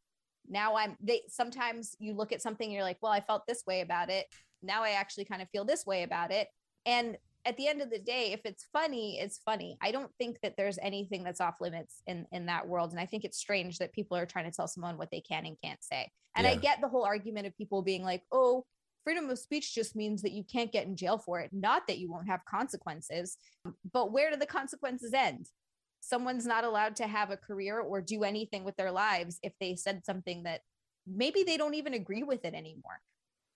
now 0.48 0.76
i'm 0.76 0.96
they 1.02 1.22
sometimes 1.28 1.96
you 1.98 2.14
look 2.14 2.32
at 2.32 2.42
something 2.42 2.66
and 2.66 2.74
you're 2.74 2.82
like 2.82 2.98
well 3.02 3.12
i 3.12 3.20
felt 3.20 3.42
this 3.46 3.62
way 3.66 3.80
about 3.80 4.10
it 4.10 4.26
now 4.62 4.82
i 4.82 4.90
actually 4.90 5.24
kind 5.24 5.42
of 5.42 5.48
feel 5.50 5.64
this 5.64 5.86
way 5.86 6.02
about 6.02 6.32
it 6.32 6.48
and 6.86 7.16
at 7.46 7.56
the 7.56 7.68
end 7.68 7.80
of 7.80 7.90
the 7.90 7.98
day 7.98 8.32
if 8.32 8.40
it's 8.44 8.66
funny 8.72 9.18
it's 9.20 9.38
funny 9.44 9.78
i 9.82 9.90
don't 9.90 10.10
think 10.18 10.38
that 10.42 10.54
there's 10.56 10.78
anything 10.82 11.22
that's 11.22 11.40
off 11.40 11.60
limits 11.60 12.02
in 12.06 12.26
in 12.32 12.46
that 12.46 12.66
world 12.66 12.90
and 12.90 13.00
i 13.00 13.06
think 13.06 13.24
it's 13.24 13.38
strange 13.38 13.78
that 13.78 13.92
people 13.92 14.16
are 14.16 14.26
trying 14.26 14.44
to 14.44 14.50
tell 14.50 14.68
someone 14.68 14.98
what 14.98 15.10
they 15.10 15.20
can 15.20 15.46
and 15.46 15.56
can't 15.62 15.82
say 15.82 16.10
and 16.34 16.44
yeah. 16.44 16.52
i 16.52 16.56
get 16.56 16.80
the 16.80 16.88
whole 16.88 17.04
argument 17.04 17.46
of 17.46 17.56
people 17.56 17.82
being 17.82 18.02
like 18.02 18.22
oh 18.32 18.64
freedom 19.06 19.30
of 19.30 19.38
speech 19.38 19.72
just 19.72 19.94
means 19.94 20.20
that 20.20 20.32
you 20.32 20.42
can't 20.42 20.72
get 20.72 20.84
in 20.84 20.96
jail 20.96 21.16
for 21.16 21.38
it, 21.38 21.50
not 21.52 21.86
that 21.86 21.98
you 21.98 22.10
won't 22.10 22.28
have 22.28 22.44
consequences. 22.44 23.38
But 23.92 24.10
where 24.10 24.32
do 24.32 24.36
the 24.36 24.46
consequences 24.46 25.14
end? 25.14 25.46
Someone's 26.00 26.44
not 26.44 26.64
allowed 26.64 26.96
to 26.96 27.06
have 27.06 27.30
a 27.30 27.36
career 27.36 27.78
or 27.78 28.00
do 28.00 28.24
anything 28.24 28.64
with 28.64 28.74
their 28.74 28.90
lives 28.90 29.38
if 29.44 29.52
they 29.60 29.76
said 29.76 30.04
something 30.04 30.42
that 30.42 30.62
maybe 31.06 31.44
they 31.44 31.56
don't 31.56 31.74
even 31.74 31.94
agree 31.94 32.24
with 32.24 32.44
it 32.44 32.52
anymore. 32.52 33.00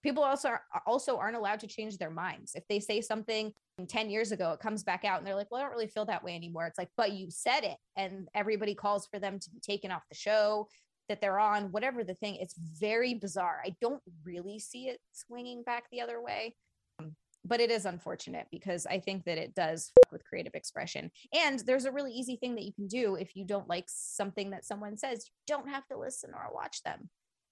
People 0.03 0.23
also 0.23 0.51
are, 0.51 0.63
also 0.87 1.17
aren't 1.19 1.37
allowed 1.37 1.61
to 1.61 1.67
change 1.67 1.99
their 1.99 2.11
minds. 2.11 2.53
If 2.55 2.65
they 2.69 2.81
say 2.81 3.01
something 3.01 3.53
10 3.87 4.11
years 4.11 4.33
ago, 4.33 4.53
it 4.53 4.61
comes 4.61 4.83
back 4.83 5.05
out 5.05 5.19
and 5.19 5.27
they're 5.27 5.35
like, 5.35 5.51
well, 5.51 5.61
I 5.61 5.65
don't 5.65 5.73
really 5.73 5.87
feel 5.87 6.07
that 6.07 6.25
way 6.25 6.35
anymore. 6.35 6.67
It's 6.67 6.79
like, 6.79 6.91
but 6.97 7.13
you 7.13 7.31
said 7.31 7.65
it. 7.65 7.77
And 7.97 8.29
everybody 8.35 8.75
calls 8.75 9.07
for 9.07 9.19
them 9.19 9.39
to 9.39 9.51
be 9.51 9.61
taken 9.61 9.91
off 9.91 10.03
the 10.09 10.17
show 10.17 10.69
that 11.09 11.21
they're 11.21 11.39
on, 11.41 11.73
whatever 11.73 12.05
the 12.05 12.15
thing. 12.15 12.37
It's 12.37 12.55
very 12.57 13.15
bizarre. 13.15 13.61
I 13.65 13.75
don't 13.81 14.03
really 14.25 14.59
see 14.59 14.89
it 14.89 15.01
swinging 15.13 15.63
back 15.65 15.85
the 15.91 16.01
other 16.01 16.23
way. 16.23 16.55
Um, 16.99 17.17
but 17.45 17.61
it 17.61 17.71
is 17.71 17.85
unfortunate 17.85 18.47
because 18.51 18.87
I 18.87 19.01
think 19.01 19.25
that 19.25 19.39
it 19.39 19.55
does 19.55 19.93
with 20.13 20.25
creative 20.25 20.55
expression. 20.55 21.11
And 21.35 21.59
there's 21.61 21.85
a 21.85 21.93
really 21.93 22.13
easy 22.13 22.37
thing 22.37 22.55
that 22.55 22.65
you 22.65 22.73
can 22.73 22.87
do 22.87 23.17
if 23.17 23.35
you 23.35 23.45
don't 23.45 23.69
like 23.69 23.87
something 23.89 24.51
that 24.51 24.65
someone 24.65 24.97
says. 24.97 25.27
You 25.27 25.55
don't 25.55 25.69
have 25.69 25.87
to 25.89 25.99
listen 25.99 26.31
or 26.35 26.55
watch 26.55 26.83
them. 26.83 27.09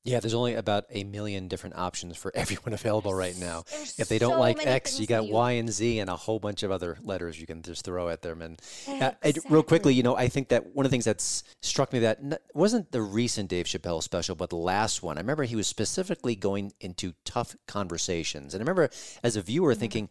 Yeah, 0.08 0.20
there's 0.20 0.34
only 0.34 0.54
about 0.54 0.86
a 0.90 1.04
million 1.04 1.48
different 1.48 1.76
options 1.76 2.16
for 2.16 2.32
everyone 2.34 2.72
available 2.72 3.14
right 3.14 3.36
now. 3.38 3.64
There's 3.70 3.98
if 3.98 4.08
they 4.08 4.18
don't 4.18 4.34
so 4.34 4.40
like 4.40 4.66
X, 4.66 4.98
you 4.98 5.06
got 5.06 5.26
you... 5.26 5.32
Y 5.32 5.52
and 5.52 5.70
Z 5.70 5.98
and 5.98 6.10
a 6.10 6.16
whole 6.16 6.38
bunch 6.38 6.62
of 6.62 6.70
other 6.70 6.98
letters 7.02 7.40
you 7.40 7.46
can 7.46 7.62
just 7.62 7.84
throw 7.84 8.08
at 8.08 8.22
them. 8.22 8.42
And 8.42 8.60
exactly. 8.86 9.34
uh, 9.34 9.40
real 9.50 9.62
quickly, 9.62 9.94
you 9.94 10.02
know, 10.02 10.16
I 10.16 10.28
think 10.28 10.48
that 10.48 10.74
one 10.74 10.86
of 10.86 10.90
the 10.90 10.94
things 10.94 11.04
that's 11.04 11.44
struck 11.60 11.92
me 11.92 12.00
that 12.00 12.42
wasn't 12.54 12.92
the 12.92 13.02
recent 13.02 13.48
Dave 13.48 13.66
Chappelle 13.66 14.02
special, 14.02 14.34
but 14.34 14.50
the 14.50 14.56
last 14.56 15.02
one. 15.02 15.18
I 15.18 15.20
remember 15.20 15.44
he 15.44 15.56
was 15.56 15.66
specifically 15.66 16.34
going 16.34 16.72
into 16.80 17.14
tough 17.24 17.56
conversations, 17.66 18.54
and 18.54 18.60
I 18.60 18.62
remember 18.62 18.90
as 19.22 19.36
a 19.36 19.42
viewer 19.42 19.72
mm-hmm. 19.72 19.80
thinking 19.80 20.08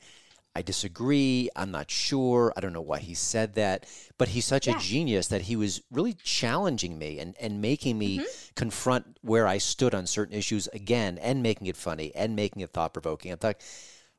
I 0.58 0.64
disagree. 0.64 1.50
I'm 1.56 1.70
not 1.70 1.92
sure. 1.92 2.52
I 2.58 2.62
don't 2.62 2.74
know 2.74 2.82
why 2.82 2.98
he 2.98 3.14
said 3.14 3.54
that. 3.56 3.86
But 4.18 4.30
he's 4.30 4.46
such 4.46 4.66
yeah. 4.66 4.76
a 4.76 4.80
genius 4.80 5.28
that 5.28 5.44
he 5.44 5.56
was 5.56 5.84
really 5.92 6.16
challenging 6.16 6.98
me 6.98 7.20
and, 7.20 7.36
and 7.40 7.62
making 7.62 8.00
me 8.00 8.18
mm-hmm. 8.18 8.54
confront 8.56 9.20
where 9.22 9.46
I 9.46 9.60
stood 9.60 9.94
on 9.94 10.08
certain 10.08 10.36
issues 10.36 10.66
again 10.70 11.20
and 11.20 11.44
making 11.44 11.68
it 11.68 11.78
funny 11.78 12.12
and 12.16 12.36
making 12.36 12.64
it 12.64 12.72
thought 12.72 12.92
provoking. 12.92 13.32
I 13.32 13.36
thought, 13.36 13.62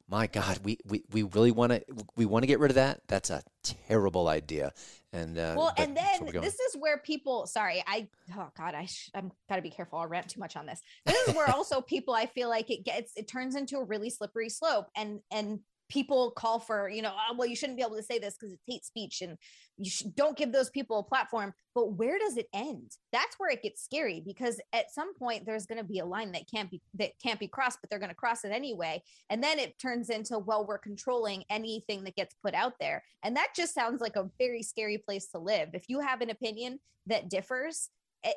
my 0.09 0.29
God, 0.29 0.61
we, 0.63 0.79
we, 0.87 1.03
we 1.11 1.25
really 1.25 1.51
want 1.51 1.73
to 1.73 1.83
we 2.15 2.25
want 2.25 2.45
to 2.45 2.47
get 2.47 2.61
rid 2.61 2.71
of 2.71 2.77
that. 2.77 3.01
That's 3.09 3.31
a 3.31 3.43
terrible 3.65 4.29
idea. 4.29 4.73
And 5.13 5.37
uh, 5.37 5.55
well, 5.57 5.75
and 5.77 5.97
then 5.97 6.27
this 6.41 6.61
is 6.61 6.77
where 6.79 6.99
people. 6.99 7.49
Sorry, 7.49 7.83
I 7.85 8.07
oh 8.37 8.49
God, 8.57 8.77
I 8.77 8.85
sh- 8.85 9.11
I'm 9.13 9.33
gotta 9.49 9.63
be 9.63 9.71
careful. 9.71 9.99
I'll 9.99 10.07
rant 10.07 10.29
too 10.29 10.39
much 10.39 10.57
on 10.57 10.67
this. 10.67 10.83
This 11.05 11.29
is 11.29 11.35
where 11.35 11.51
also 11.55 11.81
people 11.81 12.15
I 12.15 12.27
feel 12.27 12.49
like 12.49 12.71
it 12.71 12.85
gets 12.85 13.13
it 13.17 13.27
turns 13.27 13.57
into 13.57 13.79
a 13.79 13.85
really 13.85 14.11
slippery 14.11 14.51
slope, 14.51 14.87
and 14.95 15.21
and 15.33 15.61
people 15.89 16.31
call 16.33 16.59
for 16.59 16.89
you 16.89 17.03
know 17.03 17.13
oh, 17.15 17.35
well 17.37 17.49
you 17.49 17.57
shouldn't 17.57 17.79
be 17.79 17.85
able 17.85 17.97
to 17.97 18.03
say 18.03 18.19
this 18.19 18.37
because 18.39 18.53
it's 18.53 18.65
hate 18.67 18.85
speech 18.85 19.23
and 19.23 19.37
you 19.79 19.91
sh- 19.91 20.03
don't 20.15 20.37
give 20.37 20.53
those 20.53 20.71
people 20.71 20.99
a 20.99 21.03
platform. 21.03 21.55
But 21.75 21.93
where 21.93 22.19
does 22.19 22.37
it 22.37 22.49
end? 22.53 22.91
That's 23.13 23.37
where 23.39 23.51
it 23.51 23.63
gets 23.63 23.83
scary 23.83 24.23
because 24.27 24.61
at 24.73 24.93
some 24.93 25.15
point 25.15 25.47
there's 25.47 25.67
going 25.67 25.79
to 25.79 25.85
be 25.85 26.01
a 26.01 26.05
line 26.05 26.33
that 26.33 26.51
can't 26.53 26.71
be 26.71 26.83
that 26.95 27.13
can't 27.23 27.41
be 27.41 27.49
crossed 27.49 27.79
but 27.81 27.89
they're 27.89 28.01
going 28.01 28.11
to 28.11 28.15
cross 28.15 28.45
it 28.45 28.51
anyway. 28.51 29.03
And 29.31 29.43
then 29.43 29.59
it 29.59 29.79
turns 29.79 30.11
into 30.11 30.39
well 30.39 30.67
we're 30.67 30.79
controlling 30.79 31.45
anything 31.49 32.05
that 32.05 32.17
gets 32.17 32.35
put 32.45 32.55
out 32.55 32.75
there. 32.81 33.03
And 33.23 33.37
that 33.37 33.53
just 33.57 33.75
sounds 33.75 34.01
like 34.01 34.17
a 34.17 34.29
very 34.39 34.63
scary 34.63 34.99
place 34.99 35.29
to 35.29 35.39
live. 35.39 35.71
If 35.73 35.85
you 35.89 36.01
have 36.01 36.21
an 36.21 36.31
opinion 36.31 36.81
that 37.07 37.31
differs 37.31 37.91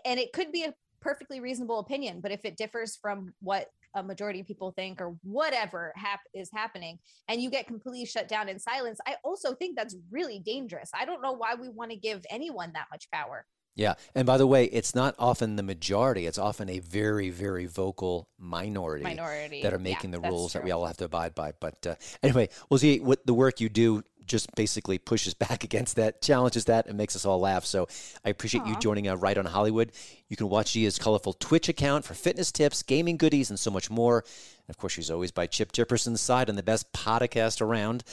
and 0.05 0.19
it 0.19 0.31
could 0.33 0.51
be 0.51 0.63
a 0.63 0.73
perfectly 1.01 1.39
reasonable 1.39 1.79
opinion 1.79 2.21
but 2.21 2.31
if 2.31 2.45
it 2.45 2.55
differs 2.55 2.95
from 2.95 3.33
what 3.41 3.69
a 3.95 4.03
majority 4.03 4.39
of 4.39 4.47
people 4.47 4.71
think 4.71 5.01
or 5.01 5.15
whatever 5.23 5.93
hap- 5.95 6.19
is 6.33 6.49
happening 6.53 6.97
and 7.27 7.41
you 7.41 7.49
get 7.49 7.67
completely 7.67 8.05
shut 8.05 8.27
down 8.27 8.49
in 8.49 8.59
silence 8.59 8.99
i 9.07 9.15
also 9.23 9.53
think 9.53 9.75
that's 9.75 9.95
really 10.09 10.39
dangerous 10.39 10.89
i 10.93 11.05
don't 11.05 11.21
know 11.21 11.33
why 11.33 11.55
we 11.55 11.69
want 11.69 11.91
to 11.91 11.97
give 11.97 12.25
anyone 12.29 12.71
that 12.73 12.85
much 12.91 13.09
power 13.11 13.45
yeah. 13.75 13.93
And 14.15 14.25
by 14.25 14.37
the 14.37 14.47
way, 14.47 14.65
it's 14.65 14.93
not 14.93 15.15
often 15.17 15.55
the 15.55 15.63
majority, 15.63 16.25
it's 16.25 16.37
often 16.37 16.69
a 16.69 16.79
very, 16.79 17.29
very 17.29 17.65
vocal 17.65 18.27
minority, 18.37 19.03
minority. 19.03 19.61
that 19.61 19.73
are 19.73 19.79
making 19.79 20.11
yeah, 20.11 20.19
the 20.19 20.29
rules 20.29 20.51
true. 20.51 20.59
that 20.59 20.65
we 20.65 20.71
all 20.71 20.85
have 20.85 20.97
to 20.97 21.05
abide 21.05 21.35
by. 21.35 21.53
But 21.59 21.87
uh, 21.87 21.95
anyway, 22.21 22.49
we'll 22.69 22.79
see 22.79 22.99
what 22.99 23.25
the 23.25 23.33
work 23.33 23.61
you 23.61 23.69
do 23.69 24.03
just 24.25 24.53
basically 24.55 24.97
pushes 24.97 25.33
back 25.49 25.63
against 25.63 25.95
that, 25.95 26.21
challenges 26.21 26.65
that, 26.65 26.87
and 26.87 26.97
makes 26.97 27.15
us 27.15 27.25
all 27.25 27.39
laugh. 27.39 27.65
So 27.65 27.87
I 28.25 28.29
appreciate 28.29 28.65
you 28.65 28.77
joining 28.79 29.07
uh, 29.07 29.15
Right 29.15 29.37
on 29.37 29.45
Hollywood. 29.45 29.91
You 30.29 30.35
can 30.35 30.49
watch 30.49 30.73
Gia's 30.73 30.97
colorful 30.97 31.33
Twitch 31.33 31.69
account 31.69 32.05
for 32.05 32.13
fitness 32.13 32.51
tips, 32.51 32.83
gaming 32.83 33.17
goodies, 33.17 33.49
and 33.49 33.59
so 33.59 33.71
much 33.71 33.89
more. 33.89 34.19
And 34.19 34.69
of 34.69 34.77
course, 34.77 34.93
she's 34.93 35.11
always 35.11 35.31
by 35.31 35.47
Chip 35.47 35.71
Jefferson's 35.71 36.21
side 36.21 36.49
on 36.49 36.55
the 36.55 36.63
best 36.63 36.91
podcast 36.93 37.61
around. 37.61 38.03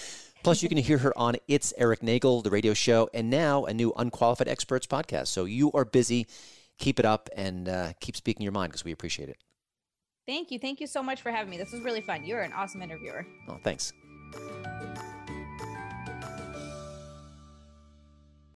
Plus, 0.43 0.63
you 0.63 0.69
can 0.69 0.79
hear 0.79 0.99
her 0.99 1.17
on 1.19 1.37
It's 1.49 1.75
Eric 1.77 2.03
Nagel, 2.03 2.43
the 2.43 2.51
radio 2.51 2.73
show, 2.73 3.11
and 3.13 3.29
now 3.29 3.65
a 3.65 3.75
new 3.75 3.93
Unqualified 3.97 4.49
Experts 4.49 4.87
podcast. 4.87 5.29
So 5.29 5.45
you 5.45 5.73
are 5.73 5.85
busy. 5.85 6.27
Keep 6.79 7.01
it 7.01 7.05
up 7.05 7.29
and 7.37 7.69
uh, 7.69 7.93
keep 8.01 8.15
speaking 8.15 8.43
your 8.45 8.53
mind 8.53 8.71
because 8.71 8.85
we 8.85 8.93
appreciate 8.93 9.29
it. 9.29 9.37
Thank 10.27 10.51
you. 10.51 10.59
Thank 10.59 10.81
you 10.81 10.87
so 10.87 11.03
much 11.03 11.23
for 11.23 11.31
having 11.31 11.51
me. 11.51 11.57
This 11.57 11.73
was 11.73 11.81
really 11.81 12.03
fun. 12.03 12.25
You're 12.25 12.43
an 12.43 12.53
awesome 12.53 12.83
interviewer. 12.83 13.27
Oh, 13.49 13.59
thanks. 13.65 13.93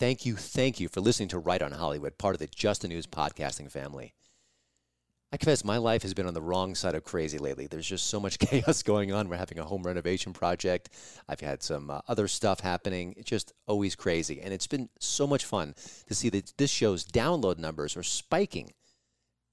Thank 0.00 0.26
you, 0.26 0.34
thank 0.34 0.80
you 0.80 0.88
for 0.88 1.00
listening 1.00 1.28
to 1.28 1.38
Right 1.38 1.62
on 1.62 1.70
Hollywood, 1.70 2.18
part 2.18 2.34
of 2.34 2.40
the 2.40 2.48
Just 2.48 2.82
the 2.82 2.88
News 2.88 3.06
podcasting 3.06 3.70
family. 3.70 4.12
I 5.32 5.36
confess 5.36 5.64
my 5.64 5.78
life 5.78 6.02
has 6.02 6.14
been 6.14 6.26
on 6.26 6.34
the 6.34 6.42
wrong 6.42 6.74
side 6.74 6.96
of 6.96 7.04
crazy 7.04 7.38
lately. 7.38 7.68
There's 7.68 7.86
just 7.86 8.08
so 8.08 8.18
much 8.18 8.38
chaos 8.40 8.82
going 8.82 9.12
on. 9.12 9.28
We're 9.28 9.36
having 9.36 9.60
a 9.60 9.64
home 9.64 9.84
renovation 9.84 10.32
project. 10.32 10.90
I've 11.28 11.40
had 11.40 11.62
some 11.62 11.90
uh, 11.90 12.00
other 12.08 12.26
stuff 12.26 12.58
happening. 12.58 13.14
It's 13.16 13.30
just 13.30 13.52
always 13.68 13.94
crazy. 13.94 14.40
And 14.40 14.52
it's 14.52 14.66
been 14.66 14.88
so 14.98 15.28
much 15.28 15.44
fun 15.44 15.74
to 16.08 16.14
see 16.14 16.28
that 16.30 16.54
this 16.56 16.70
show's 16.70 17.04
download 17.04 17.58
numbers 17.58 17.96
are 17.96 18.02
spiking. 18.02 18.72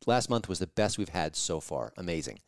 Last 0.07 0.27
month 0.29 0.49
was 0.49 0.57
the 0.57 0.67
best 0.67 0.97
we've 0.97 1.09
had 1.09 1.35
so 1.35 1.59
far. 1.59 1.93
Amazing. 1.97 2.39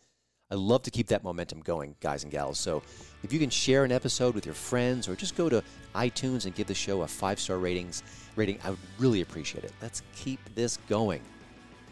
I 0.53 0.55
love 0.55 0.83
to 0.83 0.91
keep 0.91 1.07
that 1.07 1.23
momentum 1.23 1.61
going, 1.61 1.95
guys 1.99 2.21
and 2.21 2.31
gals. 2.31 2.59
So 2.59 2.83
if 3.23 3.33
you 3.33 3.39
can 3.39 3.49
share 3.49 3.85
an 3.85 3.91
episode 3.91 4.35
with 4.35 4.45
your 4.45 4.53
friends 4.53 5.07
or 5.09 5.15
just 5.15 5.35
go 5.35 5.49
to 5.49 5.63
iTunes 5.95 6.45
and 6.45 6.53
give 6.53 6.67
the 6.67 6.75
show 6.75 7.01
a 7.01 7.07
five 7.07 7.39
star 7.39 7.57
ratings 7.57 8.03
rating, 8.35 8.59
I 8.63 8.69
would 8.69 8.79
really 8.99 9.21
appreciate 9.21 9.63
it. 9.63 9.73
Let's 9.81 10.03
keep 10.15 10.39
this 10.53 10.77
going. 10.87 11.21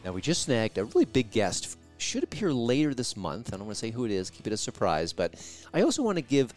Now 0.05 0.11
we 0.11 0.21
just 0.21 0.43
snagged 0.43 0.77
a 0.77 0.85
really 0.85 1.05
big 1.05 1.31
guest. 1.31 1.75
Should 1.97 2.23
appear 2.23 2.53
later 2.53 2.93
this 2.93 3.17
month. 3.17 3.51
I 3.51 3.57
don't 3.57 3.65
want 3.65 3.77
to 3.77 3.79
say 3.79 3.89
who 3.89 4.05
it 4.05 4.11
is. 4.11 4.29
Keep 4.29 4.45
it 4.45 4.53
a 4.53 4.57
surprise. 4.57 5.11
But 5.11 5.33
I 5.73 5.81
also 5.81 6.03
want 6.03 6.17
to 6.19 6.21
give 6.21 6.53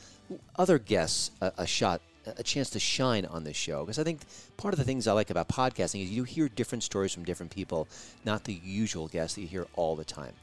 other 0.56 0.78
guests 0.78 1.30
a, 1.40 1.52
a 1.56 1.66
shot 1.66 2.02
a 2.26 2.42
chance 2.42 2.68
to 2.70 2.78
shine 2.78 3.24
on 3.24 3.44
this 3.44 3.56
show 3.56 3.82
because 3.82 3.98
I 3.98 4.04
think 4.04 4.20
part 4.58 4.74
of 4.74 4.78
the 4.78 4.84
things 4.84 5.06
I 5.06 5.12
like 5.12 5.30
about 5.30 5.48
podcasting 5.48 6.02
is 6.02 6.10
you 6.10 6.24
hear 6.24 6.48
different 6.50 6.82
stories 6.82 7.12
from 7.12 7.24
different 7.24 7.52
people, 7.52 7.88
not 8.26 8.44
the 8.44 8.60
usual 8.62 9.08
guests 9.08 9.36
that 9.36 9.42
you 9.42 9.46
hear 9.46 9.66
all 9.74 9.96
the 9.96 10.04
time 10.04 10.34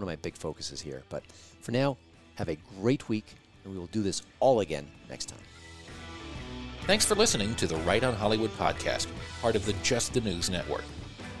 one 0.00 0.10
of 0.10 0.18
my 0.18 0.22
big 0.22 0.34
focuses 0.34 0.80
here. 0.80 1.02
But 1.10 1.24
for 1.60 1.72
now, 1.72 1.98
have 2.36 2.48
a 2.48 2.56
great 2.80 3.08
week, 3.08 3.34
and 3.64 3.72
we 3.72 3.78
will 3.78 3.86
do 3.88 4.02
this 4.02 4.22
all 4.40 4.60
again 4.60 4.88
next 5.10 5.26
time. 5.26 5.40
Thanks 6.86 7.04
for 7.04 7.14
listening 7.14 7.54
to 7.56 7.66
the 7.66 7.76
Right 7.76 8.02
on 8.02 8.14
Hollywood 8.14 8.50
podcast, 8.56 9.06
part 9.42 9.56
of 9.56 9.66
the 9.66 9.74
Just 9.82 10.14
the 10.14 10.22
News 10.22 10.48
Network. 10.48 10.84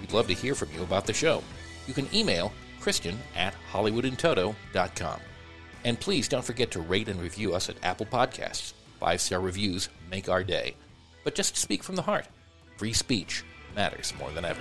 We'd 0.00 0.12
love 0.12 0.26
to 0.28 0.34
hear 0.34 0.54
from 0.54 0.68
you 0.74 0.82
about 0.82 1.06
the 1.06 1.14
show. 1.14 1.42
You 1.86 1.94
can 1.94 2.14
email 2.14 2.52
Christian 2.80 3.18
at 3.34 3.54
HollywoodInToto.com. 3.72 5.20
And 5.84 5.98
please 5.98 6.28
don't 6.28 6.44
forget 6.44 6.70
to 6.72 6.80
rate 6.80 7.08
and 7.08 7.20
review 7.20 7.54
us 7.54 7.70
at 7.70 7.82
Apple 7.82 8.06
Podcasts. 8.06 8.74
Five 8.98 9.22
star 9.22 9.40
reviews 9.40 9.88
make 10.10 10.28
our 10.28 10.44
day. 10.44 10.76
But 11.24 11.34
just 11.34 11.56
speak 11.56 11.82
from 11.82 11.96
the 11.96 12.02
heart. 12.02 12.26
Free 12.76 12.92
speech 12.92 13.42
matters 13.74 14.12
more 14.18 14.30
than 14.32 14.44
ever. 14.44 14.60